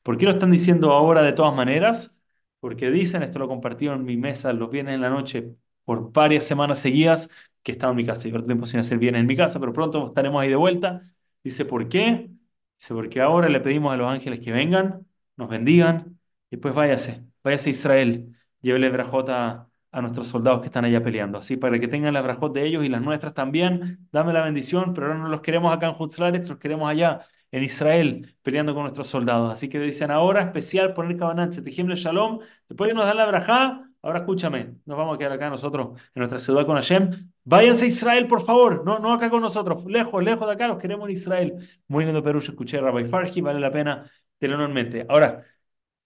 ¿Por 0.03 0.17
qué 0.17 0.25
lo 0.25 0.31
están 0.31 0.51
diciendo 0.51 0.91
ahora 0.91 1.21
de 1.23 1.33
todas 1.33 1.55
maneras? 1.55 2.21
Porque 2.59 2.91
dicen, 2.91 3.23
esto 3.23 3.39
lo 3.39 3.47
compartieron 3.49 4.01
en 4.01 4.05
mi 4.05 4.17
mesa 4.17 4.53
los 4.53 4.69
viernes 4.71 4.95
en 4.95 5.01
la 5.01 5.09
noche 5.09 5.55
por 5.83 6.11
varias 6.13 6.45
semanas 6.45 6.79
seguidas, 6.79 7.29
que 7.63 7.73
estaba 7.73 7.91
en 7.91 7.97
mi 7.97 8.05
casa. 8.05 8.23
Llevo 8.29 8.45
tiempo 8.45 8.65
sin 8.65 8.79
hacer 8.79 8.97
bienes 8.97 9.21
en 9.21 9.27
mi 9.27 9.35
casa, 9.35 9.59
pero 9.59 9.73
pronto 9.73 10.07
estaremos 10.07 10.41
ahí 10.41 10.49
de 10.49 10.55
vuelta. 10.55 11.01
Dice, 11.43 11.65
¿por 11.65 11.89
qué? 11.89 12.31
Dice, 12.79 12.93
porque 12.93 13.21
ahora 13.21 13.49
le 13.49 13.59
pedimos 13.61 13.93
a 13.93 13.97
los 13.97 14.07
ángeles 14.09 14.39
que 14.39 14.51
vengan, 14.51 15.05
nos 15.37 15.49
bendigan, 15.49 16.19
y 16.49 16.57
pues 16.57 16.73
váyase, 16.73 17.25
váyase 17.43 17.69
a 17.69 17.71
Israel, 17.71 18.37
llévele 18.61 18.89
brajota 18.89 19.70
a 19.91 20.01
nuestros 20.01 20.27
soldados 20.27 20.61
que 20.61 20.67
están 20.67 20.85
allá 20.85 21.03
peleando. 21.03 21.37
Así, 21.39 21.57
para 21.57 21.79
que 21.79 21.87
tengan 21.87 22.13
la 22.13 22.21
brajot 22.21 22.53
de 22.53 22.65
ellos 22.65 22.83
y 22.83 22.89
las 22.89 23.01
nuestras 23.01 23.33
también, 23.33 24.07
dame 24.11 24.33
la 24.33 24.41
bendición, 24.41 24.93
pero 24.93 25.07
ahora 25.07 25.19
no 25.19 25.29
los 25.29 25.41
queremos 25.41 25.73
acá 25.73 25.87
en 25.87 25.95
Hutzlaretz, 25.97 26.49
los 26.49 26.59
queremos 26.59 26.89
allá 26.89 27.25
en 27.51 27.63
Israel 27.63 28.35
peleando 28.41 28.73
con 28.73 28.83
nuestros 28.83 29.07
soldados. 29.07 29.51
Así 29.51 29.69
que 29.69 29.79
dicen 29.79 30.11
ahora 30.11 30.41
especial 30.41 30.93
poner 30.93 31.17
Kabanán, 31.17 31.49
Tejimle 31.51 31.95
Shalom. 31.95 32.39
Después 32.67 32.89
de 32.89 32.93
nos 32.93 33.05
dan 33.05 33.17
la 33.17 33.25
brajá, 33.25 33.89
ahora 34.01 34.19
escúchame, 34.19 34.75
nos 34.85 34.97
vamos 34.97 35.15
a 35.15 35.17
quedar 35.17 35.33
acá 35.33 35.49
nosotros 35.49 35.99
en 36.15 36.19
nuestra 36.19 36.39
ciudad 36.39 36.65
con 36.65 36.75
Hashem. 36.75 37.31
Váyanse 37.43 37.85
a 37.85 37.87
Israel, 37.89 38.27
por 38.27 38.41
favor, 38.41 38.83
no, 38.85 38.99
no 38.99 39.13
acá 39.13 39.29
con 39.29 39.41
nosotros, 39.41 39.85
lejos, 39.85 40.23
lejos 40.23 40.47
de 40.47 40.53
acá, 40.53 40.67
los 40.67 40.77
queremos 40.77 41.07
en 41.09 41.13
Israel. 41.13 41.69
Muy 41.87 42.05
lindo 42.05 42.23
Perú, 42.23 42.39
escuché 42.39 42.77
a 42.77 42.81
Rabbi 42.81 43.05
Farhi, 43.05 43.41
vale 43.41 43.59
la 43.59 43.71
pena 43.71 44.09
tenerlo 44.37 44.63
enormemente. 44.63 45.05
Ahora, 45.09 45.43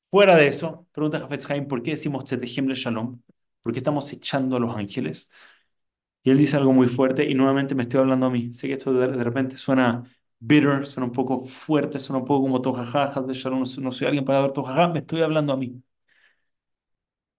fuera 0.10 0.36
de 0.36 0.48
eso, 0.48 0.88
pregunta 0.92 1.20
Jafetz 1.20 1.50
Haim, 1.52 1.68
¿por 1.68 1.84
qué 1.84 1.92
decimos 1.92 2.26
Tejimle 2.26 2.76
Shalom? 2.76 3.20
¿Por 3.66 3.74
qué 3.74 3.80
estamos 3.80 4.14
echando 4.14 4.58
a 4.58 4.62
los 4.62 4.78
ángeles? 4.78 5.32
Y 6.24 6.32
él 6.32 6.38
dice 6.40 6.58
algo 6.58 6.74
muy 6.74 6.88
fuerte 6.90 7.26
y 7.30 7.36
nuevamente 7.36 7.76
me 7.76 7.84
estoy 7.84 8.00
hablando 8.02 8.28
a 8.28 8.30
mí. 8.32 8.54
Sé 8.54 8.68
que 8.68 8.74
esto 8.76 8.94
de, 8.94 9.08
de 9.10 9.24
repente 9.24 9.58
suena 9.58 10.04
bitter, 10.40 10.86
suena 10.88 11.08
un 11.08 11.14
poco 11.14 11.42
fuerte, 11.42 12.00
suena 12.00 12.20
un 12.22 12.26
poco 12.26 12.44
como 12.44 12.62
tojaja, 12.62 13.22
de 13.22 13.34
Shalom, 13.34 13.62
no, 13.64 13.84
no 13.84 13.92
soy 13.92 14.08
alguien 14.08 14.26
para 14.26 14.42
ver 14.42 14.54
tojaja, 14.54 14.88
me 14.90 15.00
estoy 15.00 15.22
hablando 15.22 15.54
a 15.54 15.58
mí. 15.58 15.84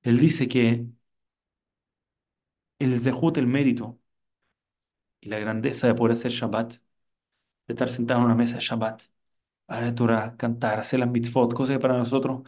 Él 0.02 0.18
dice 0.18 0.48
que 0.48 0.86
el 2.78 2.98
zehut, 2.98 3.36
el 3.36 3.46
mérito 3.46 3.98
y 5.20 5.28
la 5.28 5.38
grandeza 5.38 5.86
de 5.86 5.94
poder 5.94 6.12
hacer 6.14 6.30
Shabbat, 6.32 6.72
de 6.74 6.80
estar 7.74 7.88
sentado 7.88 8.20
en 8.20 8.26
una 8.26 8.34
mesa 8.34 8.56
de 8.56 8.62
Shabbat, 8.62 9.04
para 9.66 9.94
Torah, 9.94 10.36
cantar, 10.38 10.80
hacer 10.80 11.00
las 11.00 11.10
mitzvot, 11.10 11.54
cosas 11.54 11.76
que 11.76 11.80
para 11.82 11.98
nosotros, 11.98 12.42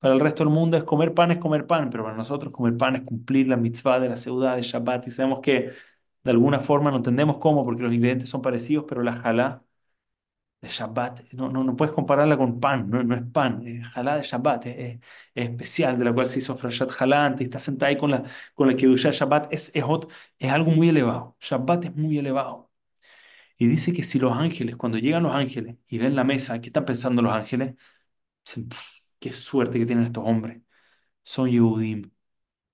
para 0.00 0.14
el 0.14 0.20
resto 0.20 0.44
del 0.44 0.52
mundo 0.54 0.76
es 0.78 0.84
comer 0.84 1.14
pan, 1.14 1.32
es 1.32 1.38
comer 1.38 1.66
pan, 1.68 1.90
pero 1.90 2.04
para 2.04 2.16
nosotros 2.16 2.52
comer 2.52 2.76
pan 2.78 2.96
es 2.96 3.02
cumplir 3.04 3.48
la 3.48 3.56
mitzvah 3.58 4.00
de 4.00 4.08
la 4.10 4.16
ciudad 4.18 4.56
de 4.56 4.62
Shabbat 4.62 5.08
y 5.08 5.12
sabemos 5.12 5.40
que 5.40 5.72
de 6.24 6.30
alguna 6.32 6.60
forma 6.60 6.90
no 6.90 6.98
entendemos 6.98 7.38
cómo 7.38 7.64
porque 7.64 7.82
los 7.84 7.92
ingredientes 7.92 8.28
son 8.30 8.42
parecidos, 8.42 8.86
pero 8.88 9.02
la 9.02 9.14
jalá 9.14 9.64
de 10.60 10.68
Shabbat, 10.68 11.32
no, 11.32 11.48
no, 11.48 11.64
no 11.64 11.74
puedes 11.76 11.94
compararla 11.94 12.36
con 12.36 12.60
pan, 12.60 12.90
no, 12.90 13.02
no 13.02 13.14
es 13.14 13.22
pan, 13.32 13.66
es 13.66 13.86
jalá 13.88 14.16
de 14.16 14.22
Shabbat, 14.22 14.66
es, 14.66 14.78
es- 14.78 15.00
es 15.34 15.48
especial, 15.50 15.98
de 15.98 16.04
la 16.04 16.12
cual 16.12 16.26
se 16.26 16.38
hizo 16.40 16.56
Frashat 16.56 16.90
Jalá 16.90 17.24
antes, 17.26 17.42
y 17.42 17.44
está 17.44 17.58
sentada 17.58 17.88
ahí 17.90 17.96
con 17.96 18.10
la, 18.10 18.24
con 18.54 18.68
la 18.68 18.76
Kedushá 18.76 19.10
Shabbat, 19.10 19.52
es, 19.52 19.74
es, 19.74 19.84
ot- 19.84 20.08
es 20.38 20.50
algo 20.52 20.70
muy 20.72 20.88
elevado, 20.90 21.36
Shabbat 21.40 21.86
es 21.86 21.96
muy 21.96 22.18
elevado. 22.18 22.70
Y 23.58 23.66
dice 23.68 23.92
que 23.92 24.02
si 24.04 24.18
los 24.18 24.32
ángeles, 24.36 24.76
cuando 24.76 24.98
llegan 24.98 25.22
los 25.24 25.34
ángeles 25.34 25.76
y 25.88 25.98
ven 25.98 26.16
la 26.16 26.24
mesa, 26.24 26.60
¿qué 26.60 26.68
están 26.68 26.84
pensando 26.86 27.22
los 27.22 27.32
ángeles? 27.34 27.74
Dicen, 28.46 28.68
"Pf, 28.70 29.09
qué 29.20 29.32
suerte 29.32 29.78
que 29.78 29.86
tienen 29.86 30.06
estos 30.06 30.24
hombres, 30.26 30.62
son 31.24 31.50
Yehudim, 31.50 32.10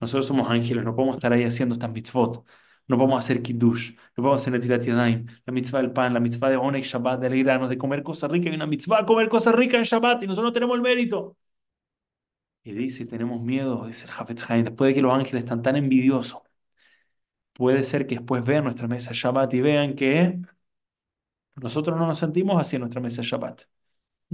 nosotros 0.01 0.26
somos 0.26 0.49
ángeles, 0.51 0.84
no 0.84 0.94
podemos 0.94 1.16
estar 1.16 1.32
ahí 1.32 1.44
haciendo 1.44 1.74
estas 1.74 1.90
mitzvot. 1.90 2.44
No 2.88 2.97
podemos 2.99 3.18
hacer 3.24 3.42
kiddush, 3.42 3.94
no 4.16 4.22
podemos 4.22 4.40
hacer 4.42 4.53
netilat 4.53 4.82
yadayim, 4.84 5.26
la 5.44 5.53
mitzvah 5.53 5.80
del 5.82 5.92
pan, 5.92 6.14
la 6.14 6.20
mitzvah 6.20 6.51
de 6.51 6.57
onek 6.57 6.84
Shabbat, 6.84 7.20
de 7.20 7.26
alegrarnos, 7.26 7.68
de 7.68 7.78
comer 7.78 8.03
cosas 8.03 8.30
ricas. 8.30 8.51
Hay 8.51 8.57
una 8.57 8.66
mitzvah, 8.66 9.05
comer 9.05 9.28
cosas 9.28 9.55
ricas 9.55 9.78
en 9.78 9.82
Shabbat 9.84 10.22
y 10.22 10.26
nosotros 10.28 10.51
no 10.51 10.53
tenemos 10.53 10.76
el 10.76 10.82
mérito. 10.82 11.36
Y 12.64 12.72
dice, 12.72 13.07
tenemos 13.07 13.40
miedo, 13.40 13.86
dice 13.86 14.07
el 14.07 14.64
después 14.64 14.88
de 14.88 14.94
que 14.94 15.03
los 15.03 15.12
ángeles 15.14 15.44
están 15.44 15.62
tan 15.62 15.76
envidiosos, 15.76 16.42
puede 17.53 17.82
ser 17.82 18.07
que 18.07 18.16
después 18.16 18.44
vean 18.44 18.64
nuestra 18.64 18.86
mesa 18.88 19.11
Shabbat 19.14 19.53
y 19.55 19.61
vean 19.61 19.94
que 19.97 20.40
nosotros 21.57 21.99
no 21.99 22.07
nos 22.07 22.18
sentimos 22.18 22.61
así 22.61 22.76
en 22.76 22.80
nuestra 22.80 23.01
mesa 23.01 23.22
Shabbat. 23.22 23.62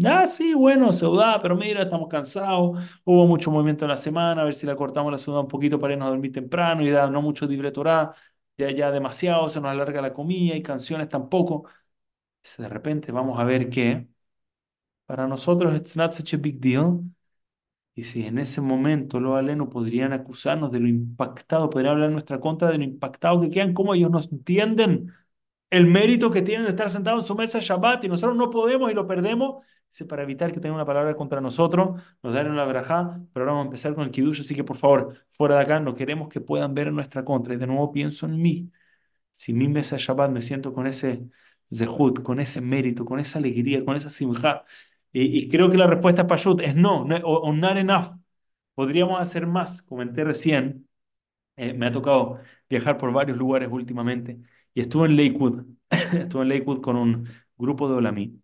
Ah, 0.07 0.27
sí, 0.27 0.55
bueno, 0.55 0.91
ciudad, 0.91 1.39
pero 1.43 1.55
mira, 1.55 1.83
estamos 1.83 2.09
cansados, 2.09 2.79
hubo 3.05 3.27
mucho 3.27 3.51
movimiento 3.51 3.85
en 3.85 3.91
la 3.91 3.99
semana, 3.99 4.41
a 4.41 4.45
ver 4.47 4.55
si 4.55 4.65
la 4.67 4.75
cortamos 4.75 5.13
la 5.13 5.19
ciudad 5.19 5.41
un 5.41 5.49
poquito 5.49 5.79
para 5.79 5.93
irnos 5.93 6.07
a 6.07 6.11
dormir 6.11 6.33
temprano 6.33 6.83
y 6.83 6.89
da 6.91 7.11
no 7.11 7.21
mucho 7.21 7.47
libre 7.47 7.71
Torah, 7.73 8.15
ya, 8.57 8.71
ya 8.71 8.91
demasiado, 8.91 9.51
se 9.51 9.61
nos 9.61 9.71
alarga 9.71 10.01
la 10.01 10.15
comida 10.15 10.57
y 10.57 10.63
canciones 10.63 11.11
tampoco. 11.11 11.67
De 12.59 12.69
repente 12.69 13.13
vamos 13.13 13.39
a 13.41 13.45
ver 13.45 13.71
que 13.71 14.09
para 15.07 15.27
nosotros 15.27 15.75
it's 15.77 15.97
not 15.97 16.13
such 16.13 16.35
a 16.35 16.39
big 16.39 16.61
deal. 16.61 17.01
Y 17.95 18.05
si 18.05 18.25
en 18.27 18.39
ese 18.39 18.61
momento 18.63 19.21
los 19.21 19.37
alenos 19.37 19.69
podrían 19.69 20.13
acusarnos 20.15 20.73
de 20.73 20.81
lo 20.81 20.89
impactado, 20.89 21.69
podrían 21.71 21.93
hablar 21.95 22.07
en 22.09 22.13
nuestra 22.15 22.41
contra 22.41 22.71
de 22.71 22.79
lo 22.79 22.85
impactado 22.85 23.41
que 23.43 23.51
quedan, 23.51 23.75
cómo 23.75 23.95
ellos 23.95 24.11
no 24.11 24.21
entienden 24.21 25.13
el 25.71 25.87
mérito 25.87 26.31
que 26.31 26.43
tienen 26.43 26.65
de 26.67 26.71
estar 26.73 26.91
sentados 26.91 27.25
en 27.25 27.29
su 27.29 27.35
mesa 27.37 27.61
Shabbat 27.61 28.05
y 28.05 28.09
nosotros 28.09 28.37
no 28.37 28.51
podemos 28.51 28.91
y 28.93 28.95
lo 28.95 29.07
perdemos. 29.07 29.65
Dice, 29.93 30.07
para 30.07 30.23
evitar 30.23 30.53
que 30.53 30.61
tengan 30.61 30.77
una 30.77 30.87
palabra 30.87 31.15
contra 31.17 31.41
nosotros, 31.43 32.01
nos 32.23 32.33
dan 32.35 32.51
una 32.51 32.65
verajá, 32.65 33.21
pero 33.33 33.45
ahora 33.45 33.53
vamos 33.53 33.65
a 33.65 33.69
empezar 33.69 33.95
con 33.95 34.05
el 34.05 34.11
kiddush, 34.11 34.41
así 34.41 34.55
que 34.55 34.65
por 34.65 34.79
favor, 34.79 35.19
fuera 35.31 35.57
de 35.57 35.63
acá, 35.63 35.81
no 35.81 35.95
queremos 35.95 36.29
que 36.31 36.41
puedan 36.41 36.75
ver 36.75 36.89
en 36.89 36.95
nuestra 36.95 37.25
contra. 37.25 37.55
Y 37.55 37.59
de 37.59 37.67
nuevo 37.67 37.93
pienso 37.93 38.27
en 38.27 38.41
mí. 38.41 38.71
Si 39.33 39.53
mi 39.53 39.69
mesa 39.69 39.97
Shabbat 39.99 40.31
me 40.31 40.43
siento 40.43 40.73
con 40.73 40.87
ese 40.87 41.29
zehut, 41.73 42.23
con 42.23 42.41
ese 42.41 42.61
mérito, 42.61 43.05
con 43.05 43.21
esa 43.21 43.39
alegría, 43.39 43.85
con 43.85 43.97
esa 43.97 44.11
simja, 44.11 44.65
y, 45.13 45.39
y 45.41 45.49
creo 45.49 45.71
que 45.71 45.77
la 45.79 45.87
respuesta 45.87 46.23
para 46.27 46.37
Pashut 46.39 46.61
es 46.63 46.75
no, 46.75 47.05
no 47.05 47.17
o, 47.19 47.37
o 47.49 47.53
not 47.53 47.77
enough. 47.77 48.17
Podríamos 48.75 49.21
hacer 49.21 49.47
más. 49.47 49.83
Comenté 49.83 50.25
recién, 50.25 50.89
eh, 51.57 51.75
me 51.75 51.87
ha 51.87 51.93
tocado 51.93 52.41
viajar 52.69 52.99
por 52.99 53.13
varios 53.13 53.39
lugares 53.39 53.69
últimamente 53.73 54.41
y 54.75 54.81
estuve 54.83 55.07
en 55.09 55.17
Lakewood. 55.17 55.65
estuve 56.15 56.43
en 56.43 56.49
Lakewood 56.51 56.81
con 56.83 56.97
un 56.97 57.29
grupo 57.57 57.89
de 57.89 57.95
Olamí. 57.97 58.43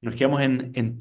Nos 0.00 0.14
quedamos 0.14 0.40
en, 0.42 0.72
en 0.74 0.98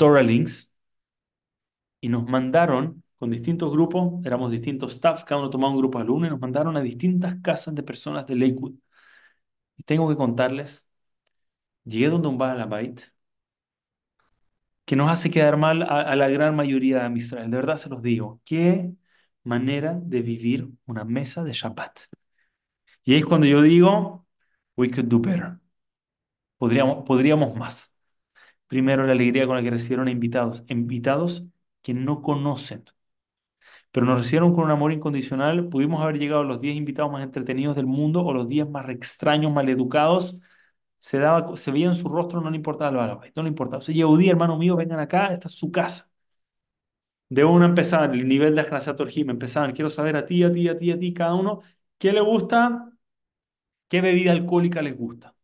y 2.01 2.09
nos 2.09 2.25
mandaron 2.27 3.03
con 3.17 3.31
distintos 3.31 3.71
grupos, 3.71 4.25
éramos 4.25 4.51
distintos 4.51 4.93
staff, 4.93 5.23
cada 5.25 5.41
uno 5.41 5.49
tomaba 5.49 5.73
un 5.73 5.79
grupo 5.79 5.97
de 5.97 6.03
alumnos 6.03 6.27
y 6.27 6.31
nos 6.31 6.39
mandaron 6.39 6.77
a 6.77 6.81
distintas 6.81 7.35
casas 7.41 7.75
de 7.75 7.83
personas 7.83 8.25
de 8.27 8.35
Lakewood. 8.35 8.73
Y 9.77 9.83
tengo 9.83 10.07
que 10.09 10.15
contarles, 10.17 10.87
llegué 11.85 12.09
donde 12.09 12.27
un 12.29 12.37
Baal 12.37 12.67
Bait 12.69 13.01
que 14.85 14.95
nos 14.95 15.09
hace 15.11 15.31
quedar 15.31 15.57
mal 15.57 15.83
a, 15.83 16.01
a 16.01 16.15
la 16.15 16.27
gran 16.29 16.55
mayoría 16.55 17.07
de 17.07 17.17
Israel. 17.17 17.51
De 17.51 17.57
verdad 17.57 17.77
se 17.77 17.89
los 17.89 18.01
digo. 18.01 18.41
Qué 18.45 18.91
manera 19.43 19.99
de 20.01 20.21
vivir 20.21 20.69
una 20.85 21.05
mesa 21.05 21.43
de 21.43 21.53
Shabbat. 21.53 21.99
Y 23.03 23.15
es 23.15 23.25
cuando 23.25 23.47
yo 23.47 23.61
digo, 23.61 24.25
we 24.77 24.89
could 24.91 25.07
do 25.07 25.19
better. 25.19 25.59
Podríamos, 26.57 27.03
podríamos 27.05 27.55
más. 27.55 27.88
Primero, 28.69 29.05
la 29.07 29.13
alegría 29.13 29.47
con 29.47 29.57
la 29.57 29.63
que 29.63 29.71
recibieron 29.71 30.07
a 30.09 30.11
invitados, 30.11 30.65
invitados 30.69 31.45
que 31.83 31.93
no 31.95 32.21
conocen, 32.23 32.85
pero 33.91 34.05
nos 34.05 34.17
recibieron 34.19 34.53
con 34.53 34.65
un 34.65 34.71
amor 34.71 34.91
incondicional. 34.91 35.69
Pudimos 35.69 36.01
haber 36.01 36.17
llegado 36.19 36.41
a 36.41 36.43
los 36.45 36.59
10 36.59 36.75
invitados 36.75 37.11
más 37.11 37.23
entretenidos 37.23 37.75
del 37.75 37.85
mundo 37.87 38.23
o 38.23 38.33
los 38.33 38.47
10 38.49 38.69
más 38.69 38.87
extraños, 38.89 39.51
maleducados. 39.51 40.39
Se, 40.97 41.17
daba, 41.19 41.57
se 41.57 41.71
veía 41.71 41.87
en 41.87 41.95
su 41.95 42.09
rostro, 42.09 42.41
no 42.41 42.49
le 42.51 42.57
importaba 42.57 42.91
el 42.91 42.97
balabay, 42.97 43.31
no 43.35 43.43
le 43.43 43.49
importaba. 43.49 43.79
O 43.79 43.81
sea, 43.81 43.95
Yehudí, 43.95 44.29
hermano 44.29 44.57
mío, 44.57 44.75
vengan 44.75 44.99
acá, 44.99 45.27
esta 45.33 45.47
es 45.47 45.55
su 45.55 45.71
casa. 45.71 46.11
De 47.29 47.43
una 47.45 47.65
empezaban, 47.65 48.13
el 48.13 48.27
nivel 48.27 48.55
de 48.55 48.61
Orjim, 48.99 49.29
empezaban, 49.29 49.73
quiero 49.73 49.89
saber 49.89 50.15
a 50.15 50.25
ti, 50.25 50.43
a 50.43 50.51
ti, 50.51 50.67
a 50.67 50.75
ti, 50.77 50.91
a 50.91 50.97
ti, 50.99 51.13
cada 51.13 51.35
uno, 51.35 51.61
qué 51.99 52.11
le 52.11 52.21
gusta, 52.21 52.91
qué 53.89 54.01
bebida 54.01 54.31
alcohólica 54.33 54.81
les 54.81 54.97
gusta. 54.97 55.35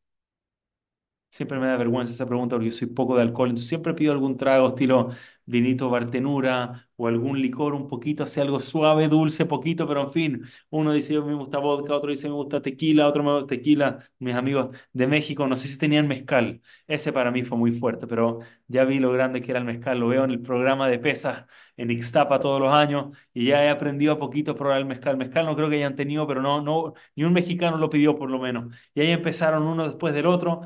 Siempre 1.35 1.59
me 1.59 1.67
da 1.67 1.75
vergüenza 1.75 2.13
esa 2.13 2.25
pregunta 2.25 2.55
porque 2.55 2.69
yo 2.69 2.71
soy 2.77 2.87
poco 2.87 3.17
de 3.17 3.21
alcohol, 3.23 3.49
entonces 3.49 3.67
siempre 3.67 3.93
pido 3.93 4.13
algún 4.13 4.37
trago 4.37 4.69
estilo 4.69 5.09
vinito 5.45 5.89
bartenura 5.89 6.87
o 6.95 7.07
algún 7.07 7.41
licor 7.41 7.73
un 7.73 7.87
poquito, 7.89 8.23
así 8.23 8.39
algo 8.39 8.61
suave, 8.61 9.09
dulce, 9.09 9.45
poquito, 9.45 9.85
pero 9.85 10.03
en 10.03 10.11
fin, 10.13 10.41
uno 10.69 10.93
dice 10.93 11.13
yo 11.13 11.25
me 11.25 11.33
gusta 11.33 11.59
vodka, 11.59 11.93
otro 11.93 12.09
dice 12.11 12.29
me 12.29 12.35
gusta 12.35 12.61
tequila, 12.61 13.05
otro 13.07 13.21
me 13.21 13.33
gusta 13.33 13.47
tequila, 13.47 13.99
mis 14.19 14.33
amigos 14.33 14.75
de 14.93 15.07
México, 15.07 15.45
no 15.45 15.57
sé 15.57 15.67
si 15.67 15.77
tenían 15.77 16.07
mezcal, 16.07 16.61
ese 16.87 17.11
para 17.11 17.31
mí 17.31 17.43
fue 17.43 17.57
muy 17.57 17.73
fuerte, 17.73 18.07
pero 18.07 18.39
ya 18.67 18.85
vi 18.85 18.99
lo 18.99 19.11
grande 19.11 19.41
que 19.41 19.51
era 19.51 19.59
el 19.59 19.65
mezcal, 19.65 19.99
lo 19.99 20.07
veo 20.07 20.23
en 20.23 20.31
el 20.31 20.41
programa 20.41 20.87
de 20.87 20.99
pesas 20.99 21.45
en 21.75 21.91
Ixtapa 21.91 22.39
todos 22.39 22.61
los 22.61 22.73
años 22.73 23.15
y 23.33 23.47
ya 23.47 23.61
he 23.63 23.69
aprendido 23.69 24.13
a 24.13 24.19
poquito 24.19 24.51
a 24.51 24.55
probar 24.55 24.77
el 24.79 24.85
mezcal, 24.85 25.17
mezcal 25.17 25.45
no 25.45 25.55
creo 25.57 25.69
que 25.69 25.75
hayan 25.75 25.95
tenido, 25.97 26.25
pero 26.27 26.41
no, 26.41 26.61
no, 26.61 26.93
ni 27.15 27.25
un 27.25 27.33
mexicano 27.33 27.77
lo 27.77 27.89
pidió 27.89 28.15
por 28.15 28.29
lo 28.31 28.39
menos, 28.39 28.73
y 28.93 29.01
ahí 29.01 29.11
empezaron 29.11 29.63
uno 29.63 29.83
después 29.87 30.13
del 30.13 30.25
otro 30.27 30.61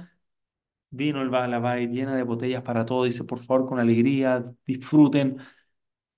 Vino 0.92 1.22
el 1.22 1.30
Baalabait 1.30 1.90
llena 1.92 2.16
de 2.16 2.24
botellas 2.24 2.64
para 2.64 2.86
todos. 2.86 3.06
Dice, 3.06 3.24
por 3.24 3.40
favor, 3.40 3.68
con 3.68 3.80
alegría, 3.80 4.44
disfruten. 4.66 5.38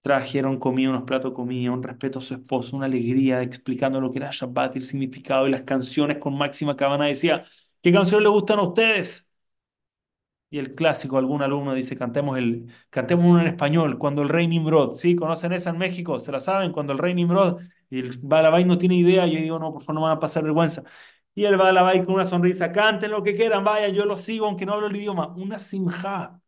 Trajeron 0.02 0.60
comida, 0.60 0.90
unos 0.92 1.04
platos 1.04 1.32
de 1.32 1.36
comida, 1.36 1.72
un 1.72 1.84
respeto 1.84 2.20
a 2.20 2.22
su 2.24 2.36
esposo, 2.36 2.78
una 2.78 2.88
alegría, 2.88 3.42
explicando 3.44 4.02
lo 4.02 4.12
que 4.12 4.20
era 4.20 4.30
Shabbat, 4.32 4.76
el 4.78 4.84
significado 4.84 5.48
y 5.48 5.52
las 5.52 5.64
canciones 5.64 6.18
con 6.20 6.38
máxima 6.38 6.76
cabana. 6.78 7.08
Decía, 7.08 7.46
¿qué 7.82 7.92
canciones 7.94 8.24
les 8.26 8.32
gustan 8.34 8.60
a 8.60 8.64
ustedes? 8.64 9.30
Y 10.50 10.60
el 10.60 10.76
clásico, 10.76 11.18
algún 11.18 11.42
alumno 11.42 11.74
dice, 11.74 11.96
cantemos, 11.96 12.38
el, 12.38 12.68
cantemos 12.90 13.26
uno 13.26 13.40
en 13.40 13.48
español, 13.48 13.98
cuando 13.98 14.22
el 14.22 14.28
rey 14.30 14.48
Nimrod, 14.50 14.96
¿sí? 14.96 15.16
¿Conocen 15.16 15.54
esa 15.54 15.70
en 15.70 15.78
México? 15.78 16.20
¿Se 16.20 16.30
la 16.32 16.42
saben? 16.42 16.74
Cuando 16.74 16.92
el 16.92 17.00
rey 17.00 17.14
Nimrod 17.14 17.62
y 17.90 18.00
el 18.00 18.10
Balabay 18.22 18.66
no 18.66 18.78
tiene 18.78 18.96
idea, 18.96 19.26
yo 19.28 19.40
digo, 19.40 19.60
no, 19.60 19.72
por 19.72 19.82
favor, 19.82 19.96
no 19.96 20.02
van 20.02 20.18
a 20.18 20.20
pasar 20.20 20.44
vergüenza. 20.44 20.84
Y 21.36 21.46
el 21.46 21.58
Balabay 21.58 22.06
con 22.06 22.16
una 22.16 22.26
sonrisa, 22.26 22.72
canten 22.72 23.12
lo 23.12 23.24
que 23.24 23.36
quieran, 23.36 23.64
vaya, 23.64 23.88
yo 23.90 24.06
lo 24.06 24.18
sigo, 24.18 24.46
aunque 24.48 24.66
no 24.66 24.74
hablo 24.74 24.88
el 24.88 24.96
idioma. 24.96 25.28
Una 25.38 25.60
simja, 25.60 26.42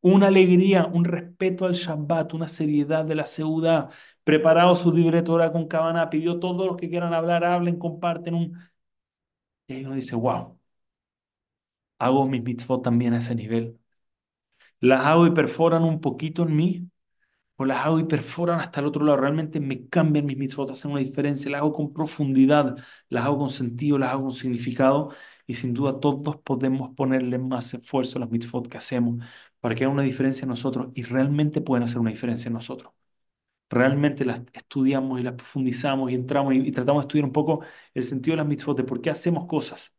una 0.00 0.28
alegría, 0.28 0.86
un 0.86 1.04
respeto 1.04 1.64
al 1.66 1.74
Shabbat, 1.74 2.34
una 2.34 2.48
seriedad 2.48 3.04
de 3.04 3.14
la 3.14 3.24
seudá, 3.26 3.88
preparado 4.24 4.74
su 4.74 4.92
directora 4.92 5.50
con 5.52 5.68
cabana, 5.68 6.10
pidió 6.10 6.38
todos 6.40 6.66
los 6.66 6.76
que 6.76 6.88
quieran 6.90 7.14
hablar, 7.14 7.44
hablen, 7.44 7.78
comparten 7.78 8.34
un... 8.34 8.58
Y 9.66 9.74
ahí 9.74 9.84
uno 9.84 9.94
dice, 9.96 10.14
wow, 10.16 10.58
hago 11.98 12.28
mis 12.28 12.42
mitzvot 12.42 12.82
también 12.84 13.14
a 13.14 13.18
ese 13.18 13.34
nivel. 13.34 13.78
Las 14.80 15.06
hago 15.06 15.26
y 15.26 15.30
perforan 15.30 15.82
un 15.84 16.00
poquito 16.02 16.42
en 16.42 16.54
mí, 16.56 16.90
o 17.62 17.66
las 17.66 17.84
hago 17.86 17.98
y 18.00 18.04
perforan 18.04 18.60
hasta 18.60 18.80
el 18.80 18.86
otro 18.86 19.04
lado. 19.04 19.18
Realmente 19.18 19.60
me 19.60 19.88
cambian 19.88 20.26
mis 20.26 20.36
mitzvot, 20.36 20.70
hacen 20.70 20.90
una 20.92 21.00
diferencia. 21.00 21.50
Las 21.50 21.60
hago 21.62 21.72
con 21.72 21.92
profundidad, 21.92 22.76
las 23.08 23.24
hago 23.24 23.38
con 23.38 23.50
sentido, 23.50 23.98
las 23.98 24.10
hago 24.10 24.22
con 24.24 24.32
significado. 24.32 25.10
Y 25.46 25.54
sin 25.54 25.74
duda 25.74 25.98
todos 26.00 26.36
podemos 26.38 26.90
ponerle 26.94 27.38
más 27.38 27.74
esfuerzo 27.74 28.18
a 28.18 28.20
las 28.20 28.30
mitzvot 28.30 28.68
que 28.68 28.78
hacemos 28.78 29.24
para 29.60 29.74
que 29.74 29.84
haga 29.84 29.92
una 29.92 30.02
diferencia 30.02 30.44
en 30.44 30.50
nosotros 30.50 30.88
y 30.94 31.02
realmente 31.04 31.60
pueden 31.60 31.84
hacer 31.84 31.98
una 31.98 32.10
diferencia 32.10 32.48
en 32.48 32.54
nosotros. 32.54 32.92
Realmente 33.70 34.24
las 34.26 34.42
estudiamos 34.52 35.20
y 35.20 35.22
las 35.24 35.34
profundizamos 35.34 36.10
y 36.10 36.14
entramos 36.14 36.54
y, 36.54 36.58
y 36.58 36.72
tratamos 36.72 37.02
de 37.04 37.06
estudiar 37.08 37.24
un 37.26 37.32
poco 37.32 37.64
el 37.94 38.04
sentido 38.04 38.34
de 38.34 38.38
las 38.38 38.46
mitzvot, 38.48 38.76
de 38.76 38.84
por 38.84 39.00
qué 39.00 39.10
hacemos 39.10 39.46
cosas. 39.46 39.94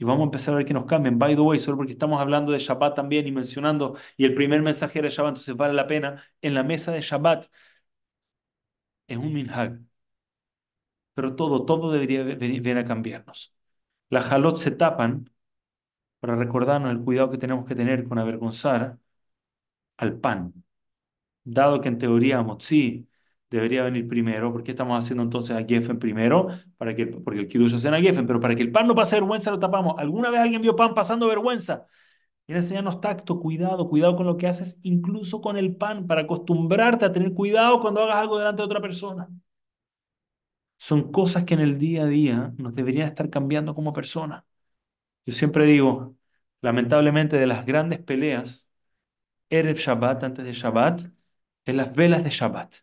Y 0.00 0.04
vamos 0.04 0.22
a 0.22 0.24
empezar 0.26 0.54
a 0.54 0.58
ver 0.58 0.66
que 0.66 0.74
nos 0.74 0.86
cambien. 0.86 1.18
By 1.20 1.36
the 1.36 1.42
way, 1.42 1.58
solo 1.60 1.78
porque 1.78 1.92
estamos 1.92 2.20
hablando 2.20 2.52
de 2.52 2.58
Shabbat 2.58 2.96
también 2.96 3.26
y 3.28 3.32
mencionando, 3.32 3.96
y 4.16 4.24
el 4.24 4.34
primer 4.34 4.62
mensaje 4.62 4.98
era 5.00 5.10
Shabbat, 5.10 5.30
entonces 5.32 5.56
vale 5.56 5.74
la 5.74 5.86
pena. 5.86 6.24
En 6.42 6.54
la 6.54 6.64
mesa 6.64 6.92
de 6.92 7.02
Shabbat 7.02 7.46
es 9.06 9.18
un 9.18 9.32
minhag. 9.32 9.80
Pero 11.14 11.34
todo, 11.36 11.64
todo 11.64 11.92
debería 11.92 12.22
venir 12.24 12.78
a 12.78 12.84
cambiarnos. 12.84 13.54
Las 14.10 14.26
halot 14.32 14.58
se 14.58 14.70
tapan 14.72 15.30
para 16.20 16.36
recordarnos 16.36 16.92
el 16.92 17.00
cuidado 17.04 17.30
que 17.30 17.38
tenemos 17.38 17.66
que 17.68 17.74
tener 17.76 18.04
con 18.08 18.18
avergonzar 18.18 18.98
al 19.96 20.18
pan. 20.20 20.64
Dado 21.44 21.82
que 21.82 21.88
en 21.88 21.98
teoría 21.98 22.42
Motzi 22.42 23.08
debería 23.50 23.82
venir 23.82 24.08
primero, 24.08 24.52
¿por 24.52 24.62
qué 24.62 24.70
estamos 24.72 25.02
haciendo 25.02 25.22
entonces 25.24 25.56
a 25.56 25.64
Geffen 25.64 25.98
primero? 25.98 26.48
Para 26.78 26.94
que, 26.94 27.06
porque 27.06 27.40
el 27.40 27.48
Kiddush 27.48 27.74
hacen 27.74 27.94
a 27.94 28.00
Geffen, 28.00 28.26
pero 28.26 28.40
para 28.40 28.54
que 28.54 28.62
el 28.62 28.72
pan 28.72 28.86
no 28.86 28.94
pase 28.94 29.16
vergüenza 29.16 29.50
lo 29.50 29.58
tapamos. 29.58 29.94
¿Alguna 29.98 30.30
vez 30.30 30.40
alguien 30.40 30.62
vio 30.62 30.76
pan 30.76 30.94
pasando 30.94 31.26
vergüenza? 31.28 31.86
Quiere 32.46 32.60
enseñarnos 32.60 33.00
tacto, 33.00 33.40
cuidado, 33.40 33.88
cuidado 33.88 34.16
con 34.16 34.26
lo 34.26 34.36
que 34.36 34.46
haces, 34.48 34.78
incluso 34.82 35.40
con 35.40 35.56
el 35.56 35.76
pan, 35.76 36.06
para 36.06 36.22
acostumbrarte 36.22 37.04
a 37.06 37.12
tener 37.12 37.34
cuidado 37.34 37.80
cuando 37.80 38.02
hagas 38.02 38.16
algo 38.16 38.38
delante 38.38 38.62
de 38.62 38.66
otra 38.66 38.80
persona. 38.80 39.28
Son 40.78 41.12
cosas 41.12 41.44
que 41.44 41.54
en 41.54 41.60
el 41.60 41.78
día 41.78 42.04
a 42.04 42.06
día 42.06 42.54
nos 42.58 42.74
deberían 42.74 43.08
estar 43.08 43.28
cambiando 43.30 43.74
como 43.74 43.92
personas. 43.92 44.44
Yo 45.26 45.34
siempre 45.34 45.66
digo, 45.66 46.16
lamentablemente, 46.62 47.38
de 47.38 47.46
las 47.46 47.66
grandes 47.66 48.00
peleas, 48.00 48.70
Erev 49.50 49.76
Shabbat, 49.78 50.24
antes 50.24 50.44
de 50.44 50.52
Shabbat, 50.54 51.02
en 51.66 51.76
las 51.78 51.94
velas 51.96 52.24
de 52.24 52.30
Shabbat. 52.30 52.76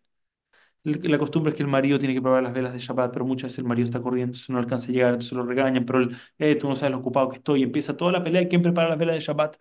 La 0.87 1.19
costumbre 1.19 1.51
es 1.51 1.57
que 1.57 1.63
el 1.63 1.69
marido 1.69 1.99
tiene 1.99 2.13
que 2.13 2.21
probar 2.21 2.41
las 2.43 2.53
velas 2.53 2.71
de 2.71 2.79
Shabbat, 2.79 3.11
pero 3.11 3.25
muchas 3.25 3.47
veces 3.49 3.59
el 3.59 3.65
marido 3.65 3.85
está 3.85 4.01
corriendo, 4.01 4.29
entonces 4.29 4.49
no 4.49 4.57
alcanza 4.57 4.87
a 4.87 4.91
llegar, 4.93 5.09
entonces 5.13 5.33
lo 5.33 5.43
regañan, 5.45 5.85
pero 5.85 5.99
él, 5.99 6.15
eh, 6.37 6.55
tú 6.55 6.69
no 6.69 6.75
sabes 6.77 6.93
lo 6.93 6.99
ocupado 6.99 7.27
que 7.29 7.37
estoy, 7.37 7.59
y 7.59 7.63
empieza 7.63 7.97
toda 7.97 8.13
la 8.13 8.23
pelea 8.23 8.47
quién 8.47 8.61
prepara 8.61 8.87
las 8.89 8.97
velas 8.97 9.15
de 9.15 9.21
Shabbat. 9.21 9.57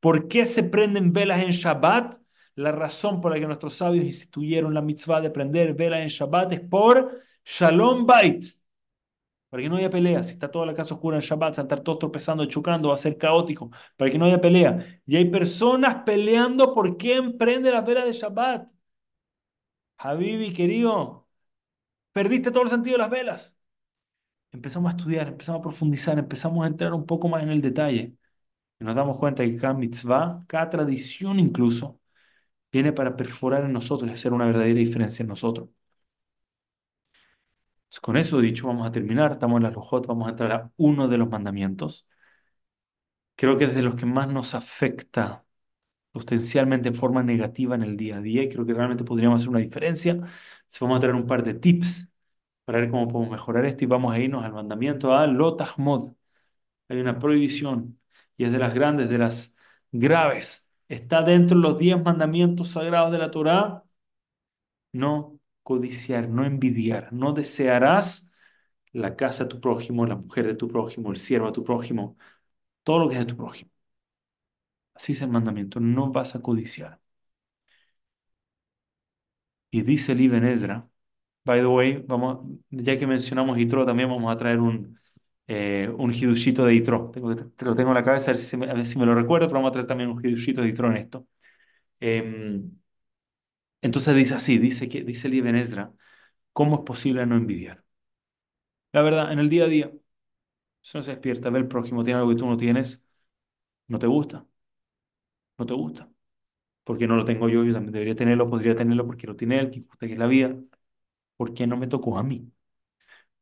¿Por 0.00 0.28
qué 0.28 0.46
se 0.46 0.64
prenden 0.64 1.12
velas 1.12 1.42
en 1.42 1.50
Shabbat? 1.50 2.16
La 2.56 2.72
razón 2.72 3.20
por 3.20 3.32
la 3.32 3.40
que 3.40 3.46
nuestros 3.46 3.74
sabios 3.74 4.04
instituyeron 4.04 4.74
la 4.74 4.82
mitzvah 4.82 5.20
de 5.20 5.30
prender 5.30 5.74
velas 5.74 6.00
en 6.02 6.08
Shabbat 6.08 6.52
es 6.52 6.60
por 6.60 7.22
Shalom 7.44 8.06
Bait. 8.06 8.44
Para 9.48 9.62
que 9.62 9.68
no 9.68 9.76
haya 9.76 9.90
pelea. 9.90 10.24
Si 10.24 10.32
está 10.32 10.50
toda 10.50 10.66
la 10.66 10.74
casa 10.74 10.94
oscura 10.94 11.16
en 11.16 11.22
Shabbat, 11.22 11.58
estar 11.58 11.80
todos 11.80 11.98
tropezando, 12.00 12.44
chocando, 12.46 12.88
va 12.88 12.94
a 12.94 12.96
ser 12.98 13.16
caótico. 13.16 13.70
Para 13.96 14.10
que 14.10 14.18
no 14.18 14.24
haya 14.26 14.40
pelea. 14.40 15.00
Y 15.06 15.16
hay 15.16 15.26
personas 15.30 16.02
peleando 16.04 16.74
por 16.74 16.96
quién 16.96 17.38
prende 17.38 17.70
las 17.70 17.86
velas 17.86 18.06
de 18.06 18.12
Shabbat. 18.12 18.68
Habibi, 19.98 20.52
querido, 20.52 21.26
perdiste 22.12 22.50
todo 22.50 22.64
el 22.64 22.70
sentido 22.70 22.96
de 22.96 22.98
las 23.02 23.10
velas. 23.10 23.58
Empezamos 24.52 24.92
a 24.94 24.96
estudiar, 24.96 25.28
empezamos 25.28 25.60
a 25.60 25.62
profundizar, 25.62 26.18
empezamos 26.18 26.64
a 26.64 26.68
entrar 26.68 26.94
un 26.94 27.06
poco 27.06 27.28
más 27.28 27.42
en 27.42 27.50
el 27.50 27.60
detalle. 27.62 28.16
Y 28.80 28.84
nos 28.84 28.96
damos 28.96 29.18
cuenta 29.18 29.44
que 29.44 29.56
cada 29.56 29.74
mitzvah, 29.74 30.44
cada 30.48 30.70
tradición 30.70 31.40
incluso, 31.40 32.00
viene 32.72 32.92
para 32.92 33.16
perforar 33.16 33.64
en 33.64 33.72
nosotros 33.72 34.10
y 34.10 34.14
hacer 34.14 34.32
una 34.34 34.46
verdadera 34.46 34.78
diferencia 34.80 35.22
en 35.24 35.30
nosotros. 35.30 35.70
Con 38.02 38.16
eso 38.18 38.40
dicho, 38.40 38.66
vamos 38.66 38.86
a 38.86 38.92
terminar. 38.92 39.32
Estamos 39.32 39.56
en 39.58 39.62
la 39.64 39.70
Lujot, 39.70 40.06
vamos 40.06 40.26
a 40.26 40.30
entrar 40.30 40.52
a 40.52 40.70
uno 40.76 41.08
de 41.08 41.18
los 41.18 41.28
mandamientos. 41.30 42.06
Creo 43.36 43.56
que 43.58 43.64
es 43.66 43.74
de 43.74 43.82
los 43.82 43.94
que 43.96 44.06
más 44.06 44.28
nos 44.28 44.54
afecta 44.54 45.43
potencialmente 46.14 46.88
en 46.90 46.96
forma 46.96 47.22
negativa 47.24 47.76
en 47.76 47.84
el 47.84 47.98
día 47.98 48.18
a 48.18 48.22
día 48.22 48.44
y 48.44 48.50
creo 48.50 48.66
que 48.66 48.74
realmente 48.74 49.04
podríamos 49.04 49.42
hacer 49.42 49.50
una 49.50 49.60
diferencia. 49.60 50.18
Si 50.68 50.78
vamos 50.84 50.98
a 50.98 51.00
traer 51.02 51.16
un 51.16 51.26
par 51.28 51.44
de 51.44 51.54
tips 51.54 52.10
para 52.64 52.80
ver 52.80 52.90
cómo 52.90 53.08
podemos 53.08 53.32
mejorar 53.32 53.66
esto 53.66 53.84
y 53.84 53.88
vamos 53.88 54.14
a 54.14 54.20
irnos 54.20 54.44
al 54.44 54.52
mandamiento 54.54 55.14
a 55.14 55.26
Lotahmod. 55.26 56.14
Hay 56.88 57.00
una 57.00 57.18
prohibición 57.18 58.00
y 58.36 58.44
es 58.44 58.52
de 58.52 58.58
las 58.58 58.74
grandes, 58.74 59.08
de 59.10 59.18
las 59.18 59.56
graves. 59.92 60.70
Está 60.88 61.22
dentro 61.22 61.56
de 61.58 61.62
los 61.64 61.78
diez 61.78 62.02
mandamientos 62.02 62.70
sagrados 62.72 63.12
de 63.12 63.18
la 63.18 63.30
Torá. 63.30 63.84
No 64.92 65.40
codiciar, 65.62 66.28
no 66.28 66.44
envidiar, 66.44 67.12
no 67.12 67.32
desearás 67.32 68.32
la 68.92 69.16
casa 69.16 69.44
de 69.44 69.50
tu 69.50 69.60
prójimo, 69.60 70.06
la 70.06 70.16
mujer 70.16 70.46
de 70.46 70.54
tu 70.56 70.68
prójimo, 70.68 71.10
el 71.12 71.18
siervo 71.18 71.46
de 71.48 71.52
tu 71.54 71.64
prójimo, 71.64 72.16
todo 72.84 73.00
lo 73.00 73.08
que 73.08 73.14
es 73.16 73.20
de 73.22 73.26
tu 73.26 73.36
prójimo. 73.38 73.70
Así 74.94 75.12
es 75.12 75.22
el 75.22 75.28
mandamiento, 75.30 75.78
no 75.80 76.10
vas 76.10 76.34
a 76.34 76.42
codiciar. 76.42 77.00
Y 79.70 79.82
dice 79.82 80.12
el 80.12 80.20
Ibn 80.20 80.44
Ezra, 80.46 80.88
by 81.44 81.60
the 81.60 81.66
way, 81.66 82.04
vamos, 82.06 82.46
ya 82.70 82.98
que 82.98 83.06
mencionamos 83.06 83.56
Yitro, 83.58 83.86
también 83.86 84.08
vamos 84.10 84.32
a 84.34 84.38
traer 84.38 84.60
un, 84.60 84.98
eh, 85.48 85.90
un 85.98 86.12
hidushito 86.12 86.64
de 86.66 86.74
Yitro. 86.74 87.10
Tengo, 87.12 87.34
te 87.36 87.64
lo 87.64 87.74
tengo 87.76 87.90
en 87.90 87.94
la 87.96 88.04
cabeza, 88.04 88.30
a 88.32 88.34
ver 88.34 88.86
si 88.86 88.98
me, 88.98 89.06
lo 89.06 89.14
recuerdo, 89.14 89.48
pero 89.48 89.56
vamos 89.60 89.70
a 89.70 89.72
traer 89.74 89.86
también 89.88 90.10
un 90.10 90.24
hidushito 90.26 90.62
de 90.62 90.68
Yitro 90.68 90.88
en 90.90 90.96
esto. 90.98 91.26
Em, 92.00 92.70
entonces 93.82 94.14
dice 94.16 94.34
así, 94.34 94.58
dice, 94.58 94.88
que, 94.88 95.04
dice 95.04 95.28
el 95.28 95.34
Ibn 95.34 95.56
Ezra, 95.56 95.92
¿cómo 96.52 96.76
es 96.76 96.82
posible 96.82 97.26
no 97.26 97.36
envidiar? 97.36 97.84
La 98.92 99.02
verdad, 99.02 99.32
en 99.32 99.38
el 99.40 99.48
día 99.50 99.64
a 99.64 99.66
día, 99.68 99.92
si 100.82 100.98
uno 100.98 101.04
se 101.04 101.12
despierta, 101.12 101.50
ve 101.50 101.58
el 101.60 101.68
prójimo, 101.68 102.04
tiene 102.04 102.18
algo 102.20 102.30
que 102.32 102.36
tú 102.38 102.46
no 102.46 102.56
tienes, 102.58 103.04
no 103.88 103.98
te 104.00 104.06
gusta, 104.08 104.46
no 105.58 105.66
te 105.66 105.74
gusta. 105.74 106.10
Porque 106.84 107.06
no 107.08 107.16
lo 107.16 107.24
tengo 107.24 107.48
yo, 107.48 107.64
yo 107.64 107.74
también 107.74 107.92
debería 107.92 108.16
tenerlo, 108.16 108.50
podría 108.50 108.76
tenerlo 108.76 109.06
porque 109.06 109.26
lo 109.28 109.36
tiene 109.36 109.58
él, 109.60 109.70
que 109.70 109.80
gusta 109.80 110.06
que 110.06 110.14
es 110.14 110.18
la 110.18 110.26
vida. 110.28 110.56
¿Por 111.36 111.54
qué 111.54 111.66
no 111.66 111.76
me 111.78 111.88
tocó 111.88 112.18
a 112.18 112.22
mí? 112.24 112.52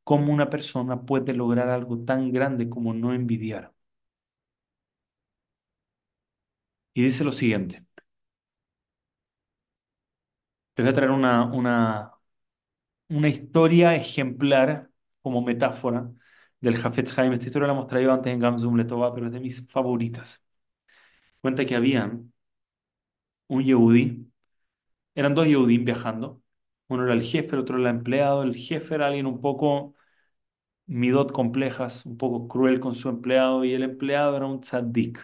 ¿Cómo 0.04 0.32
una 0.32 0.50
persona 0.50 1.02
puede 1.06 1.34
lograr 1.34 1.68
algo 1.70 1.98
tan 2.04 2.32
grande 2.32 2.68
como 2.70 2.94
no 2.94 3.12
envidiar? 3.14 3.74
Y 6.94 7.02
dice 7.04 7.24
lo 7.24 7.32
siguiente. 7.32 7.84
Les 10.76 10.84
voy 10.84 10.90
a 10.92 10.94
traer 10.94 11.10
una, 11.10 11.44
una, 11.44 12.12
una 13.08 13.28
historia 13.28 13.94
ejemplar 13.94 14.90
como 15.22 15.42
metáfora 15.42 16.10
del 16.60 16.76
Jafetz 16.78 17.18
Haim. 17.18 17.32
Esta 17.34 17.46
historia 17.46 17.68
la 17.68 17.74
hemos 17.74 17.86
traído 17.88 18.12
antes 18.12 18.32
en 18.32 18.40
Gamzum 18.40 18.76
Letová, 18.76 19.14
pero 19.14 19.26
es 19.28 19.32
de 19.32 19.40
mis 19.40 19.66
favoritas. 19.70 20.44
Cuenta 21.42 21.66
que 21.66 21.74
habían 21.76 22.32
un 23.48 23.62
Yehudi, 23.64 24.30
eran 25.14 25.34
dos 25.34 25.46
Yehudim 25.46 25.84
viajando. 25.84 26.42
Uno 26.88 27.04
era 27.04 27.14
el 27.14 27.22
jefe, 27.22 27.56
el 27.56 27.60
otro 27.62 27.78
era 27.78 27.90
el 27.90 27.96
empleado. 27.96 28.42
El 28.42 28.56
jefe 28.56 28.94
era 28.96 29.08
alguien 29.08 29.26
un 29.26 29.40
poco 29.40 29.94
midot 30.86 31.32
complejas, 31.32 32.06
un 32.06 32.16
poco 32.18 32.48
cruel 32.48 32.80
con 32.80 32.94
su 32.94 33.08
empleado, 33.08 33.64
y 33.64 33.72
el 33.74 33.82
empleado 33.84 34.36
era 34.36 34.46
un 34.46 34.60
tzaddik, 34.60 35.20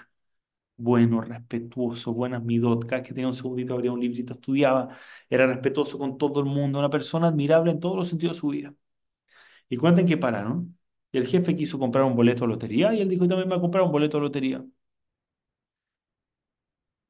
bueno, 0.76 1.20
respetuoso, 1.22 2.14
buenas 2.14 2.44
midot. 2.44 2.84
Cada 2.86 3.02
vez 3.02 3.08
que 3.08 3.14
tenía 3.14 3.28
un 3.28 3.34
segundito 3.34 3.74
abría 3.74 3.92
un 3.92 4.00
librito, 4.00 4.34
estudiaba, 4.34 4.96
era 5.30 5.46
respetuoso 5.46 5.98
con 5.98 6.18
todo 6.18 6.40
el 6.40 6.46
mundo, 6.46 6.78
una 6.80 6.90
persona 6.90 7.28
admirable 7.28 7.72
en 7.72 7.80
todos 7.80 7.96
los 7.96 8.08
sentidos 8.08 8.36
de 8.36 8.40
su 8.40 8.48
vida. 8.50 8.74
Y 9.68 9.76
cuenten 9.76 10.06
que 10.06 10.16
pararon. 10.16 10.78
Y 11.12 11.18
el 11.18 11.26
jefe 11.26 11.56
quiso 11.56 11.78
comprar 11.78 12.04
un 12.04 12.16
boleto 12.16 12.44
de 12.44 12.48
lotería 12.48 12.94
y 12.94 13.00
él 13.02 13.08
dijo, 13.08 13.28
también 13.28 13.48
voy 13.48 13.58
a 13.58 13.60
comprar 13.60 13.84
un 13.84 13.92
boleto 13.92 14.18
de 14.18 14.22
lotería. 14.24 14.64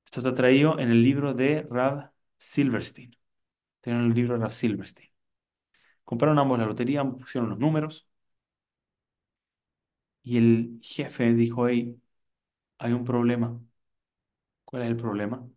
Esto 0.08 0.20
está 0.20 0.32
traído 0.34 0.78
en 0.78 0.90
el 0.90 1.02
libro 1.02 1.34
de 1.34 1.66
Rav 1.70 2.10
Silverstein. 2.38 3.14
Tienen 3.82 4.06
el 4.06 4.14
libro 4.14 4.34
de 4.34 4.40
Rav 4.40 4.52
Silverstein. 4.54 5.10
Compraron 6.04 6.38
ambos 6.38 6.58
la 6.58 6.66
lotería, 6.66 7.00
ambos 7.02 7.20
pusieron 7.22 7.50
los 7.50 7.58
números. 7.58 8.08
Y 10.22 10.36
el 10.38 10.78
jefe 10.82 11.34
dijo, 11.34 11.66
hey, 11.68 12.00
hay 12.78 12.92
un 12.94 13.04
problema. 13.04 13.60
¿Cuál 14.64 14.82
es 14.82 14.88
el 14.88 14.96
problema? 14.96 15.48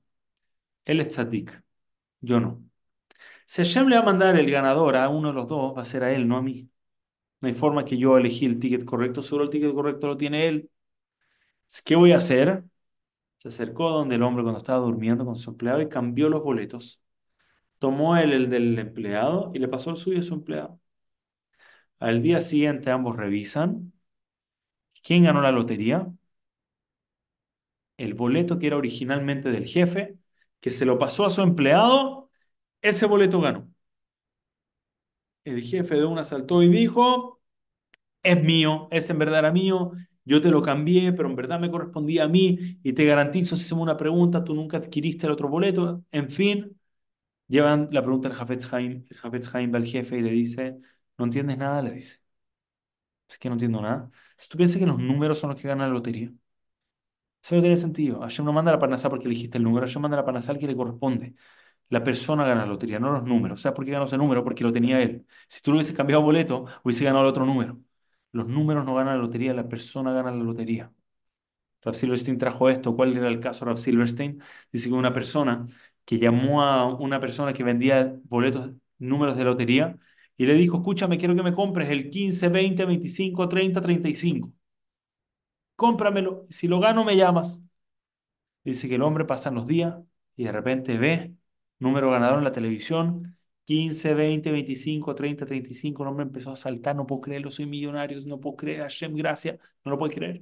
Él 0.85 1.01
es 1.01 1.09
tzadik, 1.09 1.63
yo 2.21 2.39
no. 2.39 2.63
Si 3.47 3.63
Hashem 3.63 3.87
le 3.89 3.97
va 3.97 4.03
a 4.03 4.05
mandar 4.05 4.37
el 4.37 4.51
ganador 4.51 4.95
a 4.97 5.09
uno 5.09 5.29
de 5.29 5.35
los 5.35 5.47
dos, 5.47 5.77
va 5.77 5.83
a 5.83 5.85
ser 5.85 6.03
a 6.03 6.13
él, 6.13 6.27
no 6.27 6.37
a 6.37 6.41
mí. 6.43 6.69
No 7.41 7.49
hay 7.49 7.55
forma 7.55 7.85
que 7.85 7.97
yo 7.97 8.17
elegí 8.17 8.45
el 8.45 8.59
ticket 8.59 8.85
correcto, 8.85 9.21
solo 9.21 9.45
el 9.45 9.49
ticket 9.51 9.73
correcto 9.73 10.07
lo 10.07 10.17
tiene 10.17 10.47
él. 10.47 10.71
¿Qué 11.85 11.95
voy 11.95 12.11
a 12.11 12.17
hacer? 12.17 12.63
Se 13.41 13.47
acercó 13.47 13.89
donde 13.89 14.15
el 14.15 14.21
hombre 14.21 14.43
cuando 14.43 14.59
estaba 14.59 14.77
durmiendo 14.77 15.25
con 15.25 15.35
su 15.35 15.49
empleado 15.49 15.81
y 15.81 15.89
cambió 15.89 16.29
los 16.29 16.43
boletos. 16.43 17.01
Tomó 17.79 18.17
él 18.17 18.33
el 18.33 18.49
del 18.49 18.77
empleado 18.79 19.51
y 19.55 19.59
le 19.59 19.67
pasó 19.67 19.91
el 19.91 19.97
suyo 19.97 20.19
a 20.19 20.23
su 20.23 20.35
empleado. 20.35 20.79
Al 21.99 22.21
día 22.21 22.41
siguiente 22.41 22.91
ambos 22.91 23.15
revisan. 23.15 23.93
¿Quién 25.03 25.23
ganó 25.23 25.41
la 25.41 25.51
lotería? 25.51 26.07
El 27.97 28.13
boleto 28.15 28.59
que 28.59 28.67
era 28.67 28.75
originalmente 28.77 29.49
del 29.51 29.65
jefe, 29.67 30.17
que 30.59 30.71
se 30.71 30.85
lo 30.85 30.97
pasó 30.99 31.25
a 31.25 31.29
su 31.29 31.41
empleado, 31.41 32.29
ese 32.81 33.05
boleto 33.05 33.41
ganó. 33.41 33.71
El 35.43 35.61
jefe 35.61 35.95
de 35.95 36.05
una 36.05 36.25
saltó 36.25 36.61
y 36.63 36.67
dijo, 36.69 37.41
es 38.23 38.43
mío, 38.43 38.87
es 38.91 39.09
en 39.09 39.19
verdad 39.19 39.51
mío, 39.53 39.93
yo 40.25 40.41
te 40.41 40.49
lo 40.51 40.61
cambié, 40.61 41.13
pero 41.13 41.29
en 41.29 41.35
verdad 41.35 41.59
me 41.59 41.69
correspondía 41.71 42.23
a 42.25 42.27
mí 42.27 42.79
y 42.83 42.93
te 42.93 43.05
garantizo, 43.05 43.55
si 43.55 43.63
hacemos 43.63 43.83
una 43.83 43.97
pregunta, 43.97 44.43
tú 44.43 44.55
nunca 44.55 44.77
adquiriste 44.77 45.25
el 45.25 45.33
otro 45.33 45.49
boleto. 45.49 46.03
En 46.11 46.29
fin, 46.31 46.79
llevan 47.47 47.89
la 47.91 48.01
pregunta 48.03 48.29
al 48.29 48.35
Jafetz 48.35 48.73
Haim, 48.73 49.05
el 49.09 49.17
Jafetz 49.17 49.55
Haim 49.55 49.73
va 49.73 49.77
al 49.79 49.85
jefe 49.87 50.17
y 50.17 50.21
le 50.21 50.31
dice, 50.31 50.79
¿no 51.17 51.25
entiendes 51.25 51.57
nada? 51.57 51.81
Le 51.83 51.91
dice, 51.93 52.19
es 53.29 53.37
que 53.39 53.49
no 53.49 53.53
entiendo 53.55 53.81
nada. 53.81 54.11
Si 54.37 54.47
tú 54.49 54.57
piensas 54.57 54.79
que 54.79 54.85
los 54.85 54.99
números 54.99 55.39
son 55.39 55.51
los 55.51 55.61
que 55.61 55.67
ganan 55.67 55.89
la 55.89 55.93
lotería, 55.95 56.31
eso 57.43 57.55
no 57.55 57.61
tiene 57.61 57.75
sentido. 57.77 58.19
Hashem 58.21 58.45
no 58.45 58.53
manda 58.53 58.71
la 58.71 58.79
panacea 58.79 59.09
porque 59.09 59.25
elegiste 59.27 59.57
el 59.57 59.63
número, 59.63 59.85
Hashem 59.87 60.01
manda 60.01 60.17
la 60.17 60.25
panacea 60.25 60.53
al 60.53 60.59
que 60.59 60.67
le 60.67 60.75
corresponde. 60.75 61.35
La 61.89 62.03
persona 62.03 62.45
gana 62.45 62.61
la 62.63 62.67
lotería, 62.67 62.99
no 62.99 63.13
los 63.13 63.23
números. 63.23 63.61
¿Sabes 63.61 63.75
por 63.77 63.85
qué 63.85 63.91
ganó 63.91 64.05
ese 64.05 64.17
número? 64.17 64.43
Porque 64.43 64.65
lo 64.65 64.73
tenía 64.73 65.01
él. 65.01 65.27
Si 65.47 65.61
tú 65.61 65.71
lo 65.71 65.77
hubieses 65.77 65.95
cambiado 65.95 66.23
boleto, 66.23 66.65
hubiese 66.83 67.05
ganado 67.05 67.23
el 67.25 67.29
otro 67.31 67.45
número. 67.45 67.79
Los 68.31 68.47
números 68.47 68.85
no 68.85 68.95
ganan 68.95 69.17
la 69.17 69.21
lotería, 69.23 69.53
la 69.53 69.67
persona 69.67 70.13
gana 70.13 70.31
la 70.31 70.43
lotería. 70.43 70.91
Rav 71.83 71.95
Silverstein 71.95 72.37
trajo 72.37 72.69
esto. 72.69 72.95
¿Cuál 72.95 73.17
era 73.17 73.27
el 73.27 73.39
caso 73.39 73.65
de 73.65 73.71
Rav 73.71 73.77
Silverstein? 73.77 74.41
Dice 74.71 74.89
que 74.89 74.95
una 74.95 75.13
persona 75.13 75.67
que 76.05 76.19
llamó 76.19 76.63
a 76.63 76.85
una 76.95 77.19
persona 77.19 77.53
que 77.53 77.63
vendía 77.63 78.15
boletos, 78.25 78.71
números 78.99 79.37
de 79.37 79.43
lotería, 79.45 79.97
y 80.37 80.45
le 80.45 80.55
dijo, 80.55 80.77
escúchame, 80.77 81.17
quiero 81.17 81.35
que 81.35 81.43
me 81.43 81.53
compres 81.53 81.89
el 81.89 82.09
15, 82.09 82.49
20, 82.49 82.85
25, 82.85 83.47
30, 83.49 83.81
35. 83.81 84.53
Cómpramelo, 85.75 86.47
si 86.49 86.67
lo 86.67 86.79
gano 86.79 87.03
me 87.03 87.15
llamas. 87.17 87.61
Dice 88.63 88.87
que 88.87 88.95
el 88.95 89.01
hombre 89.01 89.25
pasa 89.25 89.51
los 89.51 89.65
días 89.67 89.95
y 90.35 90.43
de 90.45 90.51
repente 90.51 90.97
ve 90.97 91.35
número 91.79 92.11
ganador 92.11 92.37
en 92.39 92.43
la 92.43 92.51
televisión, 92.51 93.37
15, 93.71 94.13
20, 94.13 94.51
25, 94.51 95.15
30, 95.15 95.45
35, 95.45 96.03
el 96.03 96.09
hombre 96.09 96.25
empezó 96.25 96.51
a 96.51 96.55
saltar, 96.57 96.93
no 96.95 97.07
puedo 97.07 97.21
creerlo, 97.21 97.49
soy 97.51 97.65
millonario, 97.65 98.19
no 98.25 98.39
puedo 98.39 98.57
creer, 98.57 98.81
Hashem, 98.81 99.15
gracias, 99.15 99.59
no 99.85 99.91
lo 99.91 99.97
puede 99.97 100.13
creer. 100.13 100.41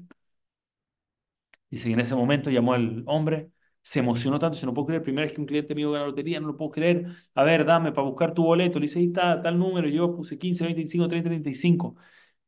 Dice 1.69 1.87
que 1.89 1.93
en 1.93 1.99
ese 1.99 2.15
momento 2.15 2.49
llamó 2.49 2.73
al 2.73 3.03
hombre, 3.07 3.51
se 3.81 3.99
emocionó 3.99 4.39
tanto, 4.39 4.55
dice, 4.55 4.65
no 4.65 4.73
puedo 4.73 4.87
creer, 4.87 5.03
primera 5.03 5.25
vez 5.27 5.33
que 5.35 5.41
un 5.41 5.45
cliente 5.47 5.75
mío 5.75 5.91
gana 5.91 6.05
lotería, 6.05 6.39
no 6.39 6.47
lo 6.47 6.57
puedo 6.57 6.71
creer, 6.71 7.05
a 7.35 7.43
ver, 7.43 7.63
dame 7.65 7.91
para 7.91 8.07
buscar 8.07 8.33
tu 8.33 8.43
boleto, 8.43 8.79
le 8.79 8.85
dice, 8.87 8.99
ahí 8.99 9.05
está, 9.07 9.41
tal 9.41 9.57
número, 9.59 9.87
yo 9.87 10.15
puse 10.15 10.37
15, 10.39 10.63
25, 10.65 11.07
30, 11.07 11.29
35, 11.29 11.95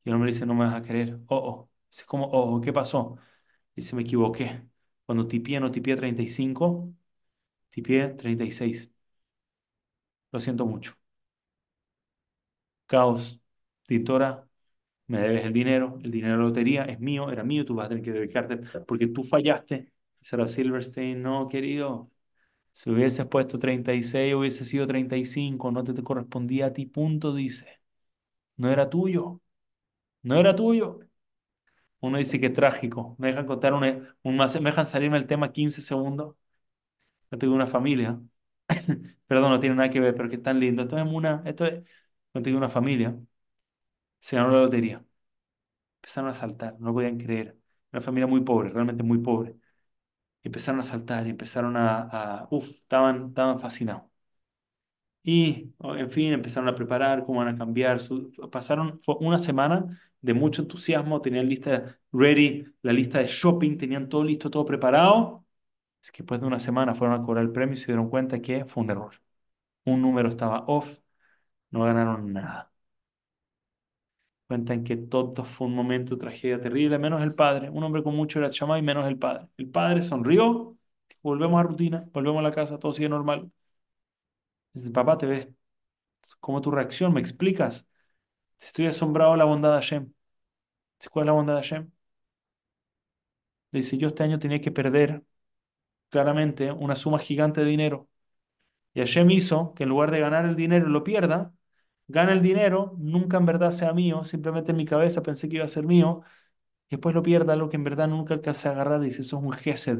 y 0.03 0.09
el 0.09 0.15
hombre 0.15 0.31
dice, 0.31 0.45
no 0.45 0.55
me 0.55 0.65
vas 0.65 0.75
a 0.75 0.81
creer, 0.81 1.19
oh, 1.27 1.37
oh, 1.37 1.69
dice, 1.91 2.03
¿cómo, 2.07 2.25
oh, 2.31 2.59
qué 2.61 2.73
pasó? 2.73 3.17
Dice, 3.75 3.95
me 3.95 4.01
equivoqué, 4.03 4.67
cuando 5.05 5.27
tipié, 5.27 5.59
no 5.59 5.71
tipié 5.71 5.95
35, 5.95 6.93
tipié 7.69 8.09
36. 8.13 8.91
Lo 10.31 10.39
siento 10.39 10.65
mucho. 10.65 10.93
Caos, 12.85 13.39
editora, 13.87 14.47
me 15.07 15.19
debes 15.21 15.45
el 15.45 15.53
dinero, 15.53 15.99
el 16.03 16.11
dinero 16.11 16.33
de 16.35 16.39
la 16.43 16.45
lotería 16.49 16.83
es 16.85 16.99
mío, 16.99 17.31
era 17.31 17.43
mío, 17.43 17.65
tú 17.65 17.75
vas 17.75 17.87
a 17.87 17.89
tener 17.89 18.03
que 18.03 18.11
dedicarte 18.13 18.57
porque 18.87 19.07
tú 19.07 19.23
fallaste. 19.23 19.91
Será 20.21 20.47
Silverstein, 20.47 21.21
no, 21.23 21.47
querido. 21.49 22.11
Si 22.73 22.89
hubieses 22.91 23.27
puesto 23.27 23.59
36, 23.59 24.35
hubiese 24.35 24.65
sido 24.65 24.87
35, 24.87 25.71
no 25.71 25.83
te, 25.83 25.93
te 25.93 26.03
correspondía 26.03 26.67
a 26.67 26.73
ti, 26.73 26.85
punto, 26.87 27.33
dice. 27.35 27.81
No 28.57 28.71
era 28.71 28.89
tuyo, 28.89 29.41
no 30.23 30.37
era 30.39 30.55
tuyo. 30.55 30.99
Uno 31.99 32.17
dice 32.17 32.39
que 32.39 32.49
trágico. 32.49 33.15
Me 33.19 33.27
dejan 33.29 33.45
contar 33.47 33.73
un, 33.73 33.83
un 34.23 34.37
me 34.37 34.47
dejan 34.71 34.87
salirme 34.87 35.17
el 35.17 35.27
tema 35.27 35.51
15 35.51 35.81
segundos. 35.81 36.35
Yo 37.31 37.37
tengo 37.39 37.55
una 37.55 37.67
familia. 37.67 38.21
Perdón, 39.31 39.51
no 39.51 39.59
tiene 39.59 39.75
nada 39.75 39.89
que 39.89 39.99
ver, 39.99 40.15
pero 40.15 40.29
que 40.29 40.35
es 40.35 40.43
tan 40.43 40.59
lindo. 40.59 40.81
Esto 40.83 40.97
es 40.97 41.03
una, 41.05 41.41
esto 41.45 41.65
es, 41.65 41.83
tengo 42.43 42.57
una 42.57 42.69
familia. 42.69 43.17
Se 44.19 44.35
ganó 44.35 44.49
la 44.51 44.61
lotería. 44.61 45.05
Empezaron 45.97 46.29
a 46.31 46.33
saltar, 46.35 46.77
no 46.79 46.93
podían 46.93 47.17
creer. 47.19 47.57
Una 47.91 48.01
familia 48.01 48.27
muy 48.27 48.41
pobre, 48.41 48.69
realmente 48.71 49.03
muy 49.03 49.19
pobre. 49.19 49.57
Empezaron 50.43 50.81
a 50.81 50.85
saltar 50.85 51.27
y 51.27 51.31
empezaron 51.31 51.77
a, 51.77 52.41
a 52.43 52.47
uf, 52.51 52.69
estaban, 52.69 53.27
estaban 53.29 53.59
fascinados. 53.59 54.03
Y, 55.23 55.71
en 55.83 56.09
fin, 56.09 56.33
empezaron 56.33 56.67
a 56.69 56.75
preparar 56.75 57.23
cómo 57.23 57.39
van 57.39 57.49
a 57.49 57.55
cambiar. 57.57 57.99
Su, 57.99 58.31
pasaron 58.51 58.99
una 59.19 59.37
semana 59.39 59.99
de 60.21 60.33
mucho 60.33 60.63
entusiasmo, 60.63 61.21
tenían 61.21 61.47
lista 61.47 61.99
ready, 62.11 62.65
la 62.81 62.91
lista 62.93 63.19
de 63.19 63.27
shopping, 63.27 63.77
tenían 63.77 64.09
todo 64.09 64.23
listo, 64.23 64.49
todo 64.49 64.65
preparado. 64.65 65.45
Es 66.01 66.11
que 66.11 66.23
después 66.23 66.41
de 66.41 66.47
una 66.47 66.59
semana 66.59 66.95
fueron 66.95 67.19
a 67.21 67.23
cobrar 67.25 67.43
el 67.45 67.51
premio 67.51 67.73
y 67.75 67.77
se 67.77 67.87
dieron 67.87 68.09
cuenta 68.09 68.41
que 68.41 68.65
fue 68.65 68.83
un 68.83 68.89
error. 68.89 69.13
Un 69.85 70.01
número 70.01 70.29
estaba 70.29 70.65
off, 70.67 70.99
no 71.71 71.83
ganaron 71.85 72.33
nada. 72.33 72.71
Cuentan 74.47 74.83
que 74.83 74.97
todo 74.97 75.45
fue 75.45 75.67
un 75.67 75.75
momento 75.75 76.15
de 76.15 76.19
tragedia 76.21 76.59
terrible, 76.61 76.99
menos 76.99 77.21
el 77.21 77.33
padre. 77.35 77.69
Un 77.69 77.83
hombre 77.83 78.03
con 78.03 78.15
mucho 78.15 78.39
era 78.39 78.49
y 78.77 78.81
menos 78.81 79.07
el 79.07 79.17
padre. 79.17 79.47
El 79.57 79.69
padre 79.69 80.01
sonrió, 80.01 80.77
volvemos 81.21 81.59
a 81.59 81.63
rutina, 81.63 82.05
volvemos 82.11 82.39
a 82.39 82.43
la 82.43 82.51
casa, 82.51 82.77
todo 82.77 82.91
sigue 82.91 83.07
normal. 83.09 83.49
Dice, 84.73 84.91
papá, 84.91 85.17
¿te 85.17 85.25
ves? 85.25 85.49
¿Cómo 86.39 86.61
tu 86.61 86.71
reacción? 86.71 87.13
¿Me 87.13 87.21
explicas? 87.21 87.87
Estoy 88.59 88.87
asombrado 88.87 89.33
de 89.33 89.39
la 89.39 89.45
bondad 89.45 89.71
de 89.71 89.75
Hashem. 89.75 90.13
¿Cuál 91.11 91.25
es 91.25 91.27
la 91.27 91.33
bondad 91.33 91.55
de 91.55 91.61
Hashem? 91.61 91.91
Le 93.71 93.79
dice, 93.79 93.97
yo 93.97 94.07
este 94.07 94.23
año 94.23 94.39
tenía 94.39 94.61
que 94.61 94.71
perder 94.71 95.23
claramente 96.11 96.71
una 96.73 96.95
suma 96.95 97.19
gigante 97.19 97.61
de 97.61 97.67
dinero. 97.67 98.09
Y 98.93 98.99
Hashem 99.01 99.31
hizo 99.31 99.73
que 99.75 99.83
en 99.83 99.89
lugar 99.89 100.11
de 100.11 100.19
ganar 100.19 100.45
el 100.45 100.55
dinero 100.55 100.87
lo 100.89 101.03
pierda, 101.03 101.53
gana 102.07 102.33
el 102.33 102.41
dinero, 102.41 102.95
nunca 102.99 103.37
en 103.37 103.45
verdad 103.45 103.71
sea 103.71 103.93
mío, 103.93 104.23
simplemente 104.25 104.71
en 104.71 104.77
mi 104.77 104.85
cabeza 104.85 105.23
pensé 105.23 105.49
que 105.49 105.57
iba 105.57 105.65
a 105.65 105.67
ser 105.69 105.85
mío, 105.85 106.23
y 106.89 106.95
después 106.97 107.15
lo 107.15 107.23
pierda, 107.23 107.55
lo 107.55 107.69
que 107.69 107.77
en 107.77 107.83
verdad 107.85 108.07
nunca 108.09 108.33
alcancé 108.33 108.69
a 108.69 108.71
agarrar, 108.71 109.01
dice, 109.01 109.21
eso 109.21 109.37
es 109.39 109.43
un 109.43 109.53
gesed. 109.53 109.99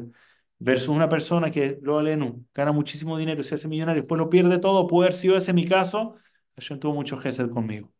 Versus 0.58 0.88
una 0.90 1.08
persona 1.08 1.50
que, 1.50 1.78
lo 1.82 1.98
alenu, 1.98 2.46
gana 2.54 2.72
muchísimo 2.72 3.18
dinero, 3.18 3.42
se 3.42 3.56
hace 3.56 3.68
millonario, 3.68 4.02
después 4.02 4.18
lo 4.18 4.30
pierde 4.30 4.58
todo, 4.58 4.86
puede 4.86 5.08
haber 5.08 5.14
sido 5.18 5.36
ese 5.36 5.52
mi 5.52 5.66
caso, 5.66 6.16
Hashem 6.56 6.78
tuvo 6.80 6.94
mucho 6.94 7.18
gesed 7.18 7.50
conmigo. 7.50 7.92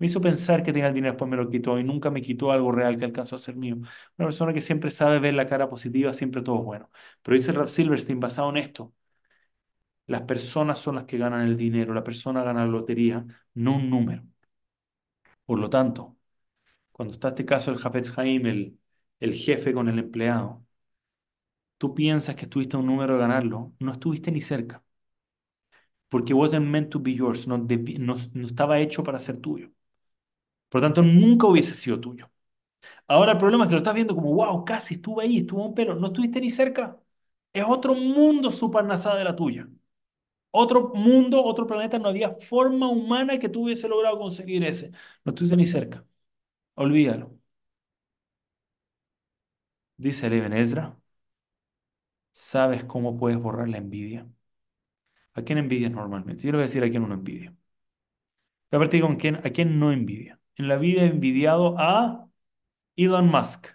Me 0.00 0.06
hizo 0.06 0.20
pensar 0.20 0.62
que 0.64 0.72
tenía 0.72 0.88
el 0.88 0.94
dinero, 0.94 1.12
después 1.14 1.30
me 1.30 1.36
lo 1.36 1.48
quitó 1.50 1.78
y 1.78 1.84
nunca 1.84 2.10
me 2.10 2.22
quitó 2.22 2.50
algo 2.52 2.72
real 2.72 2.98
que 2.98 3.04
alcanzó 3.06 3.36
a 3.36 3.38
ser 3.38 3.56
mío. 3.56 3.76
Una 3.76 3.88
persona 4.28 4.52
que 4.54 4.62
siempre 4.62 4.90
sabe 4.90 5.20
ver 5.20 5.34
la 5.34 5.46
cara 5.46 5.68
positiva, 5.68 6.12
siempre 6.14 6.42
todo 6.42 6.58
es 6.60 6.64
bueno. 6.64 6.90
Pero 7.22 7.36
dice 7.36 7.52
Rav 7.52 7.68
Silverstein, 7.68 8.18
basado 8.20 8.50
en 8.50 8.56
esto, 8.58 8.94
las 10.06 10.22
personas 10.22 10.78
son 10.78 10.96
las 10.96 11.04
que 11.06 11.16
ganan 11.18 11.46
el 11.46 11.56
dinero, 11.56 11.94
la 11.94 12.04
persona 12.04 12.42
gana 12.42 12.64
la 12.66 12.70
lotería, 12.70 13.24
no 13.54 13.76
un 13.76 13.88
número. 13.90 14.24
Por 15.46 15.58
lo 15.58 15.68
tanto, 15.70 16.16
cuando 16.92 17.12
está 17.14 17.28
este 17.30 17.44
caso 17.46 17.70
del 17.72 17.80
Jafetz 17.80 18.16
Haim, 18.18 18.46
el, 18.46 18.80
el 19.20 19.34
jefe 19.34 19.72
con 19.74 19.88
el 19.90 19.98
empleado, 20.00 20.66
tú 21.78 21.94
piensas 21.94 22.36
que 22.36 22.44
estuviste 22.44 22.76
un 22.76 22.86
número 22.86 23.14
de 23.14 23.20
ganarlo, 23.20 23.72
no 23.80 23.92
estuviste 23.92 24.30
ni 24.32 24.40
cerca. 24.40 24.84
Porque 26.10 26.34
wasn't 26.34 26.66
meant 26.68 26.90
to 26.90 26.98
be 26.98 27.14
yours, 27.14 27.46
no 27.46 27.56
estaba 28.46 28.78
hecho 28.80 29.02
para 29.04 29.18
ser 29.18 29.38
tuyo. 29.40 29.70
Por 30.70 30.82
lo 30.82 30.88
tanto, 30.88 31.02
nunca 31.02 31.48
hubiese 31.48 31.74
sido 31.76 32.00
tuyo. 32.00 32.30
Ahora 33.08 33.32
el 33.32 33.38
problema 33.38 33.64
es 33.64 33.68
que 33.68 33.72
lo 33.74 33.78
estás 33.78 33.94
viendo 33.94 34.14
como, 34.16 34.34
wow, 34.34 34.64
casi 34.64 34.94
estuve 34.94 35.24
ahí, 35.24 35.38
estuvo 35.38 35.66
un 35.66 35.74
pelo, 35.74 35.94
no 35.96 36.08
estuviste 36.08 36.40
ni 36.40 36.50
cerca. 36.50 36.98
Es 37.52 37.64
otro 37.68 37.94
mundo 37.94 38.52
nasada 38.88 39.16
de 39.18 39.24
la 39.24 39.36
tuya. 39.36 39.68
Otro 40.52 40.90
mundo, 40.94 41.44
otro 41.44 41.66
planeta, 41.66 41.98
no 41.98 42.08
había 42.08 42.30
forma 42.32 42.88
humana 42.90 43.38
que 43.38 43.48
tú 43.48 43.68
logrado 43.88 44.18
conseguir 44.18 44.64
ese. 44.64 44.92
No 45.24 45.30
estuviste 45.32 45.56
ni 45.56 45.66
cerca. 45.66 46.06
Olvídalo. 46.76 47.38
Dice 49.98 50.26
el 50.26 50.32
Ezra 50.52 50.98
¿Sabes 52.32 52.82
cómo 52.84 53.16
puedes 53.16 53.38
borrar 53.38 53.68
la 53.68 53.78
envidia? 53.78 54.26
¿A 55.34 55.42
quién 55.44 55.58
envidias 55.58 55.90
normalmente? 55.92 56.44
Yo 56.44 56.52
le 56.52 56.58
voy 56.58 56.62
a 56.64 56.66
decir 56.68 56.84
a 56.84 56.90
quién 56.90 57.02
uno 57.02 57.14
envidia. 57.14 57.52
Voy 58.70 58.78
a 58.78 58.80
partir 58.80 59.00
con 59.02 59.14
quién, 59.16 59.36
a 59.36 59.50
quién 59.50 59.78
no 59.78 59.92
envidia. 59.92 60.39
En 60.60 60.68
la 60.68 60.76
vida 60.76 61.02
envidiado 61.04 61.74
a 61.78 62.28
Elon 62.96 63.28
Musk. 63.28 63.68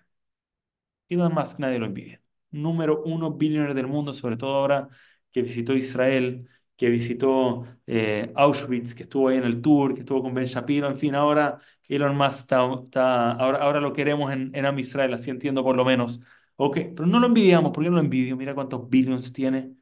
Elon 1.09 1.33
Musk 1.33 1.59
nadie 1.59 1.79
lo 1.79 1.85
envidia. 1.85 2.21
Número 2.51 3.03
uno 3.03 3.31
billionaire 3.33 3.73
del 3.73 3.87
mundo, 3.87 4.13
sobre 4.13 4.37
todo 4.37 4.55
ahora 4.55 4.89
que 5.31 5.41
visitó 5.41 5.73
Israel, 5.73 6.47
que 6.75 6.89
visitó 6.89 7.65
eh, 7.85 8.31
Auschwitz, 8.35 8.93
que 8.95 9.03
estuvo 9.03 9.27
ahí 9.29 9.37
en 9.37 9.43
el 9.43 9.61
tour, 9.61 9.93
que 9.93 10.01
estuvo 10.01 10.21
con 10.21 10.33
Ben 10.33 10.45
Shapiro, 10.45 10.87
en 10.87 10.97
fin, 10.97 11.15
ahora 11.15 11.59
Elon 11.87 12.15
Musk 12.17 12.39
está, 12.41 13.31
ahora, 13.31 13.59
ahora 13.59 13.79
lo 13.81 13.93
queremos 13.93 14.31
en, 14.31 14.51
en 14.55 14.65
así 14.65 15.29
entiendo 15.29 15.63
por 15.63 15.75
lo 15.75 15.85
menos. 15.85 16.19
Ok, 16.57 16.77
pero 16.95 17.05
no 17.05 17.19
lo 17.19 17.27
envidiamos, 17.27 17.71
¿por 17.71 17.83
qué 17.83 17.89
no 17.89 17.97
lo 17.97 18.01
envidio? 18.01 18.37
Mira 18.37 18.55
cuántos 18.55 18.89
billions 18.89 19.33
tiene. 19.33 19.73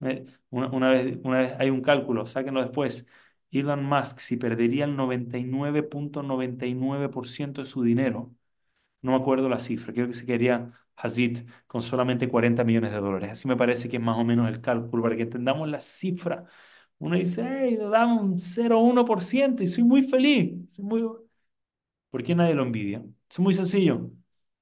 Eh, 0.00 0.26
Una, 0.50 0.68
una 0.70 0.90
vez, 0.90 1.18
una 1.24 1.38
vez 1.40 1.54
hay 1.58 1.70
un 1.70 1.80
cálculo, 1.82 2.26
sáquenlo 2.26 2.60
después. 2.62 3.06
Elon 3.50 3.84
Musk, 3.84 4.18
si 4.20 4.36
perdería 4.36 4.84
el 4.84 4.96
noventa 4.96 5.38
y 5.38 5.44
nueve 5.44 5.80
nueve 5.80 5.82
punto 5.88 6.22
noventa 6.22 6.66
y 6.66 6.74
nueve 6.74 7.08
por 7.08 7.26
ciento 7.28 7.62
de 7.62 7.66
su 7.68 7.82
dinero, 7.82 8.34
no 9.02 9.12
me 9.12 9.18
acuerdo 9.18 9.48
la 9.48 9.58
cifra, 9.60 9.92
creo 9.92 10.06
que 10.08 10.14
se 10.14 10.26
quedaría 10.26 10.72
Hazid 10.96 11.40
con 11.66 11.82
solamente 11.82 12.28
40 12.28 12.64
millones 12.64 12.92
de 12.92 12.98
dólares. 13.00 13.30
Así 13.32 13.48
me 13.48 13.56
parece 13.56 13.88
que 13.88 13.96
es 13.98 14.02
más 14.02 14.18
o 14.18 14.24
menos 14.24 14.48
el 14.48 14.60
cálculo 14.60 15.02
para 15.02 15.16
que 15.16 15.22
entendamos 15.22 15.68
la 15.68 15.80
cifra. 15.80 16.46
Uno 16.98 17.16
dice, 17.16 17.44
hey, 17.48 17.78
dame 17.80 18.14
un 18.20 18.38
cero 18.38 18.76
coma 18.78 18.90
uno 18.90 19.04
por 19.04 19.22
ciento 19.24 19.62
y 19.64 19.66
soy 19.68 19.84
muy 19.84 20.02
feliz. 20.02 20.54
Soy 20.74 20.84
muy... 20.84 21.02
¿Por 22.10 22.22
qué 22.22 22.34
nadie 22.34 22.54
lo 22.54 22.62
envidia? 22.62 23.04
Es 23.30 23.38
muy 23.38 23.54
sencillo. 23.54 24.10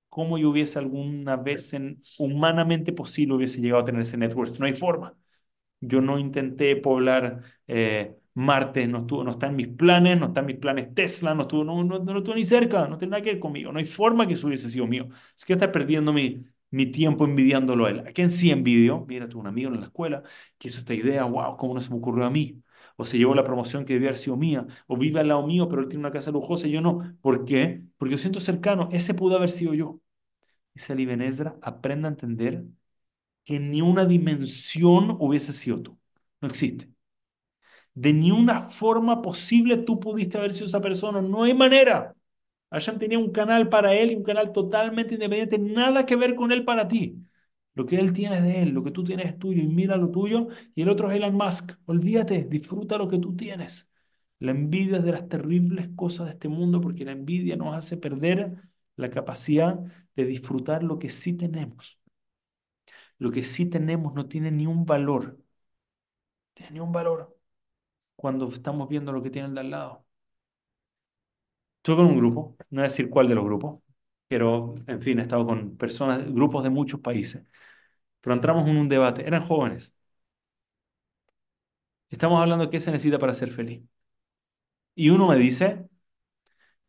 ¿Cómo 0.08 0.38
yo 0.38 0.50
hubiese 0.50 0.78
alguna 0.78 1.36
vez 1.36 1.72
en, 1.74 2.02
humanamente 2.18 2.92
posible 2.92 3.34
hubiese 3.34 3.60
llegado 3.60 3.82
a 3.82 3.84
tener 3.84 4.02
ese 4.02 4.16
network? 4.16 4.58
No 4.58 4.66
hay 4.66 4.74
forma. 4.74 5.16
Yo 5.80 6.00
no 6.02 6.18
intenté 6.18 6.76
poblar 6.76 7.42
eh, 7.68 8.18
Marte, 8.36 8.86
no 8.88 8.98
estuvo, 9.00 9.22
no 9.22 9.30
está 9.30 9.46
en 9.46 9.54
mis 9.56 9.68
planes, 9.68 10.18
no 10.18 10.26
está 10.26 10.40
en 10.40 10.46
mis 10.46 10.56
planes 10.58 10.92
Tesla, 10.94 11.34
no 11.34 11.42
estuvo, 11.42 11.62
no, 11.64 11.84
no, 11.84 12.00
no 12.00 12.12
lo 12.12 12.18
estuvo 12.18 12.34
ni 12.34 12.44
cerca, 12.44 12.88
no 12.88 12.98
tiene 12.98 13.12
nada 13.12 13.22
que 13.22 13.30
ver 13.32 13.38
conmigo. 13.40 13.70
No 13.72 13.78
hay 13.78 13.86
forma 13.86 14.26
que 14.26 14.34
eso 14.34 14.48
hubiese 14.48 14.68
sido 14.70 14.86
mío. 14.88 15.08
Es 15.36 15.44
que 15.44 15.52
está 15.52 15.70
perdiendo 15.70 16.12
mi, 16.12 16.44
mi 16.70 16.86
tiempo 16.86 17.24
envidiándolo 17.24 17.86
a 17.86 17.90
él. 17.90 18.00
¿A 18.00 18.12
quién 18.12 18.30
sí 18.30 18.50
envidio? 18.50 19.04
Mira, 19.06 19.28
tuve 19.28 19.42
un 19.42 19.46
amigo 19.46 19.70
en 19.72 19.78
la 19.80 19.86
escuela 19.86 20.22
que 20.58 20.66
hizo 20.68 20.78
esta 20.80 20.94
idea, 20.94 21.24
wow, 21.24 21.56
¿cómo 21.56 21.74
no 21.74 21.80
se 21.80 21.90
me 21.90 21.96
ocurrió 21.98 22.24
a 22.26 22.30
mí? 22.30 22.60
O 22.96 23.04
se 23.04 23.18
llevó 23.18 23.34
la 23.36 23.44
promoción 23.44 23.84
que 23.84 23.92
debía 23.94 24.08
haber 24.08 24.18
sido 24.18 24.36
mía, 24.36 24.66
o 24.88 24.96
vive 24.96 25.20
al 25.20 25.28
lado 25.28 25.46
mío, 25.46 25.68
pero 25.68 25.82
él 25.82 25.88
tiene 25.88 26.00
una 26.00 26.10
casa 26.10 26.30
lujosa 26.32 26.66
y 26.66 26.72
yo 26.72 26.80
no. 26.80 27.16
¿Por 27.20 27.44
qué? 27.44 27.82
Porque 27.98 28.12
yo 28.12 28.18
siento 28.18 28.40
cercano, 28.40 28.88
ese 28.92 29.14
pudo 29.14 29.36
haber 29.36 29.50
sido 29.50 29.74
yo. 29.74 30.00
Dice 30.74 30.94
Ben 30.94 31.22
Ezra, 31.22 31.56
aprenda 31.62 32.08
a 32.08 32.12
entender 32.12 32.64
que 33.44 33.60
ni 33.60 33.82
una 33.82 34.06
dimensión 34.06 35.16
hubiese 35.20 35.52
sido 35.54 35.82
tú. 35.82 35.98
No 36.42 36.48
existe. 36.48 36.93
De 37.94 38.12
ni 38.12 38.30
una 38.32 38.62
forma 38.62 39.22
posible 39.22 39.76
tú 39.78 40.00
pudiste 40.00 40.38
haber 40.38 40.52
sido 40.52 40.66
esa 40.66 40.80
persona. 40.80 41.22
No 41.22 41.44
hay 41.44 41.54
manera. 41.54 42.14
Hashem 42.70 42.98
tenía 42.98 43.18
un 43.18 43.30
canal 43.32 43.68
para 43.68 43.94
él 43.94 44.12
y 44.12 44.16
un 44.16 44.24
canal 44.24 44.52
totalmente 44.52 45.14
independiente, 45.14 45.58
nada 45.58 46.06
que 46.06 46.16
ver 46.16 46.34
con 46.34 46.52
él 46.52 46.64
para 46.64 46.88
ti. 46.88 47.24
Lo 47.74 47.86
que 47.86 47.96
él 47.98 48.12
tiene 48.12 48.38
es 48.38 48.42
de 48.44 48.62
él, 48.62 48.70
lo 48.70 48.84
que 48.84 48.90
tú 48.90 49.04
tienes 49.04 49.26
es 49.26 49.38
tuyo 49.38 49.62
y 49.62 49.66
mira 49.68 49.96
lo 49.96 50.10
tuyo. 50.10 50.48
Y 50.74 50.82
el 50.82 50.88
otro 50.88 51.10
es 51.10 51.16
Elon 51.16 51.34
Musk. 51.36 51.72
Olvídate, 51.86 52.44
disfruta 52.44 52.98
lo 52.98 53.08
que 53.08 53.18
tú 53.18 53.36
tienes. 53.36 53.90
La 54.40 54.50
envidia 54.52 54.98
es 54.98 55.04
de 55.04 55.12
las 55.12 55.28
terribles 55.28 55.88
cosas 55.96 56.26
de 56.26 56.32
este 56.32 56.48
mundo 56.48 56.80
porque 56.80 57.04
la 57.04 57.12
envidia 57.12 57.56
nos 57.56 57.74
hace 57.76 57.96
perder 57.96 58.62
la 58.96 59.10
capacidad 59.10 59.78
de 60.16 60.24
disfrutar 60.26 60.82
lo 60.82 60.98
que 60.98 61.10
sí 61.10 61.34
tenemos. 61.36 61.98
Lo 63.18 63.30
que 63.32 63.42
sí 63.44 63.66
tenemos 63.66 64.14
no 64.14 64.28
tiene 64.28 64.50
ni 64.52 64.66
un 64.68 64.86
valor, 64.86 65.38
tiene 66.54 66.72
ni 66.72 66.80
un 66.80 66.92
valor 66.92 67.33
cuando 68.16 68.48
estamos 68.48 68.88
viendo 68.88 69.12
lo 69.12 69.22
que 69.22 69.30
tiene 69.30 69.48
el 69.48 69.54
de 69.54 69.60
al 69.60 69.70
lado. 69.70 70.06
Estuve 71.78 71.96
con 71.96 72.06
un 72.06 72.16
grupo, 72.16 72.56
no 72.70 72.80
voy 72.80 72.88
decir 72.88 73.10
cuál 73.10 73.28
de 73.28 73.34
los 73.34 73.44
grupos, 73.44 73.80
pero 74.28 74.74
en 74.86 75.02
fin, 75.02 75.18
he 75.18 75.22
estado 75.22 75.46
con 75.46 75.76
personas, 75.76 76.24
grupos 76.32 76.62
de 76.64 76.70
muchos 76.70 77.00
países, 77.00 77.44
pero 78.20 78.34
entramos 78.34 78.68
en 78.68 78.76
un 78.78 78.88
debate, 78.88 79.26
eran 79.26 79.42
jóvenes, 79.42 79.94
estamos 82.10 82.40
hablando 82.40 82.64
de 82.66 82.70
qué 82.70 82.80
se 82.80 82.90
necesita 82.92 83.18
para 83.18 83.34
ser 83.34 83.50
feliz. 83.50 83.82
Y 84.96 85.10
uno 85.10 85.26
me 85.28 85.36
dice, 85.36 85.88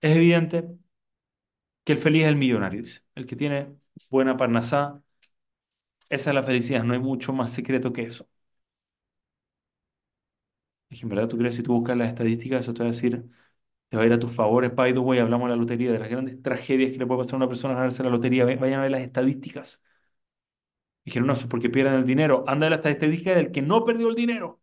es 0.01 0.15
evidente 0.15 0.63
que 1.83 1.93
el 1.93 1.99
feliz 1.99 2.23
es 2.23 2.29
el 2.29 2.35
millonario, 2.35 2.81
dice, 2.81 3.01
el 3.15 3.25
que 3.25 3.35
tiene 3.35 3.75
buena 4.09 4.37
parnasá, 4.37 5.01
esa 6.09 6.31
es 6.31 6.35
la 6.35 6.41
felicidad, 6.43 6.83
no 6.83 6.93
hay 6.93 6.99
mucho 6.99 7.31
más 7.33 7.51
secreto 7.53 7.93
que 7.93 8.03
eso. 8.03 8.27
Es 10.89 11.01
en 11.03 11.09
verdad 11.09 11.27
tú 11.27 11.37
crees, 11.37 11.55
si 11.55 11.63
tú 11.63 11.73
buscas 11.73 11.97
las 11.97 12.09
estadísticas, 12.09 12.61
eso 12.61 12.73
te 12.73 12.83
va 12.83 12.89
a 12.89 12.91
decir 12.91 13.29
te 13.89 13.97
va 13.97 14.03
a 14.03 14.05
ir 14.07 14.13
a 14.13 14.19
tus 14.19 14.31
favores. 14.31 14.75
By 14.75 14.93
the 14.93 14.99
way, 14.99 15.19
hablamos 15.19 15.47
de 15.49 15.55
la 15.55 15.61
lotería, 15.61 15.91
de 15.93 15.99
las 15.99 16.09
grandes 16.09 16.41
tragedias 16.43 16.91
que 16.93 16.99
le 16.99 17.07
puede 17.07 17.19
pasar 17.21 17.35
a 17.35 17.37
una 17.37 17.47
persona 17.49 17.75
ganarse 17.75 18.03
la 18.03 18.09
lotería. 18.11 18.45
Vayan 18.45 18.79
a 18.79 18.83
ver 18.83 18.91
las 18.91 19.01
estadísticas. 19.01 19.83
Dijeron, 21.05 21.27
no, 21.27 21.33
es 21.33 21.45
porque 21.45 21.69
pierden 21.69 21.93
el 21.95 22.05
dinero. 22.05 22.43
Anda 22.47 22.67
a 22.67 22.69
las 22.71 22.85
estadísticas 22.85 23.35
del 23.35 23.51
que 23.51 23.61
no 23.61 23.83
perdió 23.85 24.09
el 24.09 24.15
dinero. 24.15 24.61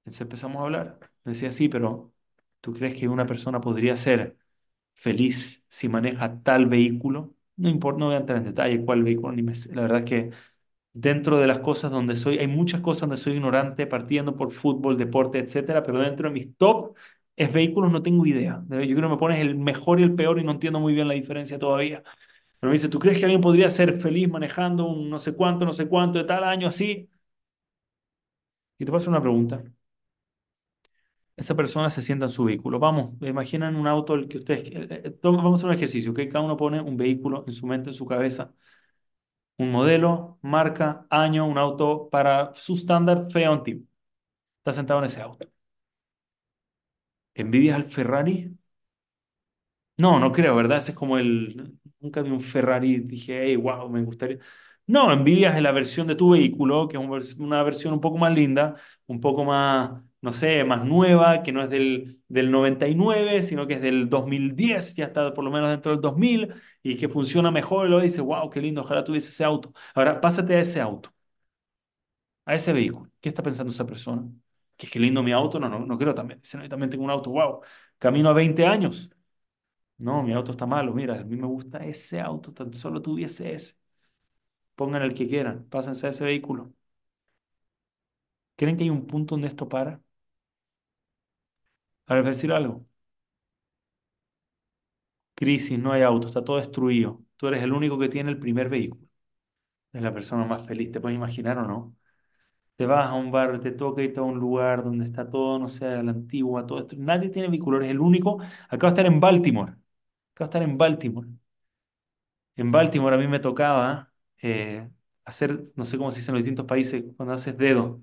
Entonces 0.00 0.20
empezamos 0.22 0.60
a 0.60 0.64
hablar. 0.64 0.98
Decía, 1.24 1.52
sí, 1.52 1.68
pero 1.68 2.12
¿tú 2.60 2.72
crees 2.72 2.98
que 2.98 3.08
una 3.08 3.26
persona 3.26 3.60
podría 3.60 3.96
ser 3.96 4.36
feliz 4.94 5.64
si 5.68 5.88
maneja 5.88 6.42
tal 6.42 6.66
vehículo? 6.66 7.34
No 7.56 7.68
importa, 7.68 8.00
no 8.00 8.06
voy 8.06 8.14
a 8.16 8.18
entrar 8.18 8.38
en 8.38 8.44
detalle 8.46 8.84
cuál 8.84 9.02
vehículo, 9.04 9.32
ni. 9.32 9.42
La 9.72 9.82
verdad 9.82 9.98
es 10.00 10.04
que 10.04 10.30
dentro 10.92 11.38
de 11.38 11.46
las 11.46 11.60
cosas 11.60 11.90
donde 11.90 12.16
soy, 12.16 12.38
hay 12.38 12.46
muchas 12.48 12.80
cosas 12.80 13.02
donde 13.02 13.16
soy 13.16 13.34
ignorante, 13.34 13.86
partiendo 13.86 14.36
por 14.36 14.50
fútbol, 14.52 14.96
deporte, 14.98 15.38
etcétera, 15.38 15.82
pero 15.82 15.98
dentro 16.00 16.28
de 16.28 16.34
mis 16.34 16.56
top 16.56 16.96
es 17.36 17.52
vehículos, 17.52 17.90
no 17.92 18.02
tengo 18.02 18.26
idea. 18.26 18.62
Yo 18.68 18.76
creo 18.78 18.96
que 18.96 19.08
me 19.08 19.16
pones 19.18 19.40
el 19.40 19.56
mejor 19.56 20.00
y 20.00 20.02
el 20.02 20.14
peor 20.14 20.38
y 20.38 20.44
no 20.44 20.52
entiendo 20.52 20.80
muy 20.80 20.92
bien 20.94 21.08
la 21.08 21.14
diferencia 21.14 21.58
todavía. 21.58 22.02
Pero 22.60 22.70
me 22.70 22.74
dice, 22.74 22.88
¿tú 22.88 22.98
crees 22.98 23.18
que 23.18 23.24
alguien 23.26 23.40
podría 23.42 23.70
ser 23.70 24.00
feliz 24.00 24.28
manejando 24.30 24.86
un 24.88 25.10
no 25.10 25.18
sé 25.20 25.34
cuánto, 25.34 25.64
no 25.66 25.72
sé 25.72 25.88
cuánto 25.88 26.18
de 26.18 26.24
tal 26.24 26.44
año 26.44 26.68
así? 26.68 27.10
Y 28.78 28.84
te 28.84 28.92
paso 28.92 29.08
una 29.10 29.20
pregunta. 29.22 29.62
Esa 31.36 31.56
persona 31.56 31.88
se 31.90 32.02
sienta 32.02 32.26
en 32.26 32.30
su 32.32 32.44
vehículo. 32.44 32.78
Vamos, 32.78 33.14
imaginan 33.22 33.74
un 33.76 33.86
auto 33.86 34.14
el 34.14 34.28
que 34.28 34.38
ustedes... 34.38 34.70
Vamos 35.22 35.52
a 35.52 35.54
hacer 35.54 35.68
un 35.70 35.74
ejercicio, 35.76 36.12
que 36.14 36.28
cada 36.28 36.44
uno 36.44 36.56
pone 36.56 36.80
un 36.80 36.96
vehículo 36.96 37.42
en 37.46 37.52
su 37.52 37.66
mente, 37.66 37.90
en 37.90 37.94
su 37.94 38.06
cabeza 38.06 38.54
un 39.62 39.70
modelo, 39.72 40.38
marca, 40.42 41.06
año, 41.10 41.46
un 41.46 41.58
auto 41.58 42.08
para 42.10 42.52
su 42.54 42.74
estándar 42.74 43.30
feo 43.30 43.52
antiguo. 43.52 43.86
Está 44.60 44.72
sentado 44.74 45.00
en 45.00 45.06
ese 45.06 45.22
auto. 45.22 45.46
¿Envidias 47.34 47.76
al 47.76 47.84
Ferrari? 47.84 48.56
No, 49.98 50.18
no 50.18 50.32
creo, 50.32 50.56
¿verdad? 50.56 50.78
Ese 50.78 50.92
es 50.92 50.96
como 50.96 51.18
el... 51.18 51.78
Nunca 52.00 52.22
vi 52.22 52.30
un 52.30 52.40
Ferrari 52.40 52.94
y 52.96 53.00
dije, 53.00 53.40
hey, 53.44 53.56
wow, 53.56 53.88
me 53.88 54.02
gustaría... 54.02 54.38
No, 54.86 55.12
envidias 55.12 55.56
en 55.56 55.62
la 55.62 55.70
versión 55.72 56.06
de 56.08 56.16
tu 56.16 56.30
vehículo, 56.32 56.88
que 56.88 56.96
es 57.20 57.36
una 57.36 57.62
versión 57.62 57.94
un 57.94 58.00
poco 58.00 58.18
más 58.18 58.34
linda, 58.34 58.74
un 59.06 59.20
poco 59.20 59.44
más, 59.44 60.02
no 60.22 60.32
sé, 60.32 60.64
más 60.64 60.84
nueva, 60.84 61.42
que 61.42 61.52
no 61.52 61.62
es 61.62 61.70
del, 61.70 62.20
del 62.28 62.50
99, 62.50 63.42
sino 63.42 63.66
que 63.66 63.74
es 63.74 63.82
del 63.82 64.08
2010, 64.08 64.94
ya 64.96 65.06
está 65.06 65.34
por 65.34 65.44
lo 65.44 65.50
menos 65.50 65.70
dentro 65.70 65.92
del 65.92 66.00
2000, 66.00 66.54
y 66.82 66.96
que 66.96 67.08
funciona 67.10 67.50
mejor, 67.50 67.86
y 67.88 67.90
lo 67.90 68.00
dices, 68.00 68.20
wow, 68.22 68.48
qué 68.50 68.60
lindo, 68.60 68.82
ojalá 68.82 69.04
tuviese 69.04 69.30
ese 69.30 69.44
auto. 69.44 69.72
Ahora, 69.94 70.20
pásate 70.20 70.54
a 70.56 70.60
ese 70.60 70.80
auto. 70.80 71.10
a 72.44 72.54
ese 72.54 72.72
vehículo. 72.72 73.10
¿Qué 73.20 73.28
está 73.28 73.42
pensando 73.42 73.72
esa 73.72 73.86
persona? 73.86 74.28
¿Que 74.76 74.86
es 74.86 74.92
que 74.92 74.98
lindo 75.00 75.22
mi 75.22 75.32
auto? 75.32 75.60
No, 75.60 75.68
no, 75.68 75.80
no 75.80 75.96
quiero 75.96 76.14
también. 76.14 76.40
Dice, 76.40 76.56
no, 76.56 76.62
yo 76.64 76.68
también 76.70 76.90
tengo 76.90 77.04
un 77.04 77.10
auto, 77.10 77.30
wow. 77.30 77.60
Camino 77.98 78.30
a 78.30 78.32
20 78.32 78.66
años. 78.66 79.10
No, 79.98 80.22
mi 80.22 80.32
auto 80.32 80.52
está 80.52 80.66
malo. 80.66 80.94
Mira, 80.94 81.20
a 81.20 81.24
mí 81.24 81.36
me 81.36 81.46
gusta 81.48 81.78
ese 81.86 82.20
auto, 82.20 82.52
tan 82.52 82.72
solo 82.74 83.02
tuviese 83.02 83.54
ese. 83.54 83.76
Pongan 84.76 85.02
el 85.02 85.14
que 85.14 85.28
quieran, 85.28 85.66
pásense 85.70 86.06
a 86.06 86.10
ese 86.10 86.24
vehículo. 86.24 86.72
¿Creen 88.56 88.76
que 88.76 88.84
hay 88.84 88.90
un 88.90 89.06
punto 89.06 89.34
donde 89.34 89.48
esto 89.48 89.68
para? 89.68 90.00
Para 92.04 92.22
decir 92.22 92.52
algo. 92.52 92.86
Crisis, 95.34 95.78
no 95.78 95.92
hay 95.92 96.02
auto, 96.02 96.28
está 96.28 96.44
todo 96.44 96.58
destruido. 96.58 97.24
Tú 97.36 97.48
eres 97.48 97.62
el 97.62 97.72
único 97.72 97.98
que 97.98 98.08
tiene 98.08 98.30
el 98.30 98.38
primer 98.38 98.68
vehículo. 98.68 99.06
Es 99.92 100.02
la 100.02 100.14
persona 100.14 100.44
más 100.46 100.66
feliz, 100.66 100.92
¿te 100.92 101.00
puedes 101.00 101.16
imaginar 101.16 101.58
o 101.58 101.64
no? 101.68 101.96
Te 102.76 102.86
vas 102.86 103.08
a 103.10 103.14
un 103.14 103.32
bar, 103.32 103.60
te 103.60 103.72
toca 103.72 104.02
irte 104.02 104.20
a 104.20 104.24
un 104.24 104.38
lugar 104.38 104.84
donde 104.84 105.04
está 105.04 105.28
todo, 105.30 105.58
no 105.58 105.68
sé, 105.68 105.86
a 105.86 106.02
la 106.04 106.12
antigua, 106.12 106.66
todo 106.66 106.80
esto. 106.80 106.96
Nadie 106.98 107.30
tiene 107.30 107.48
vehículo, 107.48 107.78
eres 107.78 107.90
el 107.90 108.00
único. 108.00 108.38
Acaba 108.70 108.92
de 108.92 109.00
estar 109.02 109.06
en 109.06 109.20
Baltimore. 109.20 109.72
Acabo 109.72 109.80
de 110.40 110.44
estar 110.44 110.62
en 110.64 110.78
Baltimore. 110.78 111.28
En 112.56 112.70
Baltimore 112.72 113.14
a 113.16 113.18
mí 113.18 113.26
me 113.28 113.40
tocaba 113.40 114.12
eh, 114.42 114.88
hacer, 115.24 115.62
no 115.76 115.84
sé 115.84 115.96
cómo 115.98 116.10
se 116.12 116.18
dice 116.18 116.30
en 116.30 116.34
los 116.36 116.44
distintos 116.44 116.66
países, 116.66 117.04
cuando 117.16 117.34
haces 117.34 117.56
dedo. 117.56 118.02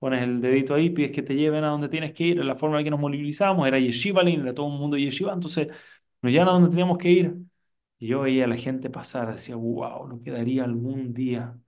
Pones 0.00 0.24
el 0.24 0.42
dedito 0.42 0.74
ahí, 0.74 0.90
pides 0.90 1.12
que 1.12 1.22
te 1.22 1.36
lleven 1.36 1.64
a 1.64 1.68
donde 1.68 1.90
tienes 1.90 2.14
que 2.14 2.24
ir. 2.24 2.44
La 2.44 2.56
forma 2.56 2.76
en 2.78 2.80
la 2.82 2.84
que 2.86 2.90
nos 2.92 3.00
movilizamos 3.00 3.68
era 3.68 3.78
Yeshiva, 3.80 4.22
era 4.22 4.54
todo 4.54 4.66
un 4.66 4.78
mundo 4.80 4.98
Yeshiva. 4.98 5.34
Entonces 5.34 5.68
nos 6.22 6.32
llevan 6.32 6.48
a 6.50 6.52
donde 6.52 6.70
teníamos 6.70 6.98
que 6.98 7.10
ir. 7.10 7.36
Y 7.98 8.08
yo 8.08 8.22
veía 8.22 8.44
a 8.46 8.48
la 8.48 8.56
gente 8.56 8.90
pasar, 8.90 9.32
decía, 9.32 9.56
wow, 9.56 10.08
lo 10.08 10.22
que 10.22 10.30
daría 10.32 10.64
algún 10.64 11.14
día 11.14 11.58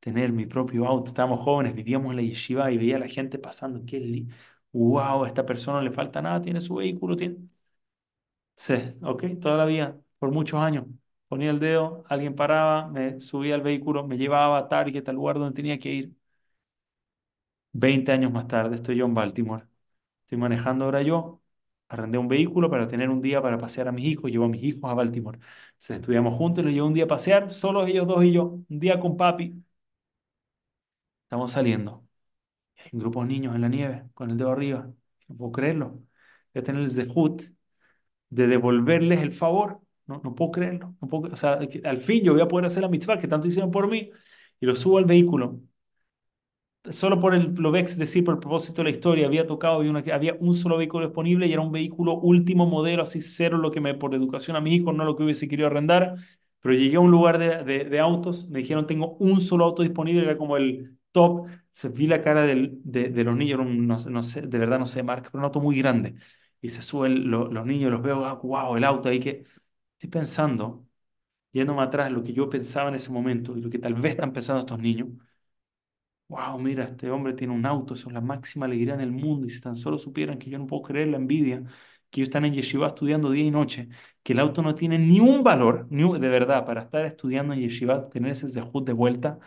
tener 0.00 0.32
mi 0.32 0.46
propio 0.46 0.86
auto. 0.86 1.08
Estábamos 1.10 1.40
jóvenes, 1.40 1.74
vivíamos 1.74 2.10
en 2.10 2.16
la 2.16 2.22
yeshiva 2.22 2.70
y 2.72 2.78
veía 2.78 2.96
a 2.96 2.98
la 3.00 3.08
gente 3.08 3.38
pasando, 3.38 3.82
qué 3.86 4.00
li 4.00 4.28
wow, 4.72 5.24
a 5.24 5.28
esta 5.28 5.46
persona 5.46 5.82
le 5.82 5.90
falta 5.92 6.22
nada, 6.22 6.42
tiene 6.42 6.60
su 6.60 6.76
vehículo, 6.76 7.16
tiene... 7.16 7.36
Sí, 8.56 8.74
ok, 9.02 9.24
toda 9.40 9.56
la 9.56 9.64
vida, 9.64 9.98
por 10.18 10.30
muchos 10.32 10.60
años. 10.60 10.84
Ponía 11.28 11.50
el 11.50 11.60
dedo, 11.60 12.04
alguien 12.08 12.34
paraba, 12.34 12.88
me 12.88 13.20
subía 13.20 13.54
al 13.54 13.62
vehículo, 13.62 14.06
me 14.06 14.18
llevaba 14.18 14.58
a 14.58 14.68
Target, 14.68 15.08
al 15.08 15.14
lugar 15.16 15.38
donde 15.38 15.54
tenía 15.54 15.78
que 15.78 15.90
ir. 15.92 16.17
Veinte 17.72 18.12
años 18.12 18.32
más 18.32 18.48
tarde 18.48 18.74
estoy 18.76 18.96
yo 18.96 19.04
en 19.06 19.14
Baltimore. 19.14 19.66
Estoy 20.22 20.38
manejando 20.38 20.84
ahora 20.86 21.02
yo. 21.02 21.42
Arrendé 21.88 22.18
un 22.18 22.28
vehículo 22.28 22.70
para 22.70 22.88
tener 22.88 23.10
un 23.10 23.22
día 23.22 23.42
para 23.42 23.58
pasear 23.58 23.88
a 23.88 23.92
mis 23.92 24.06
hijos. 24.06 24.30
Llevo 24.30 24.46
a 24.46 24.48
mis 24.48 24.62
hijos 24.64 24.90
a 24.90 24.94
Baltimore. 24.94 25.38
Estudiamos 25.88 26.34
juntos 26.34 26.62
y 26.62 26.66
los 26.66 26.74
llevo 26.74 26.88
un 26.88 26.94
día 26.94 27.04
a 27.04 27.08
pasear, 27.08 27.50
solo 27.50 27.86
ellos 27.86 28.06
dos 28.06 28.24
y 28.24 28.32
yo. 28.32 28.44
Un 28.68 28.80
día 28.80 29.00
con 29.00 29.16
papi. 29.16 29.62
Estamos 31.24 31.52
saliendo. 31.52 32.06
Hay 32.78 32.90
un 32.94 33.00
grupo 33.00 33.22
de 33.22 33.28
niños 33.28 33.54
en 33.56 33.62
la 33.62 33.68
nieve, 33.68 34.04
con 34.14 34.30
el 34.30 34.36
dedo 34.38 34.52
arriba. 34.52 34.92
No 35.28 35.36
puedo 35.36 35.52
creerlo. 35.52 35.90
Voy 36.54 36.60
a 36.60 36.64
tener 36.64 36.82
el 36.82 36.90
zehut 36.90 37.42
de 38.30 38.48
devolverles 38.48 39.20
el 39.20 39.32
favor. 39.32 39.80
No, 40.06 40.20
no 40.24 40.34
puedo 40.34 40.52
creerlo. 40.52 40.96
No 41.00 41.08
puedo, 41.08 41.32
o 41.34 41.36
sea, 41.36 41.60
al 41.84 41.98
fin 41.98 42.24
yo 42.24 42.32
voy 42.34 42.42
a 42.42 42.48
poder 42.48 42.66
hacer 42.66 42.82
la 42.82 42.88
mitzvah 42.90 43.18
que 43.20 43.28
tanto 43.28 43.48
hicieron 43.48 43.70
por 43.72 43.88
mí. 43.88 44.10
Y 44.60 44.66
lo 44.66 44.74
subo 44.76 44.98
al 44.98 45.06
vehículo 45.06 45.60
solo 46.92 47.20
por 47.20 47.34
el, 47.34 47.54
lo 47.54 47.70
vex 47.70 47.96
decir, 47.96 48.24
por 48.24 48.34
el 48.34 48.40
propósito 48.40 48.82
de 48.82 48.84
la 48.84 48.90
historia, 48.90 49.26
había 49.26 49.46
tocado 49.46 49.78
una, 49.80 50.00
había 50.12 50.34
un 50.40 50.54
solo 50.54 50.76
vehículo 50.76 51.06
disponible 51.06 51.46
y 51.46 51.52
era 51.52 51.62
un 51.62 51.72
vehículo 51.72 52.14
último 52.14 52.66
modelo, 52.66 53.02
así 53.02 53.20
cero, 53.20 53.58
lo 53.58 53.70
que 53.70 53.80
me, 53.80 53.94
por 53.94 54.14
educación 54.14 54.56
a 54.56 54.60
mi 54.60 54.74
hijo, 54.74 54.92
no 54.92 55.04
lo 55.04 55.16
que 55.16 55.22
hubiese 55.24 55.48
querido 55.48 55.68
arrendar. 55.68 56.16
Pero 56.60 56.74
llegué 56.74 56.96
a 56.96 57.00
un 57.00 57.10
lugar 57.10 57.38
de, 57.38 57.84
de, 57.84 58.00
autos, 58.00 58.48
me 58.48 58.58
dijeron, 58.60 58.86
tengo 58.86 59.16
un 59.18 59.40
solo 59.40 59.64
auto 59.64 59.82
disponible, 59.82 60.22
era 60.22 60.36
como 60.36 60.56
el 60.56 60.98
top. 61.12 61.46
Se 61.70 61.88
vi 61.88 62.06
la 62.06 62.20
cara 62.20 62.42
del, 62.42 62.80
de, 62.84 63.10
los 63.24 63.36
niños, 63.36 63.60
no, 63.64 63.96
no, 63.98 64.22
sé, 64.22 64.42
de 64.42 64.58
verdad 64.58 64.78
no 64.78 64.86
sé 64.86 65.02
marca, 65.02 65.30
pero 65.30 65.40
un 65.40 65.44
auto 65.44 65.60
muy 65.60 65.78
grande. 65.78 66.16
Y 66.60 66.70
se 66.70 66.82
suben 66.82 67.30
lo, 67.30 67.48
los 67.50 67.64
niños, 67.66 67.90
los 67.92 68.02
veo, 68.02 68.36
wow, 68.42 68.76
el 68.76 68.84
auto 68.84 69.08
ahí 69.08 69.20
que 69.20 69.44
estoy 69.94 70.10
pensando, 70.10 70.84
yéndome 71.52 71.82
atrás, 71.82 72.10
lo 72.12 72.22
que 72.22 72.32
yo 72.32 72.48
pensaba 72.50 72.88
en 72.88 72.96
ese 72.96 73.10
momento 73.10 73.56
y 73.56 73.60
lo 73.62 73.70
que 73.70 73.78
tal 73.78 73.94
vez 73.94 74.12
están 74.12 74.32
pensando 74.32 74.60
estos 74.60 74.78
niños 74.80 75.08
wow, 76.28 76.58
mira, 76.58 76.84
este 76.84 77.10
hombre 77.10 77.32
tiene 77.34 77.54
un 77.54 77.64
auto, 77.66 77.94
eso 77.94 78.08
es 78.08 78.14
la 78.14 78.20
máxima 78.20 78.66
alegría 78.66 78.94
en 78.94 79.00
el 79.00 79.12
mundo, 79.12 79.46
y 79.46 79.50
si 79.50 79.60
tan 79.60 79.76
solo 79.76 79.98
supieran 79.98 80.38
que 80.38 80.50
yo 80.50 80.58
no 80.58 80.66
puedo 80.66 80.82
creer 80.82 81.08
la 81.08 81.16
envidia, 81.16 81.62
que 82.10 82.20
ellos 82.20 82.28
están 82.28 82.44
en 82.44 82.52
Yeshiva 82.54 82.88
estudiando 82.88 83.30
día 83.30 83.44
y 83.44 83.50
noche, 83.50 83.88
que 84.22 84.32
el 84.34 84.40
auto 84.40 84.62
no 84.62 84.74
tiene 84.74 84.98
ni 84.98 85.20
un 85.20 85.42
valor, 85.42 85.86
ni 85.90 86.02
de 86.18 86.28
verdad, 86.28 86.66
para 86.66 86.82
estar 86.82 87.04
estudiando 87.06 87.54
en 87.54 87.60
Yeshiva, 87.60 88.08
tener 88.10 88.32
ese 88.32 88.48
zehut 88.48 88.86
de 88.86 88.92
vuelta, 88.92 89.38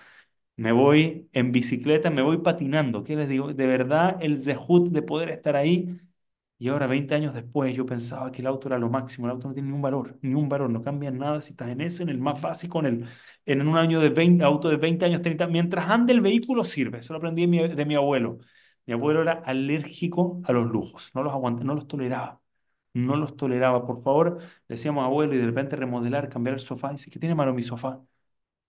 me 0.57 0.71
voy 0.71 1.29
en 1.33 1.51
bicicleta, 1.51 2.09
me 2.11 2.21
voy 2.23 2.39
patinando, 2.39 3.03
¿qué 3.03 3.15
les 3.15 3.29
digo? 3.29 3.53
De 3.53 3.67
verdad, 3.67 4.17
el 4.21 4.37
zehut 4.37 4.89
de 4.91 5.01
poder 5.03 5.29
estar 5.29 5.55
ahí 5.55 5.99
y 6.61 6.67
ahora, 6.67 6.85
20 6.85 7.15
años 7.15 7.33
después, 7.33 7.75
yo 7.75 7.87
pensaba 7.87 8.31
que 8.31 8.41
el 8.41 8.47
auto 8.47 8.67
era 8.67 8.77
lo 8.77 8.87
máximo. 8.87 9.25
El 9.25 9.31
auto 9.31 9.47
no 9.47 9.53
tiene 9.55 9.69
ni 9.69 9.75
un 9.75 9.81
valor, 9.81 10.19
ni 10.21 10.35
un 10.35 10.47
valor, 10.47 10.69
no 10.69 10.83
cambia 10.83 11.09
nada 11.09 11.41
si 11.41 11.53
estás 11.53 11.69
en 11.69 11.81
ese, 11.81 12.03
en 12.03 12.09
el 12.09 12.19
más 12.19 12.39
básico, 12.39 12.79
en, 12.81 12.85
el, 12.85 13.09
en 13.47 13.67
un 13.67 13.77
año 13.77 13.99
de 13.99 14.09
20, 14.09 14.43
auto 14.43 14.69
de 14.69 14.77
20 14.77 15.05
años, 15.05 15.23
30. 15.23 15.47
Mientras 15.47 15.89
ande 15.89 16.13
el 16.13 16.21
vehículo, 16.21 16.63
sirve. 16.63 16.99
Eso 16.99 17.13
lo 17.13 17.17
aprendí 17.17 17.47
de 17.47 17.85
mi, 17.87 17.95
abuelo. 17.95 18.37
Mi 18.85 18.93
abuelo 18.93 19.23
era 19.23 19.31
alérgico 19.43 20.39
a 20.45 20.51
los 20.53 20.69
lujos, 20.69 21.09
no 21.15 21.23
los 21.23 21.33
aguantaba, 21.33 21.65
no 21.65 21.73
los 21.73 21.87
toleraba. 21.87 22.39
No 22.93 23.15
los 23.15 23.35
toleraba. 23.37 23.85
Por 23.87 24.03
favor, 24.03 24.39
decíamos 24.67 25.03
abuelo 25.05 25.33
y 25.35 25.39
de 25.39 25.45
repente 25.47 25.75
remodelar, 25.75 26.29
cambiar 26.29 26.55
el 26.55 26.59
sofá. 26.59 26.91
Dice, 26.91 27.09
¿qué 27.09 27.19
tiene 27.19 27.33
malo 27.35 27.53
mi 27.55 27.63
sofá? 27.63 28.01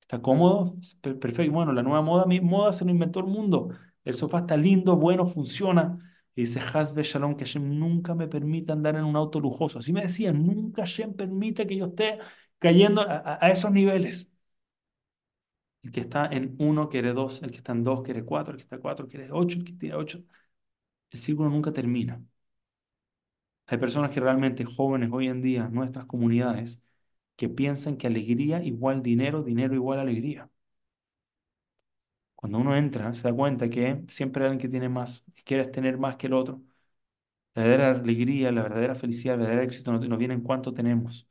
¿Está 0.01 0.23
cómodo? 0.23 0.77
Perfecto. 1.03 1.53
Bueno, 1.53 1.73
la 1.73 1.83
nueva 1.83 2.03
moda, 2.03 2.27
moda 2.43 2.73
se 2.73 2.85
lo 2.85 2.91
inventó 2.91 3.21
el 3.21 3.27
mundo. 3.27 3.71
El 4.05 4.15
sofá 4.15 4.41
está 4.41 4.57
lindo, 4.57 4.97
bueno, 4.97 5.27
funciona. 5.27 5.99
Y 6.35 6.43
dice 6.43 6.61
Hasbe 6.61 7.03
Shalom 7.03 7.37
que 7.37 7.45
Hashem 7.45 7.79
nunca 7.79 8.15
me 8.15 8.29
permita 8.29 8.73
andar 8.73 8.97
en 8.97 9.05
un 9.05 9.17
auto 9.17 9.41
lujoso. 9.41 9.79
Así 9.79 9.93
me 9.93 10.03
decía, 10.03 10.33
nunca 10.33 10.83
Hashem 10.83 11.15
permite 11.15 11.67
que 11.67 11.77
yo 11.77 11.87
esté 11.87 12.19
cayendo 12.59 13.03
a, 13.03 13.39
esos 13.51 13.71
niveles. 13.73 14.33
El 15.83 15.93
que 15.93 16.01
está 16.01 16.27
en 16.27 16.57
uno 16.59 16.89
quiere 16.89 17.13
dos, 17.13 17.41
el 17.43 17.51
que 17.53 17.59
está 17.59 17.71
en 17.73 17.85
dos 17.85 18.03
quiere 18.03 18.25
cuatro, 18.25 18.53
el 18.53 18.59
que 18.59 18.63
está 18.65 18.77
en 18.77 18.83
cuatro 18.83 19.09
quiere 19.09 19.29
ocho, 19.33 19.59
el 19.59 19.65
que 19.65 19.73
tiene 19.75 19.95
ocho. 19.97 20.25
El 21.11 21.21
círculo 21.21 21.51
nunca 21.51 21.73
termina. 21.73 22.23
Hay 23.67 23.79
personas 23.79 24.11
que 24.11 24.21
realmente, 24.21 24.65
jóvenes 24.65 25.11
hoy 25.13 25.29
en 25.29 25.43
día, 25.43 25.69
nuestras 25.69 26.07
comunidades, 26.07 26.83
que 27.37 27.49
piensan 27.49 27.97
que 27.97 28.07
alegría 28.09 28.63
igual 28.65 29.03
dinero, 29.03 29.43
dinero 29.43 29.75
igual 29.75 30.01
alegría. 30.01 30.51
Cuando 32.43 32.59
uno 32.59 32.77
entra, 32.77 33.15
se 33.15 33.25
da 33.29 33.35
cuenta 33.35 33.71
que 33.71 34.05
siempre 34.09 34.45
hay 34.45 34.51
alguien 34.51 34.63
que 34.63 34.69
tiene 34.71 34.91
más, 34.91 35.25
y 35.37 35.43
quieres 35.45 35.73
tener 35.73 35.99
más 35.99 36.17
que 36.19 36.29
el 36.29 36.35
otro. 36.35 36.63
La 37.55 37.63
verdadera 37.65 38.01
alegría, 38.01 38.53
la 38.53 38.63
verdadera 38.63 38.95
felicidad, 38.95 39.35
el 39.37 39.41
verdadero 39.43 39.63
éxito 39.65 39.93
no, 39.93 40.19
viene 40.19 40.35
en 40.35 40.43
cuánto 40.43 40.75
tenemos. 40.75 41.29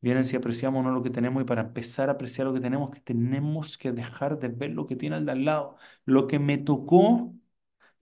Vienen 0.00 0.24
si 0.26 0.36
apreciamos 0.36 0.84
no 0.84 0.92
lo 0.92 1.02
que 1.02 1.10
tenemos 1.10 1.42
y 1.42 1.46
para 1.46 1.62
empezar 1.62 2.08
a 2.10 2.12
apreciar 2.14 2.46
lo 2.48 2.54
que 2.54 2.60
tenemos, 2.60 2.90
que 2.90 3.00
tenemos 3.00 3.78
que 3.78 3.92
dejar 3.92 4.38
de 4.38 4.48
ver 4.48 4.70
lo 4.72 4.86
que 4.86 4.96
tiene 4.96 5.16
al 5.16 5.26
de 5.26 5.32
al 5.32 5.44
lado. 5.44 5.76
Lo 6.06 6.26
que 6.28 6.38
me 6.40 6.58
tocó, 6.58 7.34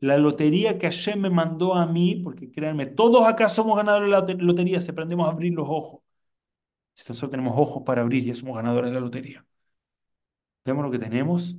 la 0.01 0.19
lotería 0.19 0.79
que 0.79 0.89
ayer 0.89 1.17
me 1.19 1.31
mandó 1.31 1.75
a 1.75 1.87
mí, 1.87 2.17
porque 2.25 2.51
créanme, 2.53 2.87
todos 2.87 3.27
acá 3.27 3.49
somos 3.49 3.77
ganadores 3.79 4.27
de 4.27 4.35
la 4.37 4.45
lotería 4.45 4.81
si 4.83 4.91
aprendemos 4.93 5.29
a 5.29 5.33
abrir 5.33 5.55
los 5.55 5.69
ojos. 5.69 6.03
Si 6.95 7.07
tan 7.07 7.17
solo 7.17 7.31
tenemos 7.31 7.55
ojos 7.59 7.83
para 7.87 8.03
abrir, 8.03 8.25
ya 8.25 8.35
somos 8.35 8.57
ganadores 8.57 8.91
de 8.91 8.95
la 8.95 9.01
lotería. 9.01 9.47
Vemos 10.65 10.85
lo 10.85 10.91
que 10.91 10.99
tenemos 10.99 11.57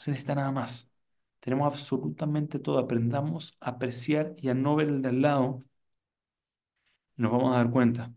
no 0.00 0.04
se 0.04 0.10
necesita 0.12 0.34
nada 0.34 0.50
más. 0.52 0.90
Tenemos 1.40 1.66
absolutamente 1.66 2.58
todo. 2.58 2.78
Aprendamos 2.78 3.56
a 3.60 3.70
apreciar 3.70 4.34
y 4.38 4.48
a 4.48 4.54
no 4.54 4.76
ver 4.76 4.88
el 4.88 5.02
de 5.02 5.08
al 5.10 5.22
lado. 5.22 5.64
Y 7.16 7.22
nos 7.22 7.32
vamos 7.32 7.52
a 7.54 7.56
dar 7.58 7.70
cuenta. 7.70 8.06
Nos 8.08 8.14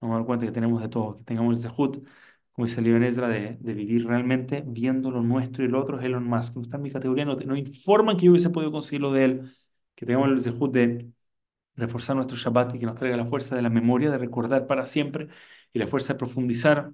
vamos 0.00 0.16
a 0.16 0.18
dar 0.18 0.26
cuenta 0.26 0.46
que 0.46 0.52
tenemos 0.52 0.82
de 0.82 0.88
todo. 0.88 1.16
Que 1.16 1.24
tengamos 1.24 1.54
el 1.54 1.70
zehut, 1.70 2.06
como 2.52 2.66
dice 2.66 2.82
Liban 2.82 3.04
Ezra, 3.04 3.28
de, 3.28 3.56
de, 3.60 3.74
vivir 3.74 4.06
realmente 4.06 4.64
viendo 4.66 5.10
lo 5.10 5.22
nuestro 5.22 5.64
y 5.64 5.68
lo 5.68 5.80
otro 5.80 5.98
es 5.98 6.04
Elon 6.04 6.24
Musk. 6.24 6.56
No 6.56 6.62
está 6.62 6.76
en 6.76 6.82
mi 6.84 6.90
categoría, 6.90 7.24
no, 7.24 7.36
no 7.36 7.56
informan 7.56 8.16
que 8.16 8.26
yo 8.26 8.32
hubiese 8.32 8.50
podido 8.50 8.72
conseguir 8.72 9.02
lo 9.02 9.12
de 9.12 9.24
él. 9.24 9.56
Que 9.94 10.06
tengamos 10.06 10.30
el 10.30 10.40
zehut 10.42 10.72
de 10.72 11.12
reforzar 11.76 12.16
nuestro 12.16 12.36
Shabbat 12.36 12.74
y 12.76 12.80
que 12.80 12.86
nos 12.86 12.96
traiga 12.96 13.16
la 13.16 13.26
fuerza 13.26 13.56
de 13.56 13.62
la 13.62 13.70
memoria, 13.70 14.10
de 14.10 14.18
recordar 14.18 14.66
para 14.66 14.86
siempre 14.86 15.28
y 15.72 15.78
la 15.78 15.88
fuerza 15.88 16.14
de 16.14 16.18
profundizar 16.18 16.92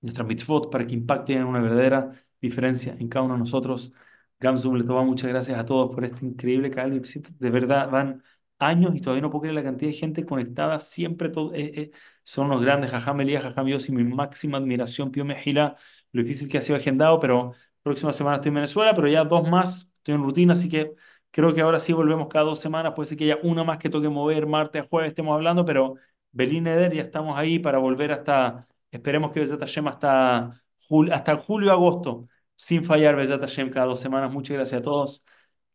nuestra 0.00 0.24
mitzvot 0.24 0.70
para 0.70 0.86
que 0.86 0.94
impacten 0.94 1.38
en 1.40 1.46
una 1.46 1.60
verdadera 1.60 2.25
diferencia 2.40 2.96
en 2.98 3.08
cada 3.08 3.24
uno 3.24 3.34
de 3.34 3.40
nosotros. 3.40 3.92
Gamsum 4.38 4.76
le 4.76 4.84
toma 4.84 5.04
muchas 5.04 5.28
gracias 5.30 5.58
a 5.58 5.64
todos 5.64 5.94
por 5.94 6.04
este 6.04 6.24
increíble 6.26 6.70
canal. 6.70 7.00
De 7.38 7.50
verdad, 7.50 7.90
van 7.90 8.22
años 8.58 8.94
y 8.94 9.00
todavía 9.00 9.22
no 9.22 9.30
puedo 9.30 9.42
creer 9.42 9.54
la 9.54 9.62
cantidad 9.62 9.90
de 9.90 9.96
gente 9.96 10.24
conectada. 10.24 10.80
Siempre 10.80 11.28
eh, 11.54 11.72
eh, 11.74 11.90
son 12.22 12.48
los 12.48 12.62
grandes. 12.62 12.90
Jajam 12.90 13.20
Elías, 13.20 13.42
Jajam 13.42 13.68
y 13.68 13.92
mi 13.92 14.04
máxima 14.04 14.58
admiración, 14.58 15.10
Pío 15.10 15.24
Mejila. 15.24 15.76
Lo 16.12 16.22
difícil 16.22 16.48
que 16.48 16.58
ha 16.58 16.62
sido 16.62 16.76
agendado, 16.78 17.18
pero 17.20 17.54
próxima 17.86 18.12
semana 18.12 18.36
estoy 18.36 18.48
en 18.48 18.56
Venezuela, 18.56 18.94
pero 18.94 19.06
ya 19.06 19.24
dos 19.24 19.48
más, 19.48 19.94
estoy 19.98 20.14
en 20.16 20.24
rutina, 20.24 20.54
así 20.54 20.68
que 20.68 20.94
creo 21.30 21.54
que 21.54 21.60
ahora 21.60 21.78
sí 21.78 21.92
volvemos 21.92 22.26
cada 22.28 22.44
dos 22.44 22.58
semanas. 22.58 22.92
Puede 22.96 23.08
ser 23.08 23.18
que 23.18 23.24
haya 23.24 23.38
una 23.44 23.62
más 23.62 23.78
que 23.78 23.88
toque 23.88 24.08
mover, 24.08 24.46
martes, 24.46 24.86
jueves 24.88 25.10
estemos 25.10 25.34
hablando, 25.34 25.64
pero 25.64 25.94
Belín 26.32 26.66
Eder 26.66 26.92
ya 26.92 27.02
estamos 27.02 27.38
ahí 27.38 27.58
para 27.60 27.78
volver 27.78 28.10
hasta, 28.10 28.66
esperemos 28.90 29.30
que 29.30 29.40
Besat 29.40 29.60
Hashem 29.60 29.86
hasta, 29.86 30.64
hasta 31.12 31.36
julio-agosto 31.36 32.28
sin 32.54 32.84
fallar, 32.84 33.16
Besat 33.16 33.40
Hashem, 33.40 33.70
cada 33.70 33.86
dos 33.86 34.00
semanas. 34.00 34.32
Muchas 34.32 34.56
gracias 34.56 34.80
a 34.80 34.82
todos. 34.82 35.24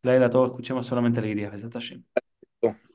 La 0.02 0.14
a 0.14 0.30
todos, 0.30 0.50
escuchemos 0.50 0.84
solamente 0.84 1.20
alegría, 1.20 1.48
Besat 1.48 1.72
Hashem. 1.72 2.04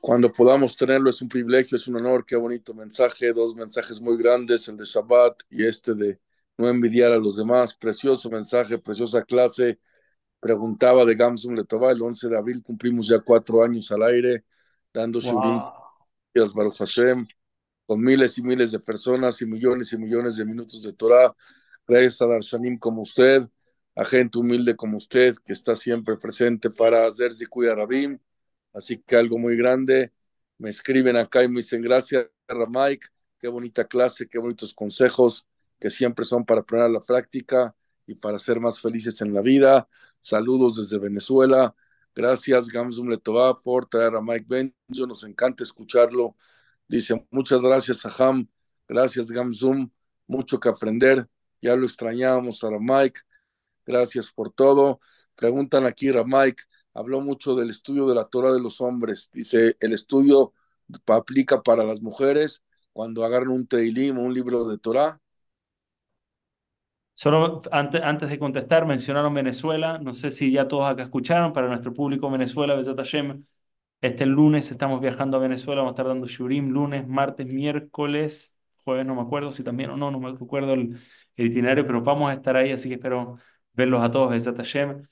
Cuando 0.00 0.32
podamos 0.32 0.76
tenerlo 0.76 1.10
es 1.10 1.20
un 1.20 1.28
privilegio, 1.28 1.76
es 1.76 1.86
un 1.88 1.96
honor, 1.96 2.24
qué 2.24 2.36
bonito 2.36 2.72
mensaje, 2.72 3.32
dos 3.32 3.54
mensajes 3.54 4.00
muy 4.00 4.16
grandes, 4.16 4.68
el 4.68 4.76
de 4.76 4.84
Shabbat 4.84 5.42
y 5.50 5.66
este 5.66 5.94
de 5.94 6.18
no 6.56 6.68
envidiar 6.68 7.12
a 7.12 7.18
los 7.18 7.36
demás, 7.36 7.74
precioso 7.74 8.30
mensaje, 8.30 8.78
preciosa 8.78 9.22
clase. 9.22 9.78
Preguntaba 10.40 11.04
de 11.04 11.14
Gamsum 11.14 11.54
Letová, 11.54 11.92
el 11.92 12.00
11 12.00 12.28
de 12.28 12.38
abril 12.38 12.62
cumplimos 12.62 13.08
ya 13.08 13.20
cuatro 13.20 13.62
años 13.62 13.90
al 13.92 14.02
aire, 14.02 14.44
dando 14.92 15.20
wow. 15.20 15.32
Shurim, 16.34 16.54
Baruch 16.54 16.78
Hashem, 16.78 17.26
con 17.86 18.00
miles 18.00 18.38
y 18.38 18.42
miles 18.42 18.70
de 18.70 18.80
personas 18.80 19.40
y 19.42 19.46
millones 19.46 19.92
y 19.92 19.98
millones 19.98 20.36
de 20.36 20.44
minutos 20.44 20.82
de 20.82 20.92
Torah. 20.92 21.34
Gracias 21.88 22.20
a 22.22 22.26
Darshanim 22.26 22.78
como 22.78 23.02
usted, 23.02 23.48
a 23.96 24.04
gente 24.04 24.38
humilde 24.38 24.76
como 24.76 24.98
usted, 24.98 25.34
que 25.44 25.54
está 25.54 25.74
siempre 25.74 26.18
presente 26.18 26.68
para 26.70 27.06
hacer 27.06 27.32
Zikuy 27.32 27.68
Arabim. 27.68 28.18
Así 28.74 28.98
que 28.98 29.16
algo 29.16 29.38
muy 29.38 29.56
grande. 29.56 30.12
Me 30.58 30.70
escriben 30.70 31.16
acá 31.16 31.42
y 31.44 31.48
me 31.48 31.60
dicen 31.60 31.82
gracias, 31.82 32.26
Ramaik. 32.46 33.10
Qué 33.40 33.48
bonita 33.48 33.86
clase, 33.86 34.28
qué 34.28 34.38
bonitos 34.38 34.74
consejos 34.74 35.46
que 35.80 35.88
siempre 35.90 36.24
son 36.24 36.44
para 36.44 36.62
poner 36.62 36.90
la 36.90 37.00
práctica 37.00 37.74
y 38.06 38.14
para 38.14 38.38
ser 38.38 38.60
más 38.60 38.80
felices 38.80 39.20
en 39.22 39.32
la 39.32 39.40
vida. 39.40 39.88
Saludos 40.20 40.76
desde 40.76 40.98
Venezuela. 40.98 41.74
Gracias, 42.14 42.68
Gamzum 42.68 43.08
Letová, 43.08 43.56
por 43.58 43.86
traer 43.86 44.14
a 44.16 44.20
Mike 44.22 44.46
Benjo. 44.48 45.06
Nos 45.06 45.24
encanta 45.24 45.62
escucharlo. 45.62 46.36
Dice, 46.88 47.26
muchas 47.30 47.62
gracias, 47.62 48.04
Aham. 48.04 48.46
Gracias, 48.88 49.30
Gamzum. 49.30 49.90
mucho 50.26 50.58
que 50.60 50.68
aprender. 50.68 51.26
Ya 51.60 51.76
lo 51.76 51.86
extrañábamos 51.86 52.62
a 52.64 52.70
Ramaik. 52.70 53.24
Gracias 53.86 54.32
por 54.32 54.52
todo. 54.52 55.00
Preguntan 55.34 55.86
aquí, 55.86 56.10
Ramaik, 56.10 56.62
habló 56.94 57.20
mucho 57.20 57.54
del 57.54 57.70
estudio 57.70 58.06
de 58.06 58.14
la 58.14 58.24
Torah 58.24 58.52
de 58.52 58.60
los 58.60 58.80
hombres. 58.80 59.30
Dice, 59.32 59.76
el 59.80 59.92
estudio 59.92 60.52
aplica 61.06 61.62
para 61.62 61.84
las 61.84 62.00
mujeres 62.00 62.62
cuando 62.92 63.24
agarran 63.24 63.50
un 63.50 63.66
Teilim 63.66 64.18
o 64.18 64.22
un 64.22 64.34
libro 64.34 64.68
de 64.68 64.78
Torah. 64.78 65.20
Solo 67.14 67.62
antes, 67.72 68.00
antes 68.02 68.30
de 68.30 68.38
contestar, 68.38 68.86
mencionaron 68.86 69.34
Venezuela. 69.34 69.98
No 69.98 70.12
sé 70.12 70.30
si 70.30 70.52
ya 70.52 70.68
todos 70.68 70.88
acá 70.88 71.02
escucharon. 71.02 71.52
Para 71.52 71.68
nuestro 71.68 71.92
público 71.92 72.30
Venezuela, 72.30 72.76
Besat 72.76 72.98
este 74.00 74.26
lunes 74.26 74.70
estamos 74.70 75.00
viajando 75.00 75.36
a 75.36 75.40
Venezuela. 75.40 75.80
Vamos 75.80 75.92
a 75.92 75.94
estar 75.94 76.06
dando 76.06 76.26
Shurim 76.28 76.70
lunes, 76.70 77.06
martes, 77.08 77.46
miércoles, 77.46 78.54
jueves, 78.88 79.06
no 79.06 79.14
me 79.14 79.22
acuerdo 79.22 79.52
si 79.52 79.62
también 79.62 79.90
o 79.90 79.96
no, 79.96 80.10
no 80.10 80.18
me 80.20 80.30
acuerdo 80.30 80.72
el, 80.74 80.98
el 81.36 81.46
itinerario, 81.46 81.86
pero 81.86 82.02
vamos 82.02 82.30
a 82.30 82.34
estar 82.34 82.56
ahí, 82.56 82.72
así 82.72 82.88
que 82.88 82.94
espero 82.94 83.38
verlos 83.74 84.02
a 84.02 84.10
todos, 84.10 84.30
Besat 84.30 84.56
Hashem. 84.56 85.06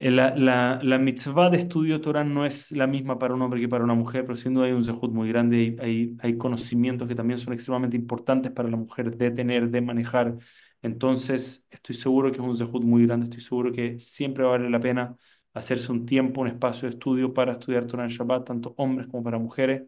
Eh, 0.00 0.10
La, 0.10 0.34
la, 0.36 0.80
la 0.82 0.98
mitzvah 0.98 1.50
de 1.50 1.58
estudio 1.58 2.00
Torah 2.00 2.24
no 2.24 2.44
es 2.46 2.72
la 2.72 2.86
misma 2.86 3.18
para 3.18 3.34
un 3.34 3.42
hombre 3.42 3.60
que 3.60 3.68
para 3.68 3.84
una 3.84 3.94
mujer, 3.94 4.24
pero 4.24 4.36
siendo 4.36 4.62
hay 4.62 4.72
un 4.72 4.84
zehut 4.84 5.12
muy 5.12 5.28
grande, 5.28 5.76
hay, 5.80 6.16
hay, 6.20 6.36
conocimientos 6.38 7.08
que 7.08 7.14
también 7.14 7.38
son 7.38 7.52
extremadamente 7.54 7.96
importantes 7.96 8.52
para 8.52 8.68
la 8.68 8.76
mujer 8.76 9.16
de 9.16 9.30
tener, 9.30 9.70
de 9.70 9.80
manejar. 9.80 10.36
Entonces, 10.82 11.66
estoy 11.70 11.94
seguro 11.94 12.30
que 12.30 12.38
es 12.38 12.42
un 12.44 12.56
zehut 12.56 12.82
muy 12.84 13.06
grande, 13.06 13.24
estoy 13.24 13.40
seguro 13.40 13.72
que 13.72 13.98
siempre 14.00 14.44
vale 14.44 14.68
la 14.70 14.80
pena 14.80 15.16
hacerse 15.54 15.92
un 15.92 16.04
tiempo, 16.06 16.40
un 16.40 16.48
espacio 16.48 16.88
de 16.88 16.94
estudio 16.94 17.32
para 17.32 17.52
estudiar 17.52 17.86
Torah 17.86 18.04
en 18.04 18.10
Shabbat, 18.10 18.46
tanto 18.46 18.74
hombres 18.76 19.06
como 19.08 19.22
para 19.22 19.38
mujeres. 19.38 19.82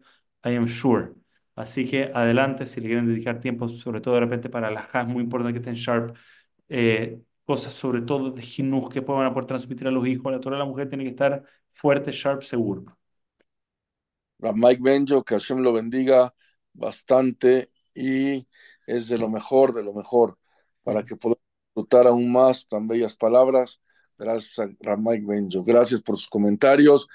I 0.45 0.55
am 0.55 0.67
sure. 0.67 1.26
Así 1.57 1.85
que 1.85 2.11
adelante, 2.13 2.67
si 2.67 2.79
le 2.81 2.87
quieren 2.87 3.07
dedicar 3.07 3.39
tiempo, 3.39 3.67
sobre 3.67 3.99
todo 3.99 4.13
de 4.13 4.19
repente 4.21 4.47
para 4.47 4.69
las 4.69 4.85
es 4.93 5.07
muy 5.07 5.23
importante 5.23 5.53
que 5.53 5.59
estén 5.59 5.73
sharp. 5.73 6.15
Eh, 6.69 7.19
cosas 7.45 7.73
sobre 7.73 8.01
todo 8.01 8.29
de 8.29 8.43
jinuj 8.43 8.89
que 8.91 9.01
puedan 9.01 9.33
poder 9.33 9.47
transmitir 9.47 9.87
a 9.87 9.91
los 9.91 10.05
hijos. 10.07 10.31
La 10.31 10.39
Torah 10.39 10.57
de 10.57 10.59
la 10.59 10.69
mujer 10.69 10.87
tiene 10.87 11.03
que 11.03 11.09
estar 11.09 11.43
fuerte, 11.69 12.11
sharp, 12.11 12.43
seguro. 12.43 12.85
Mike 14.37 14.81
Benjo, 14.83 15.23
que 15.23 15.33
Hashem 15.33 15.59
lo 15.59 15.73
bendiga 15.73 16.31
bastante 16.73 17.71
y 17.95 18.47
es 18.85 19.07
de 19.07 19.17
lo 19.17 19.27
mejor, 19.27 19.73
de 19.73 19.83
lo 19.83 19.93
mejor, 19.93 20.37
para 20.83 21.03
que 21.03 21.15
podamos 21.15 21.41
disfrutar 21.69 22.05
aún 22.05 22.31
más 22.31 22.67
tan 22.67 22.87
bellas 22.87 23.15
palabras. 23.15 23.81
Gracias 24.15 24.59
a 24.59 24.95
Mike 24.95 25.25
Benjo. 25.25 25.63
Gracias 25.63 26.01
por 26.03 26.17
sus 26.17 26.27
comentarios. 26.27 27.07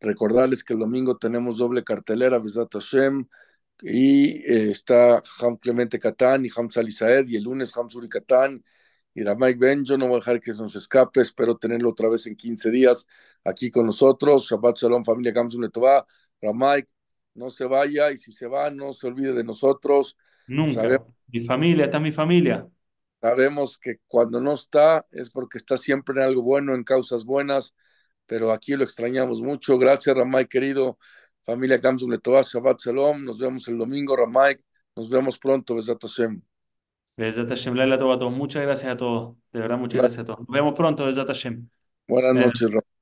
Recordarles 0.00 0.64
que 0.64 0.72
el 0.72 0.80
domingo 0.80 1.16
tenemos 1.16 1.58
doble 1.58 1.84
cartelera, 1.84 2.40
Besat 2.40 2.72
Hashem, 2.72 3.28
y 3.82 4.38
eh, 4.50 4.70
está 4.70 5.22
Ham 5.40 5.56
Clemente 5.56 5.98
Catán 5.98 6.44
y 6.44 6.50
Ham 6.56 6.70
Salisaed, 6.70 7.26
y 7.28 7.36
el 7.36 7.44
lunes 7.44 7.76
Ham 7.76 7.90
Suri 7.90 8.08
Catán 8.08 8.64
y 9.14 9.22
Mike 9.22 9.58
Benjo, 9.58 9.96
no 9.96 10.08
voy 10.08 10.16
a 10.16 10.18
dejar 10.18 10.40
que 10.40 10.52
se 10.52 10.60
nos 10.60 10.74
escape, 10.74 11.20
espero 11.20 11.56
tenerlo 11.56 11.90
otra 11.90 12.08
vez 12.08 12.26
en 12.26 12.34
15 12.34 12.70
días 12.72 13.06
aquí 13.44 13.70
con 13.70 13.86
nosotros. 13.86 14.48
Shabbat 14.50 14.76
Shalom, 14.76 15.04
familia 15.04 15.30
Gamsun 15.30 15.62
Letová. 15.62 16.04
Mike, 16.42 16.90
no 17.34 17.48
se 17.48 17.64
vaya 17.64 18.10
y 18.10 18.18
si 18.18 18.32
se 18.32 18.48
va, 18.48 18.70
no 18.70 18.92
se 18.92 19.06
olvide 19.06 19.32
de 19.32 19.44
nosotros. 19.44 20.16
Nunca. 20.48 20.74
Sabemos, 20.74 21.08
mi 21.28 21.40
familia, 21.40 21.84
está 21.84 22.00
mi 22.00 22.10
familia. 22.10 22.66
Sabemos 23.20 23.78
que 23.78 24.00
cuando 24.08 24.40
no 24.40 24.54
está 24.54 25.06
es 25.12 25.30
porque 25.30 25.58
está 25.58 25.78
siempre 25.78 26.16
en 26.16 26.26
algo 26.26 26.42
bueno, 26.42 26.74
en 26.74 26.82
causas 26.82 27.24
buenas, 27.24 27.72
pero 28.26 28.50
aquí 28.50 28.74
lo 28.74 28.82
extrañamos 28.82 29.40
mucho. 29.42 29.78
Gracias, 29.78 30.14
Ramay, 30.16 30.46
querido. 30.46 30.98
Familia 31.44 31.78
Gamsun 31.78 32.10
Letová, 32.10 32.42
Shabbat 32.42 32.80
Shalom. 32.80 33.24
Nos 33.24 33.38
vemos 33.38 33.68
el 33.68 33.78
domingo, 33.78 34.16
Ramay. 34.16 34.56
Nos 34.96 35.10
vemos 35.10 35.38
pronto, 35.38 35.74
Besat 35.74 36.02
Hashem. 36.02 36.40
Besat 37.16 37.48
Hashem, 37.48 37.74
Laila 37.74 37.98
Muchas 38.30 38.62
gracias 38.62 38.92
a 38.92 38.96
todos. 38.96 39.36
De 39.52 39.60
verdad, 39.60 39.78
muchas 39.78 40.00
gracias, 40.00 40.16
gracias 40.16 40.22
a 40.22 40.24
todos. 40.24 40.48
Nos 40.48 40.54
vemos 40.54 40.74
pronto, 40.74 41.04
Besat 41.04 41.28
Hashem. 41.28 41.68
Buenas 42.08 42.34
noches, 42.34 42.68
Ramay. 42.68 42.93